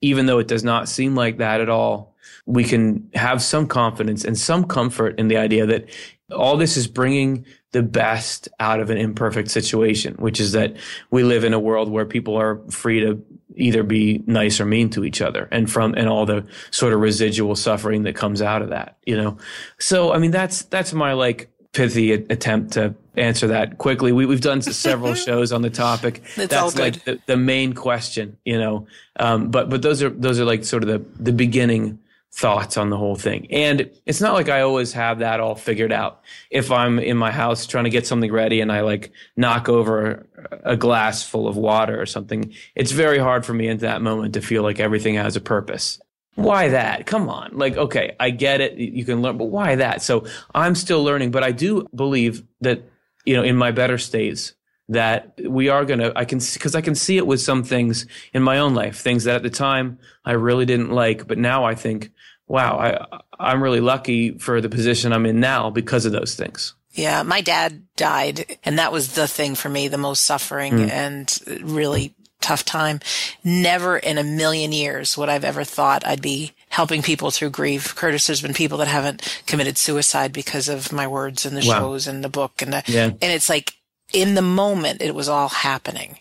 even 0.00 0.26
though 0.26 0.38
it 0.38 0.48
does 0.48 0.64
not 0.64 0.88
seem 0.88 1.14
like 1.14 1.38
that 1.38 1.60
at 1.60 1.68
all, 1.68 2.14
we 2.46 2.64
can 2.64 3.08
have 3.14 3.42
some 3.42 3.66
confidence 3.66 4.24
and 4.24 4.38
some 4.38 4.64
comfort 4.64 5.18
in 5.18 5.28
the 5.28 5.36
idea 5.36 5.66
that 5.66 5.88
all 6.30 6.56
this 6.56 6.76
is 6.76 6.86
bringing 6.86 7.44
the 7.72 7.82
best 7.82 8.48
out 8.60 8.80
of 8.80 8.90
an 8.90 8.98
imperfect 8.98 9.50
situation, 9.50 10.14
which 10.14 10.40
is 10.40 10.52
that 10.52 10.76
we 11.10 11.22
live 11.22 11.44
in 11.44 11.52
a 11.52 11.58
world 11.58 11.90
where 11.90 12.04
people 12.04 12.36
are 12.36 12.60
free 12.70 13.00
to 13.00 13.22
either 13.56 13.82
be 13.82 14.22
nice 14.26 14.60
or 14.60 14.64
mean 14.64 14.90
to 14.90 15.04
each 15.04 15.20
other 15.20 15.48
and 15.52 15.70
from, 15.70 15.94
and 15.94 16.08
all 16.08 16.26
the 16.26 16.46
sort 16.70 16.92
of 16.92 17.00
residual 17.00 17.54
suffering 17.54 18.02
that 18.02 18.14
comes 18.14 18.42
out 18.42 18.62
of 18.62 18.70
that, 18.70 18.98
you 19.06 19.16
know? 19.16 19.36
So, 19.78 20.12
I 20.12 20.18
mean, 20.18 20.30
that's, 20.30 20.62
that's 20.62 20.92
my 20.92 21.12
like 21.12 21.50
pithy 21.74 22.12
attempt 22.12 22.72
to 22.74 22.94
answer 23.16 23.48
that 23.48 23.78
quickly. 23.78 24.12
We, 24.12 24.26
we've 24.26 24.40
done 24.40 24.62
several 24.62 25.14
shows 25.14 25.52
on 25.52 25.62
the 25.62 25.70
topic. 25.70 26.22
It's 26.36 26.48
that's 26.48 26.76
like 26.78 27.04
the, 27.04 27.20
the 27.26 27.36
main 27.36 27.74
question, 27.74 28.38
you 28.44 28.58
know? 28.58 28.86
Um, 29.16 29.50
but, 29.50 29.68
but 29.68 29.82
those 29.82 30.02
are, 30.02 30.10
those 30.10 30.40
are 30.40 30.44
like 30.44 30.64
sort 30.64 30.82
of 30.82 30.88
the, 30.88 31.22
the 31.22 31.32
beginning 31.32 31.98
thoughts 32.34 32.76
on 32.76 32.90
the 32.90 32.96
whole 32.96 33.14
thing. 33.14 33.46
And 33.50 33.88
it's 34.06 34.20
not 34.20 34.34
like 34.34 34.48
I 34.48 34.62
always 34.62 34.92
have 34.92 35.20
that 35.20 35.38
all 35.38 35.54
figured 35.54 35.92
out. 35.92 36.22
If 36.50 36.72
I'm 36.72 36.98
in 36.98 37.16
my 37.16 37.30
house 37.30 37.64
trying 37.64 37.84
to 37.84 37.90
get 37.90 38.08
something 38.08 38.32
ready 38.32 38.60
and 38.60 38.72
I 38.72 38.80
like 38.80 39.12
knock 39.36 39.68
over 39.68 40.26
a 40.64 40.76
glass 40.76 41.22
full 41.22 41.46
of 41.46 41.56
water 41.56 42.00
or 42.00 42.06
something, 42.06 42.52
it's 42.74 42.90
very 42.90 43.18
hard 43.18 43.46
for 43.46 43.54
me 43.54 43.68
in 43.68 43.78
that 43.78 44.02
moment 44.02 44.34
to 44.34 44.40
feel 44.40 44.64
like 44.64 44.80
everything 44.80 45.14
has 45.14 45.36
a 45.36 45.40
purpose. 45.40 46.00
Why 46.34 46.68
that? 46.68 47.06
Come 47.06 47.28
on. 47.28 47.56
Like, 47.56 47.76
okay, 47.76 48.16
I 48.18 48.30
get 48.30 48.60
it. 48.60 48.76
You 48.76 49.04
can 49.04 49.22
learn, 49.22 49.38
but 49.38 49.46
why 49.46 49.76
that? 49.76 50.02
So 50.02 50.26
I'm 50.54 50.74
still 50.74 51.02
learning, 51.04 51.30
but 51.30 51.44
I 51.44 51.52
do 51.52 51.86
believe 51.94 52.42
that, 52.60 52.82
you 53.24 53.36
know, 53.36 53.42
in 53.42 53.56
my 53.56 53.70
better 53.70 53.98
states, 53.98 54.52
that 54.88 55.38
we 55.42 55.68
are 55.68 55.84
going 55.84 56.00
to, 56.00 56.12
I 56.18 56.24
can, 56.24 56.40
because 56.40 56.74
I 56.74 56.80
can 56.82 56.94
see 56.94 57.16
it 57.16 57.26
with 57.26 57.40
some 57.40 57.62
things 57.62 58.06
in 58.32 58.42
my 58.42 58.58
own 58.58 58.74
life, 58.74 58.98
things 58.98 59.24
that 59.24 59.36
at 59.36 59.42
the 59.42 59.50
time 59.50 59.98
I 60.24 60.32
really 60.32 60.66
didn't 60.66 60.90
like, 60.90 61.26
but 61.26 61.38
now 61.38 61.64
I 61.64 61.74
think, 61.74 62.10
wow, 62.46 62.78
I, 62.78 63.20
I'm 63.38 63.62
really 63.62 63.80
lucky 63.80 64.36
for 64.38 64.60
the 64.60 64.68
position 64.68 65.12
I'm 65.12 65.24
in 65.26 65.40
now 65.40 65.70
because 65.70 66.04
of 66.04 66.12
those 66.12 66.34
things. 66.34 66.74
Yeah, 66.90 67.22
my 67.22 67.40
dad 67.40 67.86
died, 67.96 68.58
and 68.62 68.78
that 68.78 68.92
was 68.92 69.14
the 69.14 69.26
thing 69.26 69.54
for 69.54 69.68
me, 69.68 69.88
the 69.88 69.98
most 69.98 70.24
suffering 70.24 70.74
Mm. 70.74 70.90
and 70.90 71.40
really 71.64 72.14
tough 72.44 72.64
time. 72.64 73.00
Never 73.42 73.96
in 73.96 74.18
a 74.18 74.22
million 74.24 74.72
years 74.72 75.16
would 75.16 75.28
I've 75.28 75.44
ever 75.44 75.64
thought 75.64 76.06
I'd 76.06 76.22
be 76.22 76.52
helping 76.68 77.02
people 77.02 77.30
through 77.30 77.50
grief. 77.50 77.94
Curtis, 77.94 78.26
there's 78.26 78.42
been 78.42 78.54
people 78.54 78.78
that 78.78 78.88
haven't 78.88 79.42
committed 79.46 79.78
suicide 79.78 80.32
because 80.32 80.68
of 80.68 80.92
my 80.92 81.06
words 81.06 81.46
and 81.46 81.56
the 81.56 81.66
Wow. 81.66 81.78
shows 81.80 82.06
and 82.06 82.22
the 82.22 82.28
book, 82.28 82.60
and 82.62 82.72
the, 82.72 82.82
Yeah. 82.86 83.04
and 83.06 83.22
it's 83.22 83.48
like 83.48 83.74
in 84.12 84.34
the 84.34 84.42
moment 84.42 85.00
it 85.02 85.14
was 85.14 85.28
all 85.28 85.48
happening. 85.48 86.18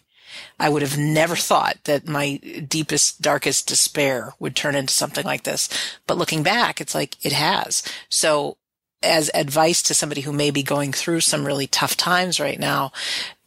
I 0.59 0.69
would 0.69 0.81
have 0.83 0.97
never 0.97 1.35
thought 1.35 1.77
that 1.85 2.07
my 2.07 2.37
deepest, 2.67 3.21
darkest 3.21 3.67
despair 3.67 4.33
would 4.39 4.55
turn 4.55 4.75
into 4.75 4.93
something 4.93 5.25
like 5.25 5.43
this. 5.43 5.67
But 6.07 6.17
looking 6.17 6.43
back, 6.43 6.79
it's 6.79 6.95
like 6.95 7.17
it 7.25 7.33
has. 7.33 7.83
So 8.09 8.57
as 9.03 9.29
advice 9.33 9.81
to 9.83 9.93
somebody 9.93 10.21
who 10.21 10.33
may 10.33 10.51
be 10.51 10.63
going 10.63 10.93
through 10.93 11.21
some 11.21 11.45
really 11.45 11.67
tough 11.67 11.97
times 11.97 12.39
right 12.39 12.59
now, 12.59 12.91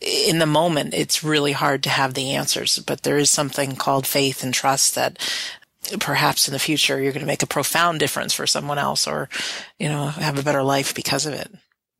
in 0.01 0.39
the 0.39 0.47
moment, 0.47 0.95
it's 0.95 1.25
really 1.25 1.53
hard 1.53 1.83
to 1.85 1.91
have 1.91 2.15
the 2.15 2.33
answers, 2.33 2.79
but 2.79 3.03
there 3.03 3.19
is 3.19 3.31
something 3.31 3.77
called 3.77 4.07
faith 4.07 4.43
and 4.43 4.53
trust 4.53 4.95
that 4.95 5.19
perhaps 6.01 6.49
in 6.49 6.53
the 6.53 6.59
future 6.59 7.01
you're 7.01 7.13
going 7.13 7.21
to 7.21 7.27
make 7.27 7.43
a 7.43 7.47
profound 7.47 7.99
difference 7.99 8.35
for 8.35 8.47
someone 8.47 8.79
else 8.79 9.07
or, 9.07 9.29
you 9.79 9.89
know, 9.89 10.07
have 10.07 10.39
a 10.39 10.43
better 10.43 10.63
life 10.63 10.95
because 10.95 11.27
of 11.27 11.33
it. 11.33 11.51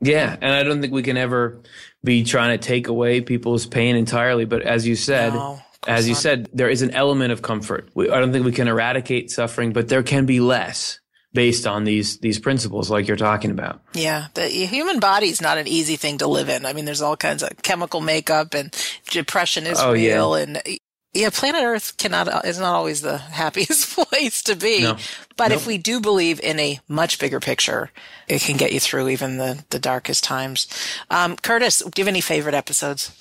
Yeah, 0.01 0.37
and 0.41 0.53
I 0.53 0.63
don't 0.63 0.81
think 0.81 0.93
we 0.93 1.03
can 1.03 1.17
ever 1.17 1.63
be 2.05 2.23
trying 2.23 2.59
to 2.59 2.65
take 2.65 2.89
away 2.89 3.21
people's 3.21 3.67
pain 3.67 3.97
entirely. 3.97 4.45
But 4.45 4.63
as 4.63 4.87
you 4.87 4.95
said, 4.95 5.33
No, 5.33 5.61
as 5.87 6.09
you 6.09 6.15
said, 6.15 6.49
there 6.53 6.69
is 6.69 6.83
an 6.83 6.91
element 6.91 7.33
of 7.33 7.43
comfort. 7.43 7.89
We, 7.95 8.11
I 8.11 8.21
don't 8.21 8.33
think 8.33 8.45
we 8.45 8.53
can 8.53 8.69
eradicate 8.69 9.31
suffering, 9.31 9.73
but 9.73 9.89
there 9.89 10.03
can 10.03 10.27
be 10.27 10.41
less 10.41 11.01
based 11.37 11.67
on 11.69 11.85
these 11.85 12.19
these 12.19 12.41
principles, 12.41 12.91
like 12.91 13.07
you're 13.07 13.17
talking 13.17 13.53
about. 13.53 13.81
Yeah, 13.95 14.27
the 14.35 14.49
human 14.49 14.99
body 14.99 15.29
is 15.29 15.41
not 15.41 15.59
an 15.59 15.69
easy 15.69 15.95
thing 15.95 16.19
to 16.19 16.27
live 16.27 16.49
in. 16.49 16.67
I 16.67 16.73
mean, 16.73 16.85
there's 16.87 17.03
all 17.03 17.17
kinds 17.17 17.45
of 17.45 17.51
chemical 17.63 18.01
makeup 18.01 18.55
and 18.55 18.75
depression 19.11 19.67
is 19.67 19.79
Oh, 19.81 19.93
yeah. 19.93 20.15
real 20.15 20.35
and 20.35 20.61
yeah, 21.13 21.31
planet 21.31 21.63
Earth 21.65 21.97
cannot 21.97 22.45
is 22.45 22.59
not 22.59 22.75
always 22.75 23.01
the 23.03 23.19
happiest 23.43 23.95
place 24.11 24.43
to 24.43 24.57
be. 24.57 24.83
No. 24.83 24.97
But 25.37 25.49
Nope. 25.49 25.61
if 25.61 25.67
we 25.67 25.79
do 25.79 26.01
believe 26.01 26.41
in 26.41 26.59
a 26.59 26.81
much 26.89 27.19
bigger 27.19 27.41
picture, 27.41 27.91
it 28.29 28.41
can 28.43 28.57
get 28.57 28.73
you 28.73 28.81
through 28.81 29.09
even 29.11 29.37
the 29.39 29.65
the 29.71 29.79
darkest 29.79 30.25
times. 30.25 30.67
Um, 31.11 31.37
Curtis, 31.37 31.79
do 31.79 31.91
you 32.01 32.05
have 32.05 32.09
any 32.09 32.21
favorite 32.23 32.55
episodes? 32.55 33.13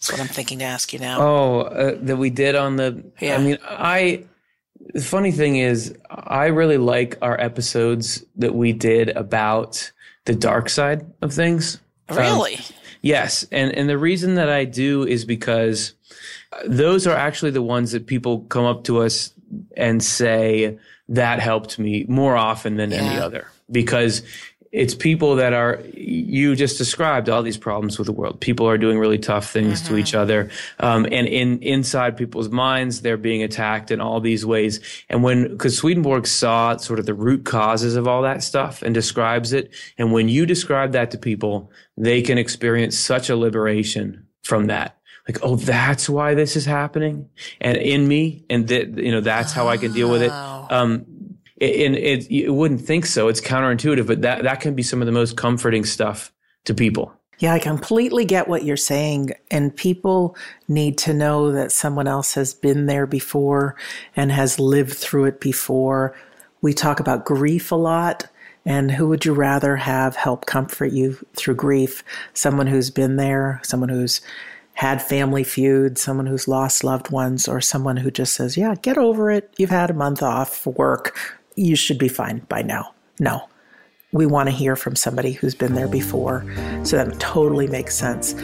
That's 0.00 0.12
what 0.12 0.20
I'm 0.20 0.28
thinking 0.28 0.60
to 0.60 0.64
ask 0.64 0.92
you 0.92 1.00
now. 1.00 1.20
Oh, 1.20 1.60
uh, 1.62 1.98
that 2.02 2.16
we 2.18 2.30
did 2.30 2.54
on 2.54 2.76
the. 2.76 3.02
Yeah. 3.20 3.34
I 3.36 3.38
mean, 3.42 3.58
I. 3.64 4.24
The 4.94 5.02
funny 5.02 5.32
thing 5.32 5.56
is, 5.56 5.94
I 6.10 6.46
really 6.46 6.78
like 6.78 7.18
our 7.22 7.38
episodes 7.40 8.24
that 8.36 8.54
we 8.54 8.72
did 8.72 9.10
about 9.10 9.90
the 10.24 10.34
dark 10.34 10.68
side 10.68 11.06
of 11.22 11.32
things. 11.32 11.78
Um, 12.08 12.16
Really? 12.18 12.58
yes, 13.02 13.46
and 13.52 13.72
and 13.72 13.88
the 13.88 13.98
reason 13.98 14.34
that 14.36 14.48
I 14.48 14.64
do 14.64 15.06
is 15.06 15.24
because 15.24 15.94
those 16.66 17.06
are 17.06 17.14
actually 17.16 17.50
the 17.50 17.62
ones 17.62 17.92
that 17.92 18.06
people 18.06 18.40
come 18.48 18.64
up 18.64 18.84
to 18.84 18.98
us 19.02 19.32
and 19.76 20.02
say 20.02 20.78
that 21.08 21.40
helped 21.40 21.78
me 21.78 22.04
more 22.08 22.36
often 22.36 22.76
than 22.76 22.92
any 22.92 23.18
other 23.18 23.46
because 23.70 24.22
it's 24.70 24.94
people 24.94 25.36
that 25.36 25.52
are 25.52 25.80
you 25.94 26.54
just 26.54 26.76
described 26.76 27.28
all 27.28 27.42
these 27.42 27.56
problems 27.56 27.98
with 27.98 28.06
the 28.06 28.12
world. 28.12 28.40
People 28.40 28.68
are 28.68 28.76
doing 28.76 28.98
really 28.98 29.18
tough 29.18 29.50
things 29.50 29.80
to 29.88 29.96
each 29.96 30.14
other. 30.14 30.50
Um, 30.78 31.06
and 31.10 31.26
in 31.26 31.62
inside 31.62 32.16
people's 32.16 32.50
minds 32.50 33.00
they're 33.00 33.16
being 33.16 33.42
attacked 33.42 33.90
in 33.90 34.00
all 34.00 34.20
these 34.20 34.44
ways. 34.44 34.80
And 35.08 35.22
when 35.22 35.48
because 35.48 35.76
swedenborg 35.78 36.26
saw 36.26 36.76
sort 36.76 36.98
of 36.98 37.06
the 37.06 37.14
root 37.14 37.44
causes 37.44 37.96
of 37.96 38.06
all 38.06 38.22
that 38.22 38.42
stuff 38.42 38.82
and 38.82 38.94
describes 38.94 39.52
it. 39.52 39.72
And 39.96 40.12
when 40.12 40.28
you 40.28 40.44
describe 40.44 40.92
that 40.92 41.10
to 41.12 41.18
people 41.18 41.70
they 41.96 42.20
can 42.20 42.36
experience 42.36 42.98
such 42.98 43.30
a 43.30 43.36
liberation 43.36 44.26
from 44.42 44.66
that. 44.66 44.98
Like 45.26 45.38
oh 45.42 45.56
that's 45.56 46.10
why 46.10 46.34
this 46.34 46.56
is 46.56 46.66
happening? 46.66 47.30
And 47.60 47.78
in 47.78 48.06
me 48.06 48.44
and 48.50 48.68
that 48.68 48.98
you 48.98 49.12
know 49.12 49.20
that's 49.22 49.52
how 49.52 49.68
i 49.68 49.78
can 49.78 49.92
deal 49.92 50.10
with 50.10 50.22
it. 50.22 50.32
Um 50.32 51.06
and 51.60 51.96
it, 51.96 52.30
you 52.30 52.52
wouldn't 52.52 52.80
think 52.80 53.06
so 53.06 53.28
it's 53.28 53.40
counterintuitive 53.40 54.06
but 54.06 54.22
that 54.22 54.42
that 54.42 54.60
can 54.60 54.74
be 54.74 54.82
some 54.82 55.02
of 55.02 55.06
the 55.06 55.12
most 55.12 55.36
comforting 55.36 55.84
stuff 55.84 56.32
to 56.64 56.74
people 56.74 57.12
Yeah, 57.38 57.54
I 57.54 57.60
completely 57.60 58.24
get 58.24 58.48
what 58.48 58.64
you're 58.64 58.76
saying. 58.76 59.30
And 59.48 59.74
people 59.74 60.36
need 60.66 60.98
to 60.98 61.14
know 61.14 61.52
that 61.52 61.70
someone 61.70 62.08
else 62.08 62.34
has 62.34 62.52
been 62.52 62.86
there 62.86 63.06
before 63.06 63.76
and 64.16 64.32
has 64.32 64.58
lived 64.58 64.94
through 64.94 65.26
it 65.26 65.40
before. 65.40 66.16
We 66.62 66.72
talk 66.72 66.98
about 66.98 67.24
grief 67.24 67.70
a 67.70 67.76
lot. 67.76 68.26
And 68.64 68.90
who 68.90 69.08
would 69.08 69.24
you 69.24 69.32
rather 69.32 69.76
have 69.76 70.16
help 70.16 70.46
comfort 70.46 70.92
you 70.92 71.16
through 71.34 71.54
grief? 71.54 72.02
Someone 72.34 72.66
who's 72.66 72.90
been 72.90 73.16
there, 73.16 73.60
someone 73.62 73.88
who's 73.88 74.20
had 74.74 75.00
family 75.00 75.44
feuds, 75.44 76.02
someone 76.02 76.26
who's 76.26 76.48
lost 76.48 76.84
loved 76.84 77.10
ones, 77.10 77.48
or 77.48 77.60
someone 77.60 77.96
who 77.96 78.10
just 78.10 78.34
says, 78.34 78.56
Yeah, 78.56 78.74
get 78.82 78.98
over 78.98 79.30
it. 79.30 79.54
You've 79.58 79.70
had 79.70 79.90
a 79.90 79.94
month 79.94 80.22
off 80.22 80.66
work. 80.66 81.16
You 81.58 81.74
should 81.74 81.98
be 81.98 82.08
fine 82.08 82.46
by 82.48 82.62
now. 82.62 82.94
No, 83.18 83.48
we 84.12 84.26
want 84.26 84.48
to 84.48 84.54
hear 84.54 84.76
from 84.76 84.94
somebody 84.94 85.32
who's 85.32 85.56
been 85.56 85.74
there 85.74 85.88
before. 85.88 86.44
So 86.84 86.96
that 86.96 87.18
totally 87.18 87.66
makes 87.66 87.96
sense. 87.96 88.36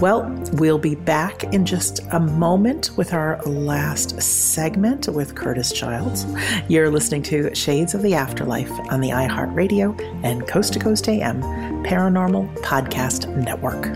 Well, 0.00 0.24
we'll 0.54 0.78
be 0.78 0.94
back 0.94 1.44
in 1.52 1.66
just 1.66 2.00
a 2.12 2.18
moment 2.18 2.90
with 2.96 3.12
our 3.12 3.40
last 3.42 4.20
segment 4.22 5.06
with 5.06 5.34
Curtis 5.34 5.70
Childs. 5.70 6.24
You're 6.66 6.90
listening 6.90 7.22
to 7.24 7.54
Shades 7.54 7.94
of 7.94 8.00
the 8.00 8.14
Afterlife 8.14 8.72
on 8.90 9.02
the 9.02 9.10
iHeartRadio 9.10 10.24
and 10.24 10.48
Coast 10.48 10.72
to 10.72 10.78
Coast 10.78 11.06
AM 11.10 11.42
Paranormal 11.84 12.56
Podcast 12.60 13.28
Network. 13.36 13.86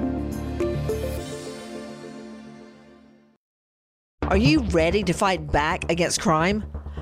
Are 4.31 4.37
you 4.37 4.61
ready 4.65 5.03
to 5.03 5.15
fight 5.15 5.51
back 5.51 5.91
against 5.91 6.21
crime? 6.21 6.63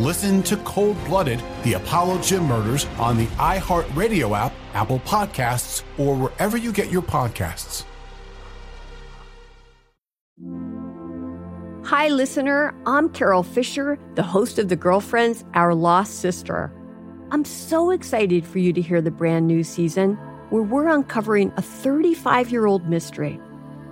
Listen 0.00 0.42
to 0.44 0.56
Cold 0.58 0.96
Blooded, 1.04 1.42
the 1.62 1.74
Apollo 1.74 2.22
Gym 2.22 2.44
Murders 2.44 2.86
on 2.98 3.18
the 3.18 3.26
iHeartRadio 3.36 4.34
app, 4.34 4.54
Apple 4.72 5.00
Podcasts, 5.00 5.82
or 5.98 6.16
wherever 6.16 6.56
you 6.56 6.72
get 6.72 6.90
your 6.90 7.02
podcasts. 7.02 7.84
Hi, 11.84 12.08
listener. 12.08 12.74
I'm 12.86 13.10
Carole 13.10 13.42
Fisher, 13.42 13.98
the 14.14 14.22
host 14.22 14.58
of 14.58 14.70
The 14.70 14.76
Girlfriends, 14.76 15.44
Our 15.52 15.74
Lost 15.74 16.20
Sister. 16.20 16.72
I'm 17.30 17.44
so 17.44 17.90
excited 17.90 18.46
for 18.46 18.58
you 18.58 18.72
to 18.72 18.80
hear 18.80 19.02
the 19.02 19.10
brand 19.10 19.46
new 19.46 19.62
season 19.62 20.14
where 20.48 20.62
we're 20.62 20.88
uncovering 20.88 21.52
a 21.58 21.62
35 21.62 22.50
year 22.50 22.64
old 22.64 22.88
mystery. 22.88 23.38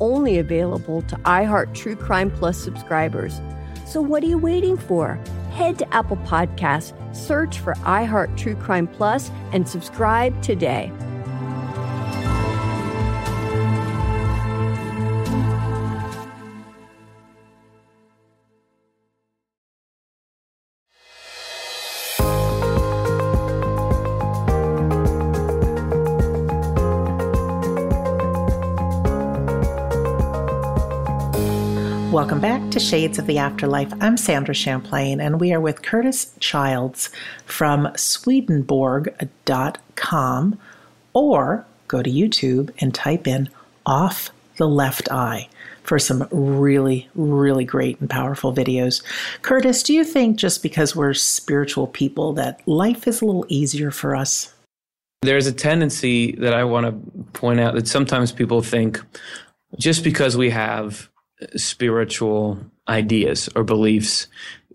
only 0.00 0.38
available 0.38 1.02
to 1.02 1.16
iHeart 1.16 1.74
True 1.74 1.96
Crime 1.96 2.30
Plus 2.30 2.56
subscribers. 2.56 3.40
So 3.86 4.00
what 4.00 4.22
are 4.22 4.26
you 4.26 4.38
waiting 4.38 4.76
for? 4.76 5.14
Head 5.52 5.78
to 5.78 5.94
Apple 5.94 6.18
Podcasts, 6.18 6.92
search 7.14 7.58
for 7.58 7.74
iHeart 7.76 8.36
True 8.36 8.54
Crime 8.54 8.86
Plus, 8.86 9.30
and 9.52 9.68
subscribe 9.68 10.40
today. 10.42 10.92
To 32.78 32.84
Shades 32.84 33.18
of 33.18 33.26
the 33.26 33.38
Afterlife. 33.38 33.92
I'm 34.00 34.16
Sandra 34.16 34.54
Champlain, 34.54 35.20
and 35.20 35.40
we 35.40 35.52
are 35.52 35.60
with 35.60 35.82
Curtis 35.82 36.32
Childs 36.38 37.10
from 37.44 37.88
Swedenborg.com, 37.96 40.58
or 41.12 41.66
go 41.88 42.02
to 42.02 42.10
YouTube 42.10 42.70
and 42.78 42.94
type 42.94 43.26
in 43.26 43.48
Off 43.84 44.30
the 44.58 44.68
Left 44.68 45.10
Eye 45.10 45.48
for 45.82 45.98
some 45.98 46.28
really, 46.30 47.08
really 47.16 47.64
great 47.64 48.00
and 48.00 48.08
powerful 48.08 48.54
videos. 48.54 49.02
Curtis, 49.42 49.82
do 49.82 49.92
you 49.92 50.04
think 50.04 50.36
just 50.36 50.62
because 50.62 50.94
we're 50.94 51.14
spiritual 51.14 51.88
people 51.88 52.32
that 52.34 52.60
life 52.68 53.08
is 53.08 53.20
a 53.20 53.24
little 53.24 53.46
easier 53.48 53.90
for 53.90 54.14
us? 54.14 54.54
There's 55.22 55.48
a 55.48 55.52
tendency 55.52 56.30
that 56.32 56.54
I 56.54 56.62
want 56.62 56.86
to 56.86 56.92
point 57.32 57.58
out 57.58 57.74
that 57.74 57.88
sometimes 57.88 58.30
people 58.30 58.62
think 58.62 59.00
just 59.78 60.04
because 60.04 60.36
we 60.36 60.50
have 60.50 61.08
spiritual 61.56 62.58
ideas 62.88 63.48
or 63.54 63.64
beliefs 63.64 64.26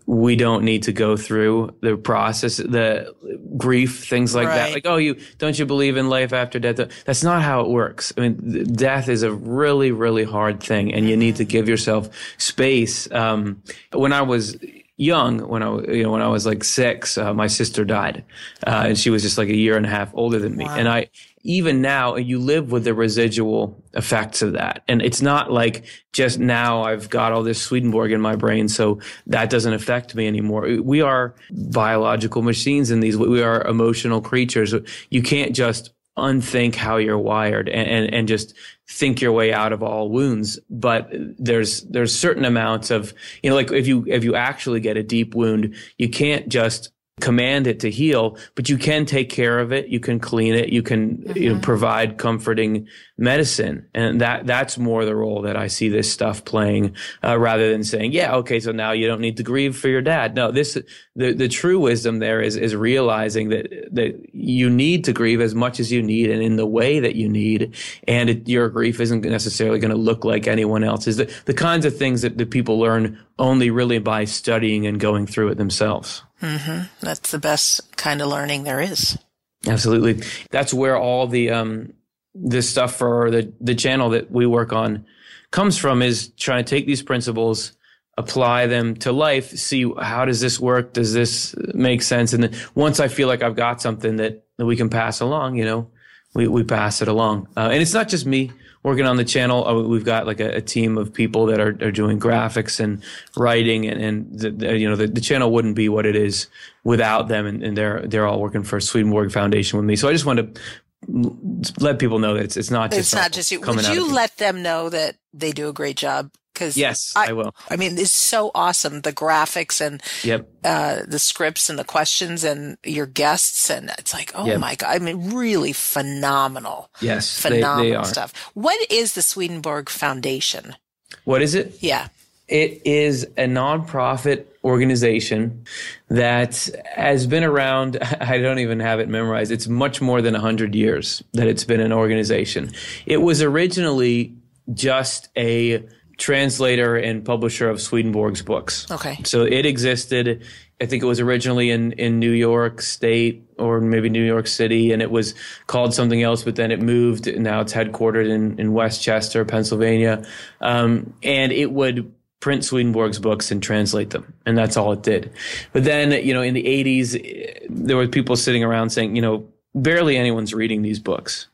we 0.06 0.36
don't 0.36 0.64
need 0.64 0.82
to 0.82 0.92
go 0.92 1.16
through 1.16 1.74
the 1.80 1.96
process 1.96 2.58
the 2.58 3.14
grief 3.56 4.06
things 4.06 4.34
like 4.34 4.46
right. 4.46 4.56
that 4.56 4.72
like 4.72 4.86
oh 4.86 4.96
you 4.96 5.16
don't 5.38 5.58
you 5.58 5.64
believe 5.64 5.96
in 5.96 6.08
life 6.08 6.32
after 6.32 6.58
death 6.58 6.76
that's 7.04 7.22
not 7.22 7.42
how 7.42 7.60
it 7.62 7.68
works 7.68 8.12
i 8.16 8.20
mean 8.20 8.64
death 8.74 9.08
is 9.08 9.22
a 9.22 9.32
really 9.32 9.92
really 9.92 10.24
hard 10.24 10.62
thing 10.62 10.92
and 10.92 11.08
you 11.08 11.16
need 11.16 11.36
to 11.36 11.44
give 11.44 11.68
yourself 11.68 12.08
space 12.36 13.10
um, 13.12 13.62
when 13.92 14.12
i 14.12 14.20
was 14.20 14.56
young 14.96 15.40
when 15.48 15.62
I 15.62 15.80
you 15.90 16.04
know 16.04 16.10
when 16.10 16.22
I 16.22 16.28
was 16.28 16.46
like 16.46 16.62
six, 16.62 17.18
uh, 17.18 17.34
my 17.34 17.46
sister 17.46 17.84
died, 17.84 18.24
uh, 18.66 18.84
and 18.88 18.98
she 18.98 19.10
was 19.10 19.22
just 19.22 19.38
like 19.38 19.48
a 19.48 19.56
year 19.56 19.76
and 19.76 19.84
a 19.84 19.88
half 19.88 20.10
older 20.14 20.38
than 20.38 20.56
me. 20.56 20.64
Wow. 20.64 20.76
And 20.76 20.88
I 20.88 21.08
even 21.44 21.80
now 21.80 22.16
you 22.16 22.38
live 22.38 22.72
with 22.72 22.84
the 22.84 22.94
residual 22.94 23.80
effects 23.92 24.42
of 24.42 24.54
that, 24.54 24.82
and 24.88 25.00
it's 25.02 25.22
not 25.22 25.52
like 25.52 25.84
just 26.12 26.38
now 26.38 26.82
I've 26.82 27.08
got 27.10 27.32
all 27.32 27.42
this 27.42 27.62
Swedenborg 27.62 28.12
in 28.12 28.20
my 28.20 28.34
brain, 28.34 28.68
so 28.68 29.00
that 29.26 29.50
doesn't 29.50 29.72
affect 29.72 30.14
me 30.14 30.26
anymore. 30.26 30.66
We 30.82 31.02
are 31.02 31.34
biological 31.50 32.42
machines 32.42 32.90
in 32.90 33.00
these. 33.00 33.16
We 33.16 33.42
are 33.42 33.62
emotional 33.66 34.20
creatures. 34.20 34.74
You 35.10 35.22
can't 35.22 35.54
just 35.54 35.90
unthink 36.16 36.76
how 36.76 36.96
you're 36.96 37.18
wired 37.18 37.68
and, 37.68 37.88
and, 37.88 38.14
and 38.14 38.28
just 38.28 38.54
think 38.88 39.20
your 39.20 39.32
way 39.32 39.52
out 39.52 39.72
of 39.72 39.82
all 39.82 40.08
wounds. 40.08 40.58
But 40.70 41.08
there's, 41.12 41.82
there's 41.82 42.16
certain 42.16 42.44
amounts 42.44 42.90
of, 42.90 43.12
you 43.42 43.50
know, 43.50 43.56
like 43.56 43.72
if 43.72 43.86
you, 43.86 44.04
if 44.06 44.22
you 44.22 44.36
actually 44.36 44.80
get 44.80 44.96
a 44.96 45.02
deep 45.02 45.34
wound, 45.34 45.74
you 45.98 46.08
can't 46.08 46.48
just 46.48 46.92
command 47.20 47.68
it 47.68 47.80
to 47.80 47.90
heal, 47.90 48.36
but 48.56 48.68
you 48.68 48.76
can 48.76 49.06
take 49.06 49.30
care 49.30 49.60
of 49.60 49.72
it. 49.72 49.86
You 49.88 50.00
can 50.00 50.18
clean 50.18 50.54
it. 50.54 50.70
You 50.70 50.82
can 50.82 51.18
mm-hmm. 51.18 51.38
you 51.38 51.48
know, 51.48 51.54
mm-hmm. 51.54 51.62
provide 51.62 52.18
comforting 52.18 52.88
medicine. 53.16 53.86
And 53.94 54.20
that, 54.20 54.46
that's 54.46 54.76
more 54.76 55.04
the 55.04 55.14
role 55.14 55.42
that 55.42 55.56
I 55.56 55.68
see 55.68 55.88
this 55.88 56.12
stuff 56.12 56.44
playing, 56.44 56.96
uh, 57.22 57.38
rather 57.38 57.70
than 57.70 57.84
saying, 57.84 58.12
yeah, 58.12 58.34
okay, 58.36 58.58
so 58.58 58.72
now 58.72 58.90
you 58.90 59.06
don't 59.06 59.20
need 59.20 59.36
to 59.36 59.44
grieve 59.44 59.76
for 59.76 59.88
your 59.88 60.02
dad. 60.02 60.34
No, 60.34 60.50
this, 60.50 60.76
the, 61.14 61.32
the 61.32 61.46
true 61.46 61.78
wisdom 61.78 62.18
there 62.18 62.40
is, 62.40 62.56
is 62.56 62.74
realizing 62.74 63.50
that, 63.50 63.68
that 63.92 64.34
you 64.34 64.68
need 64.68 65.04
to 65.04 65.12
grieve 65.12 65.40
as 65.40 65.54
much 65.54 65.78
as 65.78 65.92
you 65.92 66.02
need 66.02 66.30
and 66.30 66.42
in 66.42 66.56
the 66.56 66.66
way 66.66 66.98
that 66.98 67.14
you 67.14 67.28
need. 67.28 67.76
And 68.08 68.28
it, 68.28 68.48
your 68.48 68.68
grief 68.68 68.98
isn't 68.98 69.24
necessarily 69.24 69.78
going 69.78 69.92
to 69.92 69.96
look 69.96 70.24
like 70.24 70.48
anyone 70.48 70.82
else's. 70.82 71.18
The, 71.18 71.32
the 71.44 71.54
kinds 71.54 71.86
of 71.86 71.96
things 71.96 72.22
that, 72.22 72.38
that 72.38 72.50
people 72.50 72.80
learn 72.80 73.20
only 73.38 73.70
really 73.70 74.00
by 74.00 74.24
studying 74.24 74.84
and 74.84 74.98
going 74.98 75.28
through 75.28 75.50
it 75.50 75.58
themselves. 75.58 76.24
Mm-hmm. 76.44 76.82
That's 77.00 77.30
the 77.30 77.38
best 77.38 77.96
kind 77.96 78.20
of 78.20 78.28
learning 78.28 78.64
there 78.64 78.80
is. 78.80 79.18
Absolutely. 79.66 80.22
That's 80.50 80.74
where 80.74 80.96
all 80.96 81.26
the 81.26 81.50
um, 81.50 81.94
this 82.34 82.68
stuff 82.68 82.96
for 82.96 83.30
the 83.30 83.52
the 83.60 83.74
channel 83.74 84.10
that 84.10 84.30
we 84.30 84.46
work 84.46 84.72
on 84.72 85.06
comes 85.50 85.78
from 85.78 86.02
is 86.02 86.28
trying 86.36 86.64
to 86.64 86.68
take 86.68 86.86
these 86.86 87.02
principles 87.02 87.72
apply 88.16 88.68
them 88.68 88.94
to 88.94 89.10
life 89.10 89.50
see 89.50 89.92
how 90.00 90.24
does 90.24 90.40
this 90.40 90.60
work 90.60 90.92
does 90.92 91.12
this 91.12 91.52
make 91.74 92.00
sense 92.00 92.32
and 92.32 92.44
then 92.44 92.54
once 92.76 93.00
i 93.00 93.08
feel 93.08 93.26
like 93.26 93.42
i've 93.42 93.56
got 93.56 93.82
something 93.82 94.14
that, 94.16 94.44
that 94.56 94.66
we 94.66 94.76
can 94.76 94.88
pass 94.88 95.18
along 95.18 95.56
you 95.56 95.64
know 95.64 95.90
we, 96.34 96.48
we 96.48 96.64
pass 96.64 97.00
it 97.00 97.08
along. 97.08 97.48
Uh, 97.56 97.70
and 97.72 97.80
it's 97.80 97.94
not 97.94 98.08
just 98.08 98.26
me 98.26 98.52
working 98.84 99.06
on 99.06 99.16
the 99.16 99.24
channel. 99.24 99.66
Uh, 99.66 99.82
we've 99.82 100.04
got 100.04 100.26
like 100.26 100.38
a, 100.38 100.56
a, 100.56 100.60
team 100.60 100.96
of 100.96 101.12
people 101.12 101.46
that 101.46 101.58
are, 101.58 101.70
are 101.84 101.90
doing 101.90 102.20
graphics 102.20 102.78
and 102.78 103.02
writing, 103.36 103.86
and, 103.86 104.00
and 104.00 104.38
the, 104.38 104.50
the, 104.50 104.78
you 104.78 104.88
know 104.88 104.94
the, 104.94 105.08
the, 105.08 105.20
channel 105.20 105.50
wouldn't 105.50 105.74
be 105.74 105.88
what 105.88 106.06
it 106.06 106.14
is 106.14 106.46
without 106.84 107.26
them. 107.26 107.46
And, 107.46 107.64
and, 107.64 107.76
they're 107.76 108.06
they're 108.06 108.26
all 108.26 108.40
working 108.40 108.62
for 108.62 108.78
Swedenborg 108.78 109.32
Foundation 109.32 109.78
with 109.78 109.86
me. 109.86 109.96
So 109.96 110.08
I 110.08 110.12
just 110.12 110.26
wanted 110.26 110.54
to 110.54 111.72
let 111.80 111.98
people 111.98 112.20
know 112.20 112.34
that 112.34 112.44
it's 112.44 112.56
it's 112.56 112.70
not 112.70 112.90
just 112.90 113.00
it's 113.00 113.14
not 113.14 113.32
just 113.32 113.50
you. 113.50 113.60
Would 113.60 113.88
you 113.88 114.12
let 114.12 114.36
them 114.36 114.62
know 114.62 114.88
that 114.90 115.16
they 115.32 115.50
do 115.50 115.68
a 115.68 115.72
great 115.72 115.96
job 115.96 116.30
because 116.54 116.76
yes, 116.76 117.12
I, 117.16 117.30
I, 117.30 117.32
will. 117.32 117.54
I 117.68 117.76
mean, 117.76 117.98
it's 117.98 118.12
so 118.12 118.50
awesome 118.54 119.00
the 119.00 119.12
graphics 119.12 119.80
and 119.84 120.02
yep. 120.22 120.48
uh, 120.64 121.00
the 121.06 121.18
scripts 121.18 121.68
and 121.68 121.78
the 121.78 121.84
questions 121.84 122.44
and 122.44 122.78
your 122.84 123.06
guests 123.06 123.68
and 123.70 123.90
it's 123.98 124.14
like, 124.14 124.32
oh 124.34 124.46
yep. 124.46 124.60
my 124.60 124.76
god! 124.76 124.94
I 124.94 124.98
mean, 125.00 125.34
really 125.34 125.72
phenomenal. 125.72 126.90
Yes, 127.00 127.38
phenomenal 127.38 127.90
they, 127.90 127.96
they 127.98 128.04
stuff. 128.04 128.32
What 128.54 128.90
is 128.90 129.14
the 129.14 129.22
Swedenborg 129.22 129.90
Foundation? 129.90 130.76
What 131.24 131.42
is 131.42 131.54
it? 131.54 131.76
Yeah, 131.80 132.08
it 132.48 132.82
is 132.84 133.24
a 133.36 133.46
nonprofit 133.46 134.46
organization 134.62 135.64
that 136.08 136.68
has 136.94 137.26
been 137.26 137.44
around. 137.44 137.98
I 138.20 138.38
don't 138.38 138.58
even 138.58 138.80
have 138.80 139.00
it 139.00 139.08
memorized. 139.08 139.50
It's 139.50 139.68
much 139.68 140.00
more 140.00 140.22
than 140.22 140.34
100 140.34 140.74
years 140.74 141.22
that 141.32 141.46
it's 141.46 141.64
been 141.64 141.80
an 141.80 141.92
organization. 141.92 142.72
It 143.06 143.18
was 143.18 143.42
originally 143.42 144.34
just 144.72 145.28
a 145.36 145.84
translator 146.16 146.96
and 146.96 147.24
publisher 147.24 147.68
of 147.68 147.80
Swedenborg's 147.80 148.42
books. 148.42 148.90
Okay. 148.90 149.18
So 149.24 149.42
it 149.42 149.66
existed. 149.66 150.42
I 150.80 150.86
think 150.86 151.02
it 151.02 151.06
was 151.06 151.20
originally 151.20 151.70
in, 151.70 151.92
in 151.92 152.18
New 152.18 152.30
York 152.30 152.80
State 152.82 153.48
or 153.58 153.80
maybe 153.80 154.08
New 154.08 154.24
York 154.24 154.46
City, 154.46 154.92
and 154.92 155.00
it 155.00 155.10
was 155.10 155.34
called 155.66 155.94
something 155.94 156.22
else, 156.22 156.42
but 156.42 156.56
then 156.56 156.70
it 156.70 156.80
moved. 156.80 157.26
Now 157.38 157.60
it's 157.60 157.72
headquartered 157.72 158.28
in, 158.28 158.58
in 158.58 158.72
West 158.72 159.02
Chester, 159.02 159.44
Pennsylvania. 159.44 160.24
Um, 160.60 161.14
and 161.22 161.52
it 161.52 161.72
would 161.72 162.12
print 162.40 162.64
Swedenborg's 162.64 163.18
books 163.18 163.50
and 163.50 163.62
translate 163.62 164.10
them. 164.10 164.34
And 164.44 164.58
that's 164.58 164.76
all 164.76 164.92
it 164.92 165.02
did. 165.02 165.32
But 165.72 165.84
then, 165.84 166.12
you 166.24 166.34
know, 166.34 166.42
in 166.42 166.52
the 166.52 166.64
80s, 166.64 167.68
there 167.70 167.96
were 167.96 168.06
people 168.06 168.36
sitting 168.36 168.62
around 168.62 168.90
saying, 168.90 169.16
you 169.16 169.22
know, 169.22 169.48
barely 169.74 170.16
anyone's 170.16 170.52
reading 170.52 170.82
these 170.82 170.98
books. 170.98 171.46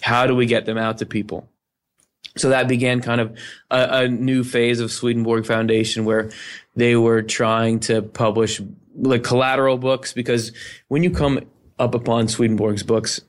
How 0.00 0.26
do 0.26 0.34
we 0.34 0.46
get 0.46 0.66
them 0.66 0.78
out 0.78 0.98
to 0.98 1.06
people? 1.06 1.48
So 2.36 2.48
that 2.48 2.66
began 2.66 3.00
kind 3.00 3.20
of 3.20 3.38
a, 3.70 4.04
a, 4.04 4.08
new 4.08 4.42
phase 4.42 4.80
of 4.80 4.90
Swedenborg 4.90 5.44
Foundation 5.44 6.04
where 6.04 6.30
they 6.76 6.96
were 6.96 7.22
trying 7.22 7.80
to 7.80 8.00
publish 8.00 8.60
like 8.94 9.22
collateral 9.22 9.76
books 9.76 10.12
because 10.12 10.52
when 10.88 11.02
you 11.02 11.10
come 11.10 11.40
up 11.78 11.94
upon 11.94 12.28
Swedenborg's 12.28 12.82
books, 12.82 13.20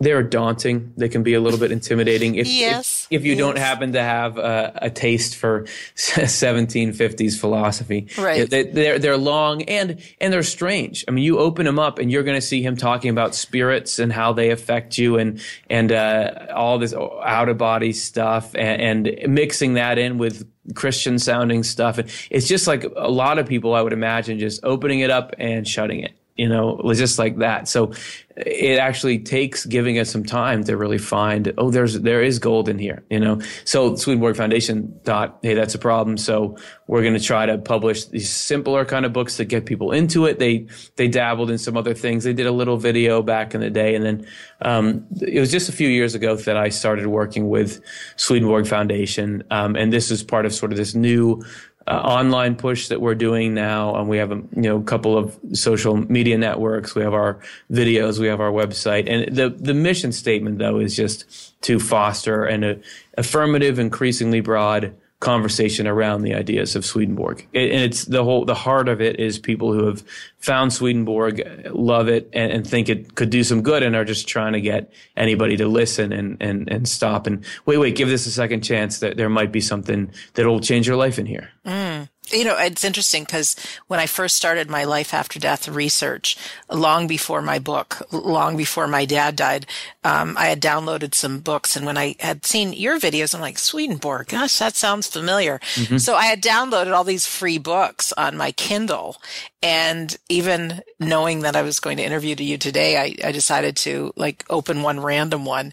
they're 0.00 0.22
daunting. 0.22 0.92
They 0.96 1.08
can 1.08 1.22
be 1.22 1.34
a 1.34 1.40
little 1.40 1.58
bit 1.58 1.72
intimidating 1.72 2.36
if 2.36 2.46
yes, 2.46 3.06
if, 3.10 3.20
if 3.20 3.26
you 3.26 3.32
yes. 3.32 3.38
don't 3.38 3.58
happen 3.58 3.92
to 3.92 4.02
have 4.02 4.38
a, 4.38 4.72
a 4.82 4.90
taste 4.90 5.36
for 5.36 5.62
1750s 5.96 7.38
philosophy. 7.38 8.06
Right. 8.16 8.48
They, 8.48 8.64
they're 8.64 8.98
they're 8.98 9.16
long 9.16 9.62
and 9.62 10.00
and 10.20 10.32
they're 10.32 10.42
strange. 10.42 11.04
I 11.08 11.10
mean, 11.10 11.24
you 11.24 11.38
open 11.38 11.66
them 11.66 11.78
up 11.78 11.98
and 11.98 12.10
you're 12.10 12.22
going 12.22 12.36
to 12.36 12.46
see 12.46 12.62
him 12.62 12.76
talking 12.76 13.10
about 13.10 13.34
spirits 13.34 13.98
and 13.98 14.12
how 14.12 14.32
they 14.32 14.50
affect 14.50 14.98
you 14.98 15.18
and 15.18 15.40
and 15.68 15.90
uh, 15.90 16.46
all 16.54 16.78
this 16.78 16.94
out 16.94 17.48
of 17.48 17.58
body 17.58 17.92
stuff 17.92 18.54
and, 18.54 19.06
and 19.06 19.34
mixing 19.34 19.74
that 19.74 19.98
in 19.98 20.18
with 20.18 20.48
Christian 20.74 21.18
sounding 21.18 21.62
stuff. 21.62 21.98
And 21.98 22.10
it's 22.30 22.46
just 22.46 22.66
like 22.66 22.84
a 22.96 23.10
lot 23.10 23.38
of 23.38 23.46
people, 23.46 23.74
I 23.74 23.82
would 23.82 23.92
imagine, 23.92 24.38
just 24.38 24.62
opening 24.64 25.00
it 25.00 25.10
up 25.10 25.34
and 25.38 25.66
shutting 25.66 26.00
it 26.00 26.17
you 26.38 26.48
know, 26.48 26.78
it 26.78 26.84
was 26.84 26.98
just 26.98 27.18
like 27.18 27.38
that. 27.38 27.66
So 27.68 27.92
it 28.36 28.78
actually 28.78 29.18
takes 29.18 29.66
giving 29.66 29.98
us 29.98 30.08
some 30.08 30.22
time 30.22 30.62
to 30.64 30.76
really 30.76 30.96
find, 30.96 31.52
oh, 31.58 31.70
there's, 31.70 32.00
there 32.00 32.22
is 32.22 32.38
gold 32.38 32.68
in 32.68 32.78
here, 32.78 33.02
you 33.10 33.18
know? 33.18 33.40
So 33.64 33.96
Swedenborg 33.96 34.36
Foundation 34.36 35.00
thought, 35.02 35.40
hey, 35.42 35.54
that's 35.54 35.74
a 35.74 35.78
problem. 35.78 36.16
So 36.16 36.56
we're 36.86 37.02
going 37.02 37.14
to 37.14 37.20
try 37.20 37.46
to 37.46 37.58
publish 37.58 38.04
these 38.04 38.30
simpler 38.30 38.84
kind 38.84 39.04
of 39.04 39.12
books 39.12 39.36
to 39.38 39.44
get 39.44 39.66
people 39.66 39.90
into 39.90 40.26
it. 40.26 40.38
They, 40.38 40.68
they 40.94 41.08
dabbled 41.08 41.50
in 41.50 41.58
some 41.58 41.76
other 41.76 41.94
things. 41.94 42.22
They 42.22 42.32
did 42.32 42.46
a 42.46 42.52
little 42.52 42.76
video 42.76 43.20
back 43.20 43.56
in 43.56 43.60
the 43.60 43.70
day. 43.70 43.96
And 43.96 44.04
then, 44.04 44.26
um, 44.62 45.06
it 45.20 45.40
was 45.40 45.50
just 45.50 45.68
a 45.68 45.72
few 45.72 45.88
years 45.88 46.14
ago 46.14 46.36
that 46.36 46.56
I 46.56 46.68
started 46.68 47.08
working 47.08 47.48
with 47.48 47.80
Swedenborg 48.14 48.68
Foundation. 48.68 49.42
Um, 49.50 49.74
and 49.74 49.92
this 49.92 50.12
is 50.12 50.22
part 50.22 50.46
of 50.46 50.54
sort 50.54 50.70
of 50.70 50.78
this 50.78 50.94
new, 50.94 51.42
uh, 51.88 52.00
online 52.04 52.54
push 52.54 52.88
that 52.88 53.00
we're 53.00 53.14
doing 53.14 53.54
now. 53.54 53.94
and 53.96 54.08
we 54.08 54.18
have 54.18 54.30
a 54.30 54.36
you 54.36 54.62
know 54.62 54.80
couple 54.80 55.16
of 55.16 55.38
social 55.54 55.96
media 55.96 56.36
networks. 56.36 56.94
We 56.94 57.02
have 57.02 57.14
our 57.14 57.40
videos. 57.72 58.18
We 58.18 58.26
have 58.28 58.40
our 58.40 58.52
website. 58.52 59.08
And 59.08 59.34
the 59.34 59.50
the 59.50 59.74
mission 59.74 60.12
statement 60.12 60.58
though 60.58 60.78
is 60.78 60.94
just 60.94 61.60
to 61.62 61.80
foster 61.80 62.44
an 62.44 62.82
affirmative, 63.16 63.78
increasingly 63.78 64.40
broad 64.40 64.94
conversation 65.20 65.88
around 65.88 66.22
the 66.22 66.34
ideas 66.34 66.76
of 66.76 66.84
Swedenborg. 66.84 67.46
and 67.52 67.72
it's 67.72 68.04
the 68.04 68.22
whole, 68.22 68.44
the 68.44 68.54
heart 68.54 68.88
of 68.88 69.00
it 69.00 69.18
is 69.18 69.38
people 69.38 69.72
who 69.72 69.84
have 69.86 70.04
found 70.38 70.72
Swedenborg, 70.72 71.42
love 71.72 72.08
it, 72.08 72.30
and, 72.32 72.52
and, 72.52 72.66
think 72.66 72.88
it 72.88 73.16
could 73.16 73.30
do 73.30 73.42
some 73.42 73.62
good 73.62 73.82
and 73.82 73.96
are 73.96 74.04
just 74.04 74.28
trying 74.28 74.52
to 74.52 74.60
get 74.60 74.92
anybody 75.16 75.56
to 75.56 75.66
listen 75.66 76.12
and, 76.12 76.36
and, 76.40 76.70
and 76.70 76.88
stop 76.88 77.26
and 77.26 77.44
wait, 77.66 77.78
wait, 77.78 77.96
give 77.96 78.08
this 78.08 78.26
a 78.26 78.30
second 78.30 78.62
chance 78.62 79.00
that 79.00 79.16
there 79.16 79.28
might 79.28 79.50
be 79.50 79.60
something 79.60 80.12
that 80.34 80.46
will 80.46 80.60
change 80.60 80.86
your 80.86 80.96
life 80.96 81.18
in 81.18 81.26
here. 81.26 81.50
Mm. 81.66 82.08
You 82.30 82.44
know, 82.44 82.56
it's 82.58 82.84
interesting 82.84 83.24
because 83.24 83.56
when 83.86 84.00
I 84.00 84.06
first 84.06 84.36
started 84.36 84.68
my 84.68 84.84
life 84.84 85.14
after 85.14 85.38
death 85.38 85.68
research, 85.68 86.36
long 86.70 87.06
before 87.06 87.42
my 87.42 87.58
book, 87.58 88.02
long 88.12 88.56
before 88.56 88.86
my 88.86 89.04
dad 89.04 89.36
died, 89.36 89.66
um, 90.04 90.36
I 90.38 90.46
had 90.46 90.60
downloaded 90.60 91.14
some 91.14 91.40
books. 91.40 91.76
And 91.76 91.86
when 91.86 91.96
I 91.96 92.16
had 92.20 92.44
seen 92.44 92.72
your 92.72 92.98
videos, 92.98 93.34
I'm 93.34 93.40
like, 93.40 93.58
Swedenborg, 93.58 94.28
gosh, 94.28 94.58
that 94.58 94.76
sounds 94.76 95.06
familiar. 95.06 95.58
Mm-hmm. 95.74 95.98
So 95.98 96.14
I 96.14 96.26
had 96.26 96.42
downloaded 96.42 96.92
all 96.92 97.04
these 97.04 97.26
free 97.26 97.58
books 97.58 98.12
on 98.12 98.36
my 98.36 98.52
Kindle. 98.52 99.16
And 99.62 100.16
even 100.28 100.82
knowing 101.00 101.40
that 101.40 101.56
I 101.56 101.62
was 101.62 101.80
going 101.80 101.96
to 101.96 102.04
interview 102.04 102.34
to 102.36 102.44
you 102.44 102.58
today, 102.58 102.96
I, 102.96 103.28
I 103.28 103.32
decided 103.32 103.76
to 103.78 104.12
like 104.16 104.44
open 104.48 104.82
one 104.82 105.00
random 105.00 105.44
one. 105.44 105.72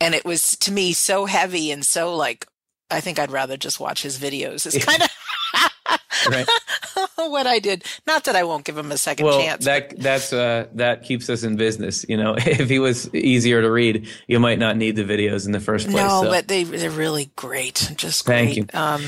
And 0.00 0.14
it 0.14 0.24
was 0.24 0.56
to 0.58 0.72
me 0.72 0.92
so 0.92 1.26
heavy 1.26 1.70
and 1.70 1.84
so 1.84 2.14
like, 2.14 2.46
I 2.90 3.00
think 3.00 3.18
I'd 3.18 3.30
rather 3.30 3.56
just 3.56 3.80
watch 3.80 4.02
his 4.02 4.18
videos. 4.18 4.66
It's 4.66 4.84
kind 4.84 5.02
of 5.02 5.10
right. 6.30 6.48
what 7.16 7.46
I 7.46 7.58
did. 7.58 7.84
Not 8.06 8.24
that 8.24 8.36
I 8.36 8.44
won't 8.44 8.64
give 8.64 8.76
him 8.76 8.92
a 8.92 8.98
second 8.98 9.26
well, 9.26 9.40
chance. 9.40 9.64
That 9.64 9.98
that's 9.98 10.32
uh, 10.32 10.66
that 10.74 11.02
keeps 11.02 11.28
us 11.28 11.42
in 11.42 11.56
business. 11.56 12.04
You 12.08 12.16
know, 12.16 12.34
if 12.38 12.68
he 12.68 12.78
was 12.78 13.12
easier 13.14 13.62
to 13.62 13.70
read, 13.70 14.08
you 14.26 14.40
might 14.40 14.58
not 14.58 14.76
need 14.76 14.96
the 14.96 15.04
videos 15.04 15.46
in 15.46 15.52
the 15.52 15.60
first 15.60 15.86
place. 15.86 15.96
No, 15.96 16.22
so. 16.22 16.30
but 16.30 16.48
they 16.48 16.64
they're 16.64 16.90
really 16.90 17.30
great. 17.36 17.92
Just 17.96 18.24
great. 18.24 18.54
Thank 18.54 18.56
you. 18.56 18.66
Um, 18.72 19.04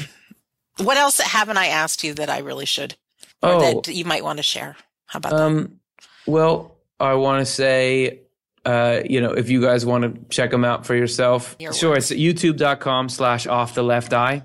what 0.79 0.97
else 0.97 1.19
haven't 1.19 1.57
I 1.57 1.67
asked 1.67 2.05
you 2.05 2.15
that 2.15 2.31
I 2.31 2.39
really 2.39 2.67
should, 2.67 2.95
or 3.43 3.53
oh, 3.53 3.61
that 3.61 3.89
you 3.89 4.05
might 4.05 4.25
want 4.25 4.39
to 4.39 4.43
share? 4.43 4.77
How 5.07 5.19
about 5.19 5.33
um, 5.33 5.57
that? 5.57 5.71
Well, 6.27 6.77
I 7.01 7.15
want 7.15 7.41
to 7.41 7.47
say 7.47 8.21
uh, 8.69 9.01
you 9.09 9.21
know, 9.21 9.33
if 9.33 9.49
you 9.49 9.61
guys 9.63 9.87
want 9.87 10.03
to 10.05 10.11
check 10.29 10.51
them 10.51 10.65
out 10.65 10.85
for 10.87 10.95
yourself, 10.95 11.57
Your 11.59 11.73
sure. 11.73 11.91
words. 11.93 12.11
It's 12.11 12.21
youtube.com 12.21 13.09
slash 13.09 13.47
off 13.47 13.75
the 13.75 13.83
left 13.83 14.13
eye. 14.13 14.43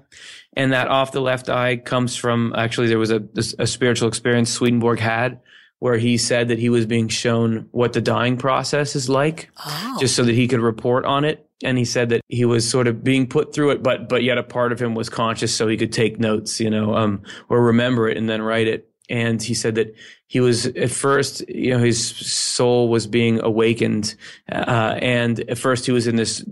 And 0.56 0.72
that 0.72 0.88
off 0.88 1.12
the 1.12 1.20
left 1.22 1.50
eye 1.50 1.78
comes 1.78 2.16
from 2.16 2.54
actually 2.56 2.88
there 2.88 3.00
was 3.00 3.12
a, 3.12 3.22
a 3.60 3.66
spiritual 3.68 4.08
experience 4.08 4.50
Swedenborg 4.52 5.00
had 5.00 5.40
where 5.80 5.98
he 5.98 6.16
said 6.18 6.48
that 6.48 6.60
he 6.60 6.70
was 6.70 6.86
being 6.86 7.10
shown 7.10 7.68
what 7.72 7.92
the 7.94 8.00
dying 8.02 8.38
process 8.38 8.96
is 8.96 9.10
like 9.10 9.50
Oh. 9.66 9.98
just 10.00 10.16
so 10.16 10.24
that 10.24 10.36
he 10.36 10.48
could 10.48 10.62
report 10.62 11.04
on 11.06 11.26
it. 11.26 11.50
And 11.64 11.78
he 11.78 11.86
said 11.86 12.10
that 12.10 12.22
he 12.30 12.46
was 12.46 12.70
sort 12.70 12.88
of 12.88 13.04
being 13.04 13.26
put 13.28 13.54
through 13.54 13.72
it, 13.72 13.82
but, 13.84 14.08
but 14.10 14.22
yet 14.24 14.38
a 14.38 14.44
part 14.44 14.72
of 14.72 14.82
him 14.82 14.96
was 14.96 15.10
conscious 15.10 15.54
so 15.56 15.68
he 15.68 15.76
could 15.78 15.92
take 15.92 16.20
notes, 16.20 16.60
you 16.60 16.70
know, 16.70 16.96
um, 16.96 17.24
or 17.50 17.62
remember 17.64 18.08
it 18.08 18.18
and 18.18 18.30
then 18.30 18.42
write 18.42 18.68
it. 18.68 18.90
And 19.14 19.43
he 19.43 19.53
said 19.53 19.76
that 19.76 19.95
he 20.26 20.39
was 20.39 20.66
at 20.66 20.89
first, 20.89 21.47
you 21.47 21.70
know, 21.70 21.78
his 21.78 22.03
soul 22.03 22.89
was 22.89 23.05
being 23.05 23.39
awakened. 23.43 24.16
Uh, 24.51 24.97
and 24.99 25.39
at 25.41 25.59
first 25.59 25.86
he 25.86 25.91
was 25.91 26.07
in 26.07 26.16
this 26.16 26.43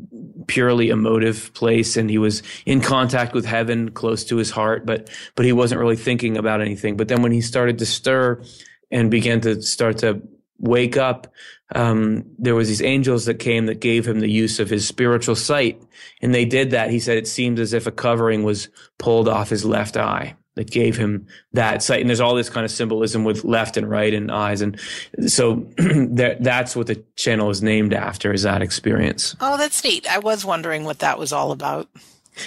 purely 0.45 0.89
emotive 0.89 1.51
place 1.55 1.97
and 1.97 2.07
he 2.07 2.19
was 2.19 2.43
in 2.67 2.79
contact 2.79 3.33
with 3.33 3.45
heaven 3.45 3.89
close 3.89 4.23
to 4.25 4.35
his 4.35 4.51
heart, 4.51 4.85
but, 4.85 5.09
but 5.33 5.43
he 5.43 5.51
wasn't 5.51 5.81
really 5.81 5.95
thinking 5.95 6.37
about 6.37 6.61
anything. 6.61 6.97
But 6.97 7.07
then 7.07 7.23
when 7.23 7.31
he 7.31 7.41
started 7.41 7.79
to 7.79 7.85
stir 7.87 8.43
and 8.91 9.09
began 9.09 9.41
to 9.41 9.59
start 9.63 9.97
to 9.99 10.21
wake 10.59 10.97
up, 10.97 11.33
um, 11.73 12.25
there 12.37 12.53
was 12.53 12.67
these 12.67 12.83
angels 12.83 13.25
that 13.25 13.39
came 13.39 13.65
that 13.65 13.81
gave 13.81 14.07
him 14.07 14.19
the 14.19 14.29
use 14.29 14.59
of 14.59 14.69
his 14.69 14.87
spiritual 14.87 15.35
sight. 15.35 15.81
And 16.21 16.31
they 16.31 16.45
did 16.45 16.69
that. 16.71 16.91
He 16.91 16.99
said 16.99 17.17
it 17.17 17.27
seemed 17.27 17.57
as 17.57 17.73
if 17.73 17.87
a 17.87 17.91
covering 17.91 18.43
was 18.43 18.69
pulled 18.99 19.27
off 19.27 19.49
his 19.49 19.65
left 19.65 19.97
eye 19.97 20.35
that 20.55 20.69
gave 20.69 20.97
him 20.97 21.25
that 21.53 21.81
sight. 21.81 22.01
And 22.01 22.09
there's 22.09 22.19
all 22.19 22.35
this 22.35 22.49
kind 22.49 22.65
of 22.65 22.71
symbolism 22.71 23.23
with 23.23 23.43
left 23.43 23.77
and 23.77 23.89
right 23.89 24.13
and 24.13 24.31
eyes. 24.31 24.61
And 24.61 24.79
so 25.27 25.55
that, 25.77 26.37
that's 26.41 26.75
what 26.75 26.87
the 26.87 27.03
channel 27.15 27.49
is 27.49 27.61
named 27.61 27.93
after 27.93 28.33
is 28.33 28.43
that 28.43 28.61
experience. 28.61 29.35
Oh, 29.39 29.57
that's 29.57 29.83
neat. 29.83 30.09
I 30.11 30.19
was 30.19 30.43
wondering 30.43 30.83
what 30.83 30.99
that 30.99 31.17
was 31.17 31.31
all 31.31 31.51
about. 31.51 31.87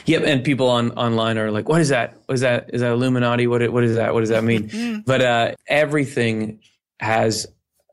Yep, 0.07 0.23
and 0.25 0.45
people 0.45 0.69
on 0.69 0.93
online 0.93 1.37
are 1.37 1.51
like, 1.51 1.69
"What 1.69 1.81
is 1.81 1.91
that? 1.91 2.17
What 2.25 2.35
is 2.35 2.41
that? 2.41 2.71
Is 2.73 2.81
that 2.81 2.93
Illuminati? 2.93 3.47
What 3.47 3.71
what 3.71 3.85
is 3.85 3.97
that? 3.97 4.15
What 4.15 4.21
does 4.21 4.31
that 4.31 4.43
mean?" 4.43 5.03
but 5.07 5.21
uh, 5.21 5.55
everything 5.69 6.61
has 7.01 7.47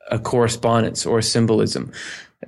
a 0.10 0.18
correspondence 0.18 1.06
or 1.06 1.20
a 1.20 1.24
symbolism. 1.24 1.92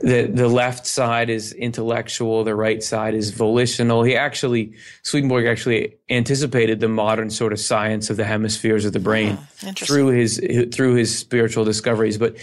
The 0.01 0.23
the 0.23 0.47
left 0.47 0.87
side 0.87 1.29
is 1.29 1.53
intellectual, 1.53 2.43
the 2.43 2.55
right 2.55 2.81
side 2.83 3.13
is 3.13 3.29
volitional. 3.31 4.03
He 4.03 4.15
actually 4.15 4.73
Swedenborg 5.03 5.45
actually 5.45 5.95
anticipated 6.09 6.79
the 6.79 6.87
modern 6.87 7.29
sort 7.29 7.53
of 7.53 7.59
science 7.59 8.09
of 8.09 8.17
the 8.17 8.25
hemispheres 8.25 8.85
of 8.85 8.93
the 8.93 8.99
brain 8.99 9.37
through 9.75 10.07
his 10.07 10.41
through 10.73 10.95
his 10.95 11.17
spiritual 11.17 11.63
discoveries. 11.63 12.17
But 12.17 12.37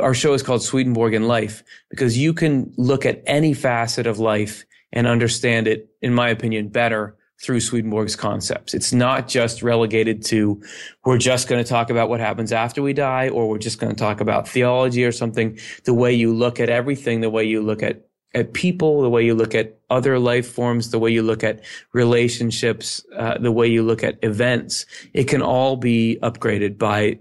our 0.00 0.14
show 0.14 0.32
is 0.32 0.42
called 0.42 0.62
Swedenborg 0.62 1.14
in 1.14 1.28
Life 1.28 1.62
because 1.90 2.16
you 2.16 2.32
can 2.32 2.72
look 2.76 3.04
at 3.04 3.22
any 3.26 3.52
facet 3.52 4.06
of 4.06 4.18
life 4.18 4.64
and 4.92 5.06
understand 5.06 5.68
it, 5.68 5.90
in 6.00 6.14
my 6.14 6.30
opinion, 6.30 6.68
better 6.68 7.16
through 7.42 7.60
Swedenborg's 7.60 8.16
concepts. 8.16 8.74
It's 8.74 8.92
not 8.92 9.28
just 9.28 9.62
relegated 9.62 10.24
to 10.26 10.62
we're 11.04 11.18
just 11.18 11.48
going 11.48 11.62
to 11.62 11.68
talk 11.68 11.90
about 11.90 12.08
what 12.08 12.20
happens 12.20 12.52
after 12.52 12.82
we 12.82 12.92
die 12.92 13.28
or 13.28 13.48
we're 13.48 13.58
just 13.58 13.78
going 13.78 13.94
to 13.94 13.98
talk 13.98 14.20
about 14.20 14.48
theology 14.48 15.04
or 15.04 15.12
something. 15.12 15.58
The 15.84 15.94
way 15.94 16.12
you 16.12 16.32
look 16.32 16.60
at 16.60 16.68
everything, 16.68 17.20
the 17.20 17.30
way 17.30 17.44
you 17.44 17.62
look 17.62 17.82
at 17.82 18.06
at 18.34 18.52
people, 18.52 19.00
the 19.00 19.08
way 19.08 19.24
you 19.24 19.34
look 19.34 19.54
at 19.54 19.78
other 19.88 20.18
life 20.18 20.46
forms, 20.50 20.90
the 20.90 20.98
way 20.98 21.10
you 21.10 21.22
look 21.22 21.42
at 21.42 21.64
relationships, 21.94 23.02
uh, 23.16 23.38
the 23.38 23.52
way 23.52 23.66
you 23.66 23.82
look 23.82 24.04
at 24.04 24.18
events, 24.22 24.84
it 25.14 25.24
can 25.24 25.40
all 25.40 25.76
be 25.76 26.18
upgraded 26.22 26.76
by 26.76 27.18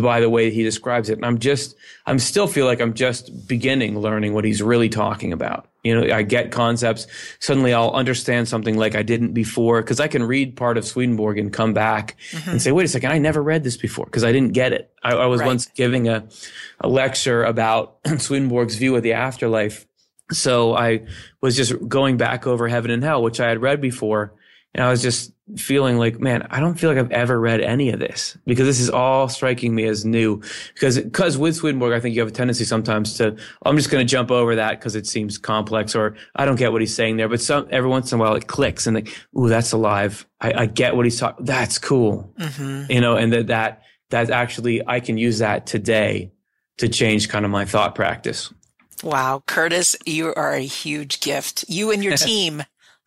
by 0.00 0.20
the 0.20 0.30
way 0.30 0.50
he 0.50 0.62
describes 0.62 1.10
it. 1.10 1.14
And 1.14 1.26
I'm 1.26 1.38
just, 1.38 1.76
I'm 2.06 2.18
still 2.18 2.46
feel 2.46 2.66
like 2.66 2.80
I'm 2.80 2.94
just 2.94 3.48
beginning 3.48 3.98
learning 3.98 4.32
what 4.32 4.44
he's 4.44 4.62
really 4.62 4.88
talking 4.88 5.32
about. 5.32 5.68
You 5.84 6.00
know, 6.00 6.14
I 6.14 6.22
get 6.22 6.50
concepts. 6.50 7.06
Suddenly 7.40 7.74
I'll 7.74 7.90
understand 7.90 8.48
something 8.48 8.76
like 8.76 8.94
I 8.94 9.02
didn't 9.02 9.34
before 9.34 9.82
because 9.82 10.00
I 10.00 10.08
can 10.08 10.22
read 10.22 10.56
part 10.56 10.78
of 10.78 10.86
Swedenborg 10.86 11.38
and 11.38 11.52
come 11.52 11.74
back 11.74 12.16
mm-hmm. 12.30 12.50
and 12.50 12.62
say, 12.62 12.72
wait 12.72 12.84
a 12.84 12.88
second, 12.88 13.12
I 13.12 13.18
never 13.18 13.42
read 13.42 13.64
this 13.64 13.76
before 13.76 14.06
because 14.06 14.24
I 14.24 14.32
didn't 14.32 14.54
get 14.54 14.72
it. 14.72 14.90
I, 15.02 15.12
I 15.12 15.26
was 15.26 15.40
Right. 15.40 15.46
once 15.46 15.66
giving 15.66 16.08
a, 16.08 16.26
a 16.80 16.88
lecture 16.88 17.44
about 17.44 17.98
Swedenborg's 18.18 18.76
view 18.76 18.96
of 18.96 19.02
the 19.02 19.12
afterlife. 19.12 19.86
So 20.32 20.74
I 20.74 21.06
was 21.42 21.54
just 21.54 21.74
going 21.86 22.16
back 22.16 22.46
over 22.46 22.66
heaven 22.66 22.90
and 22.90 23.04
hell, 23.04 23.22
which 23.22 23.38
I 23.38 23.48
had 23.50 23.60
read 23.60 23.82
before. 23.82 24.32
And 24.74 24.82
I 24.82 24.88
was 24.88 25.02
just 25.02 25.33
feeling 25.56 25.98
like, 25.98 26.18
man, 26.18 26.46
I 26.50 26.58
don't 26.58 26.74
feel 26.74 26.88
like 26.88 26.98
I've 26.98 27.10
ever 27.10 27.38
read 27.38 27.60
any 27.60 27.90
of 27.90 28.00
this 28.00 28.36
because 28.46 28.66
this 28.66 28.80
is 28.80 28.88
all 28.88 29.28
striking 29.28 29.74
me 29.74 29.84
as 29.84 30.04
new. 30.04 30.40
Because, 30.72 30.98
because 30.98 31.36
with 31.36 31.56
Swedenborg, 31.56 31.92
I 31.92 32.00
think 32.00 32.14
you 32.14 32.22
have 32.22 32.28
a 32.28 32.32
tendency 32.32 32.64
sometimes 32.64 33.14
to, 33.18 33.36
I'm 33.64 33.76
just 33.76 33.90
going 33.90 34.04
to 34.04 34.10
jump 34.10 34.30
over 34.30 34.56
that 34.56 34.78
because 34.80 34.96
it 34.96 35.06
seems 35.06 35.36
complex 35.36 35.94
or 35.94 36.16
I 36.34 36.46
don't 36.46 36.56
get 36.56 36.72
what 36.72 36.80
he's 36.80 36.94
saying 36.94 37.18
there. 37.18 37.28
But 37.28 37.42
some, 37.42 37.68
every 37.70 37.90
once 37.90 38.10
in 38.10 38.18
a 38.18 38.22
while 38.22 38.34
it 38.34 38.46
clicks 38.46 38.86
and 38.86 38.94
like, 38.94 39.14
ooh, 39.38 39.48
that's 39.48 39.72
alive. 39.72 40.26
I, 40.40 40.62
I 40.62 40.66
get 40.66 40.96
what 40.96 41.04
he's 41.04 41.18
talking. 41.18 41.44
That's 41.44 41.78
cool. 41.78 42.32
Mhm. 42.38 42.88
You 42.90 43.00
know, 43.02 43.16
and 43.16 43.32
that, 43.32 43.48
that, 43.48 43.82
that 44.10 44.30
actually, 44.30 44.86
I 44.86 45.00
can 45.00 45.18
use 45.18 45.38
that 45.40 45.66
today 45.66 46.32
to 46.78 46.88
change 46.88 47.28
kind 47.28 47.44
of 47.44 47.50
my 47.50 47.66
thought 47.66 47.94
practice. 47.94 48.52
Wow, 49.02 49.42
Curtis, 49.46 49.96
you 50.06 50.32
are 50.34 50.54
a 50.54 50.60
huge 50.60 51.20
gift. 51.20 51.66
You 51.68 51.90
and 51.90 52.02
your 52.02 52.16
team 52.16 52.62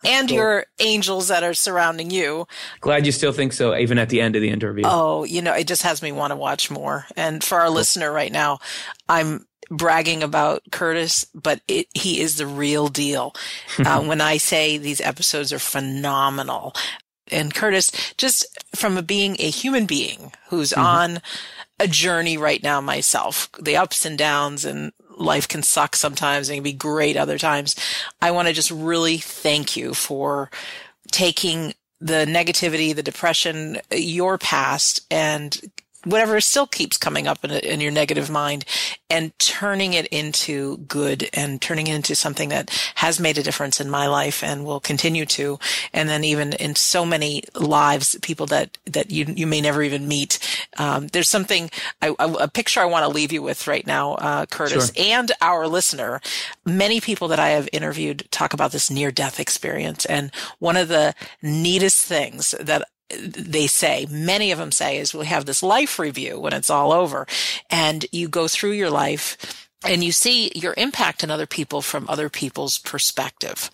and 0.06 0.28
Cool. 0.28 0.38
your 0.38 0.66
angels 0.80 1.28
that 1.30 1.44
are 1.44 1.54
surrounding 1.54 2.12
you. 2.12 2.48
Glad 2.82 3.06
you 3.06 3.12
still 3.12 3.32
think 3.32 3.54
so, 3.54 3.76
even 3.76 3.98
at 3.98 4.10
the 4.10 4.22
end 4.22 4.36
of 4.36 4.42
the 4.42 4.50
interview. 4.50 4.84
Oh, 4.86 5.24
you 5.24 5.42
know, 5.42 5.54
it 5.54 5.68
just 5.68 5.84
has 5.84 6.02
me 6.02 6.12
want 6.12 6.32
to 6.32 6.36
watch 6.38 6.70
more. 6.72 7.06
And 7.16 7.44
for 7.44 7.60
our 7.60 7.70
listener 7.70 8.12
right 8.12 8.32
now, 8.32 8.60
I'm 9.10 9.46
bragging 9.70 10.24
about 10.24 10.62
Curtis, 10.72 11.26
but 11.34 11.62
it, 11.68 11.88
he 11.94 12.22
is 12.22 12.38
the 12.38 12.48
real 12.48 12.88
deal. 12.88 13.34
uh, 13.86 14.02
when 14.02 14.22
I 14.22 14.38
say 14.38 14.78
these 14.78 15.02
episodes 15.02 15.52
are 15.52 15.60
phenomenal. 15.60 16.74
And 17.30 17.54
Curtis, 17.54 17.92
just 18.18 18.46
from 18.76 18.98
a, 18.98 19.02
being 19.02 19.36
a 19.40 19.50
human 19.50 19.86
being 19.86 20.32
who's 20.50 20.70
Mm-hmm. 20.72 20.82
on 21.16 21.22
a 21.80 21.88
journey 21.88 22.38
right 22.38 22.64
now 22.64 22.82
myself, 22.82 23.50
the 23.62 23.76
ups 23.78 24.04
and 24.06 24.18
downs 24.18 24.66
and 24.66 24.94
life 25.18 25.48
can 25.48 25.64
suck 25.64 25.96
sometimes 25.96 26.50
and 26.50 26.58
can 26.58 26.64
be 26.64 26.74
great 26.74 27.18
other 27.18 27.38
times. 27.38 27.76
I 28.22 28.32
want 28.32 28.48
to 28.48 28.54
just 28.54 28.72
really 28.72 29.18
thank 29.18 29.76
you 29.76 29.94
for 29.94 30.50
taking 31.12 31.74
the 32.00 32.26
negativity, 32.26 32.96
the 32.96 33.04
depression, 33.04 33.78
uh, 33.92 33.96
your 33.96 34.38
past 34.38 35.02
and 35.10 35.60
whatever 36.04 36.40
still 36.40 36.68
keeps 36.68 36.98
coming 36.98 37.28
up 37.28 37.44
in, 37.44 37.52
in 37.52 37.82
your 37.82 37.92
negative 37.92 38.30
mind 38.30 38.66
and 39.10 39.38
turning 39.40 39.94
it 39.94 40.06
into 40.08 40.78
good 40.78 41.30
and 41.34 41.62
turning 41.62 41.88
it 41.88 41.96
into 41.96 42.16
something 42.16 42.50
that 42.50 42.70
has 42.96 43.20
made 43.20 43.38
a 43.38 43.44
difference 43.44 43.80
in 43.82 43.90
my 43.90 44.08
life 44.08 44.44
and 44.44 44.66
will 44.66 44.80
continue 44.80 45.26
to. 45.26 45.60
And 45.94 46.08
then 46.08 46.24
even 46.24 46.54
in 46.54 46.76
so 46.76 47.06
many 47.06 47.44
lives, 47.56 48.18
people 48.22 48.46
that, 48.48 48.78
that 48.86 49.12
you, 49.12 49.26
you 49.28 49.48
may 49.48 49.62
never 49.62 49.82
even 49.84 50.08
meet. 50.08 50.40
Um, 50.78 51.08
there's 51.08 51.30
something, 51.30 51.70
I, 52.02 52.16
I, 52.20 52.36
a 52.42 52.48
picture 52.48 52.80
I 52.80 52.86
want 52.86 53.04
to 53.04 53.10
leave 53.10 53.32
you 53.32 53.42
with 53.42 53.68
right 53.68 53.86
now, 53.86 54.14
uh, 54.16 54.46
Curtis, 54.46 54.92
Sure. 54.94 55.06
and 55.06 55.32
our 55.42 55.68
listener. 55.68 56.22
Many 56.66 57.02
people 57.02 57.28
that 57.30 57.40
I 57.40 57.50
have 57.50 57.70
interviewed 57.72 58.28
talk 58.32 58.54
about 58.54 58.72
this 58.72 58.92
near 58.92 59.12
death 59.12 59.40
experience. 59.40 60.06
And 60.06 60.32
one 60.60 60.78
of 60.78 60.88
the 60.90 61.16
neatest 61.42 62.06
things 62.06 62.54
that 62.60 62.88
they 63.10 63.68
say, 63.68 64.06
many 64.10 64.52
of 64.52 64.60
them 64.60 64.72
say, 64.72 64.98
is 64.98 65.14
we 65.14 65.26
have 65.26 65.46
this 65.46 65.64
life 65.64 66.00
review 66.00 66.40
when 66.40 66.54
it's 66.54 66.70
all 66.70 66.92
over. 66.92 67.28
And 67.70 68.06
you 68.12 68.28
go 68.28 68.48
through 68.48 68.72
your 68.72 68.90
life 68.90 69.70
and 69.86 70.04
you 70.04 70.12
see 70.12 70.52
your 70.56 70.74
impact 70.78 71.24
on 71.24 71.32
other 71.32 71.46
people 71.46 71.82
from 71.82 72.10
other 72.10 72.30
people's 72.30 72.78
perspective. 72.78 73.70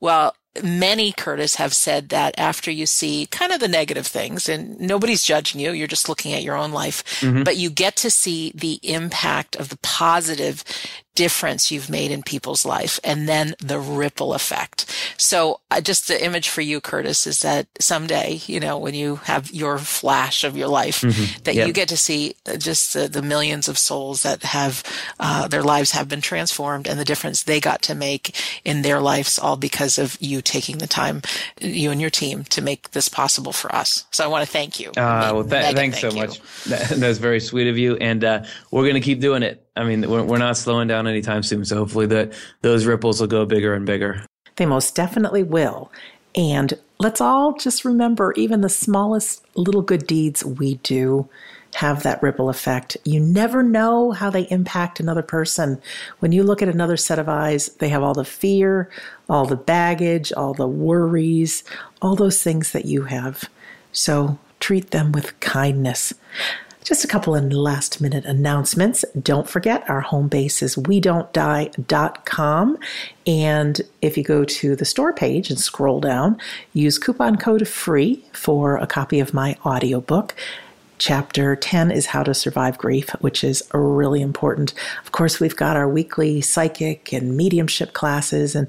Well, 0.00 0.34
many, 0.62 1.12
Curtis, 1.12 1.56
have 1.56 1.74
said 1.74 2.08
that 2.10 2.34
after 2.38 2.70
you 2.70 2.86
see 2.86 3.26
kind 3.30 3.52
of 3.52 3.60
the 3.60 3.68
negative 3.68 4.06
things, 4.06 4.48
and 4.48 4.78
nobody's 4.80 5.22
judging 5.22 5.60
you, 5.60 5.72
you're 5.72 5.86
just 5.86 6.08
looking 6.08 6.32
at 6.32 6.42
your 6.42 6.56
own 6.56 6.72
life, 6.72 7.02
Mhm. 7.20 7.44
but 7.44 7.56
you 7.56 7.70
get 7.70 7.96
to 7.96 8.10
see 8.10 8.52
the 8.54 8.78
impact 8.82 9.56
of 9.56 9.68
the 9.68 9.78
positive 9.78 10.64
difference 11.14 11.72
you've 11.72 11.90
made 11.90 12.12
in 12.12 12.22
people's 12.22 12.64
life 12.64 13.00
and 13.02 13.28
then 13.28 13.52
the 13.58 13.80
ripple 13.80 14.34
effect. 14.34 14.86
So 15.16 15.58
uh, 15.68 15.80
just 15.80 16.06
the 16.06 16.24
image 16.24 16.48
for 16.48 16.60
you, 16.60 16.80
Curtis, 16.80 17.26
is 17.26 17.40
that 17.40 17.66
someday, 17.80 18.40
you 18.46 18.60
know, 18.60 18.78
when 18.78 18.94
you 18.94 19.16
have 19.24 19.50
your 19.50 19.78
flash 19.78 20.44
of 20.44 20.56
your 20.56 20.68
life, 20.68 21.00
Mhm. 21.00 21.42
that 21.42 21.56
Yep. 21.56 21.66
you 21.66 21.72
get 21.72 21.88
to 21.88 21.96
see 21.96 22.36
uh, 22.46 22.56
just 22.56 22.92
the, 22.92 23.08
the 23.08 23.20
millions 23.22 23.66
of 23.66 23.78
souls 23.78 24.22
that 24.22 24.44
have, 24.44 24.84
uh, 25.18 25.48
their 25.48 25.64
lives 25.64 25.90
have 25.90 26.08
been 26.08 26.20
transformed 26.20 26.86
and 26.86 27.00
the 27.00 27.04
difference 27.04 27.42
they 27.42 27.58
got 27.58 27.82
to 27.82 27.96
make 27.96 28.36
in 28.64 28.82
their 28.82 29.00
lives 29.00 29.40
all 29.40 29.56
because 29.56 29.98
of 29.98 30.16
you 30.20 30.40
taking 30.48 30.78
the 30.78 30.86
time, 30.86 31.22
you 31.60 31.90
and 31.90 32.00
your 32.00 32.10
team 32.10 32.44
to 32.44 32.62
make 32.62 32.90
this 32.90 33.08
possible 33.08 33.52
for 33.52 33.74
us. 33.74 34.04
So 34.10 34.24
I 34.24 34.26
want 34.26 34.44
to 34.44 34.50
thank 34.50 34.80
you. 34.80 34.90
Uh, 34.90 35.30
well, 35.32 35.42
th- 35.42 35.50
Megan, 35.50 35.76
thanks 35.76 36.00
thank 36.00 36.12
so 36.12 36.18
you. 36.18 36.26
much. 36.26 36.64
That, 36.64 36.88
that's 36.98 37.18
very 37.18 37.40
sweet 37.40 37.68
of 37.68 37.78
you, 37.78 37.96
and 37.96 38.24
uh, 38.24 38.44
we're 38.70 38.84
going 38.84 38.94
to 38.94 39.00
keep 39.00 39.20
doing 39.20 39.42
it. 39.42 39.64
I 39.76 39.84
mean, 39.84 40.08
we're, 40.08 40.24
we're 40.24 40.38
not 40.38 40.56
slowing 40.56 40.88
down 40.88 41.06
anytime 41.06 41.42
soon. 41.42 41.64
So 41.64 41.76
hopefully, 41.76 42.06
that 42.06 42.32
those 42.62 42.86
ripples 42.86 43.20
will 43.20 43.28
go 43.28 43.44
bigger 43.44 43.74
and 43.74 43.86
bigger. 43.86 44.24
They 44.56 44.66
most 44.66 44.94
definitely 44.96 45.44
will. 45.44 45.92
And 46.34 46.74
let's 46.98 47.20
all 47.20 47.54
just 47.54 47.84
remember 47.84 48.32
even 48.36 48.60
the 48.60 48.68
smallest 48.68 49.44
little 49.56 49.82
good 49.82 50.06
deeds 50.06 50.44
we 50.44 50.76
do 50.76 51.28
have 51.74 52.02
that 52.02 52.22
ripple 52.22 52.48
effect. 52.48 52.96
You 53.04 53.20
never 53.20 53.62
know 53.62 54.12
how 54.12 54.30
they 54.30 54.48
impact 54.48 55.00
another 55.00 55.22
person. 55.22 55.80
When 56.18 56.32
you 56.32 56.42
look 56.42 56.62
at 56.62 56.68
another 56.68 56.96
set 56.96 57.18
of 57.18 57.28
eyes, 57.28 57.68
they 57.78 57.88
have 57.88 58.02
all 58.02 58.14
the 58.14 58.24
fear, 58.24 58.90
all 59.28 59.46
the 59.46 59.56
baggage, 59.56 60.32
all 60.32 60.54
the 60.54 60.66
worries, 60.66 61.64
all 62.02 62.16
those 62.16 62.42
things 62.42 62.72
that 62.72 62.86
you 62.86 63.04
have. 63.04 63.44
So 63.92 64.38
treat 64.60 64.90
them 64.90 65.12
with 65.12 65.38
kindness. 65.40 66.14
Just 66.84 67.04
a 67.04 67.08
couple 67.08 67.36
of 67.36 67.52
last 67.52 68.00
minute 68.00 68.24
announcements. 68.24 69.04
Don't 69.22 69.46
forget 69.46 69.88
our 69.90 70.00
home 70.00 70.28
base 70.28 70.62
is 70.62 70.78
we 70.78 71.00
don't 71.00 71.30
die.com. 71.34 72.78
And 73.26 73.80
if 74.00 74.16
you 74.16 74.24
go 74.24 74.44
to 74.44 74.74
the 74.74 74.86
store 74.86 75.12
page 75.12 75.50
and 75.50 75.60
scroll 75.60 76.00
down, 76.00 76.38
use 76.72 76.98
coupon 76.98 77.36
code 77.36 77.68
free 77.68 78.24
for 78.32 78.78
a 78.78 78.86
copy 78.86 79.20
of 79.20 79.34
my 79.34 79.56
audiobook. 79.66 80.34
Chapter 80.98 81.54
10 81.54 81.92
is 81.92 82.06
How 82.06 82.24
to 82.24 82.34
Survive 82.34 82.76
Grief, 82.76 83.10
which 83.20 83.44
is 83.44 83.62
really 83.72 84.20
important. 84.20 84.74
Of 85.04 85.12
course, 85.12 85.38
we've 85.38 85.54
got 85.54 85.76
our 85.76 85.88
weekly 85.88 86.40
psychic 86.40 87.12
and 87.12 87.36
mediumship 87.36 87.92
classes. 87.92 88.56
And 88.56 88.66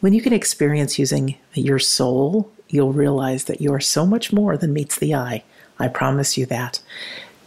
when 0.00 0.14
you 0.14 0.22
can 0.22 0.32
experience 0.32 0.98
using 0.98 1.36
your 1.52 1.78
soul, 1.78 2.50
you'll 2.68 2.94
realize 2.94 3.44
that 3.44 3.60
you 3.60 3.72
are 3.72 3.80
so 3.80 4.06
much 4.06 4.32
more 4.32 4.56
than 4.56 4.72
meets 4.72 4.98
the 4.98 5.14
eye. 5.14 5.44
I 5.78 5.88
promise 5.88 6.38
you 6.38 6.46
that. 6.46 6.80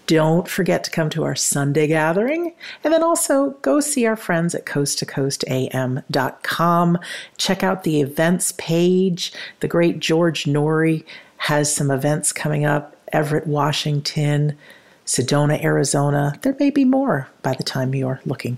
Don't 0.05 0.47
forget 0.47 0.84
to 0.84 0.91
come 0.91 1.09
to 1.11 1.23
our 1.23 1.36
Sunday 1.36 1.88
gathering. 1.88 2.53
And 2.84 2.93
then 2.93 3.03
also 3.03 3.51
go 3.61 3.80
see 3.80 4.05
our 4.05 4.15
friends 4.15 4.53
at 4.55 4.65
coasttocoastam.com. 4.65 6.97
Check 7.38 7.63
out 7.63 7.84
the 7.84 8.01
events 8.01 8.53
page. 8.57 9.34
The 9.59 9.67
great 9.67 9.99
George 9.99 10.45
Noory 10.45 11.05
has 11.38 11.73
some 11.73 11.89
events 11.89 12.34
coming 12.34 12.65
up 12.65 12.95
Everett, 13.12 13.47
Washington, 13.47 14.57
Sedona, 15.05 15.64
Arizona. 15.64 16.38
There 16.41 16.55
may 16.60 16.70
be 16.70 16.86
more 16.86 17.28
by 17.41 17.53
the 17.53 17.64
time 17.64 17.95
you're 17.95 18.22
looking. 18.26 18.57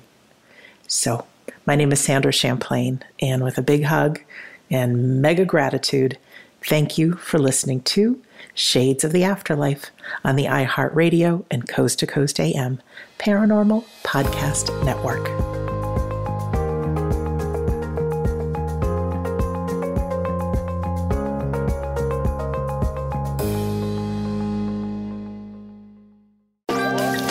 So, 0.87 1.25
my 1.65 1.75
name 1.75 1.91
is 1.91 2.01
Sandra 2.01 2.31
Champlain, 2.31 3.03
and 3.21 3.43
with 3.43 3.57
a 3.57 3.61
big 3.61 3.83
hug 3.83 4.19
and 4.69 5.21
mega 5.21 5.45
gratitude, 5.45 6.17
thank 6.63 6.97
you 6.97 7.13
for 7.13 7.39
listening 7.39 7.81
to 7.81 8.21
Shades 8.53 9.03
of 9.03 9.11
the 9.11 9.23
Afterlife 9.23 9.91
on 10.23 10.35
the 10.35 10.45
iHeartRadio 10.45 11.45
and 11.49 11.67
Coast 11.67 11.99
to 11.99 12.07
Coast 12.07 12.39
AM 12.39 12.81
Paranormal 13.19 13.85
Podcast 14.03 14.83
Network. 14.83 15.50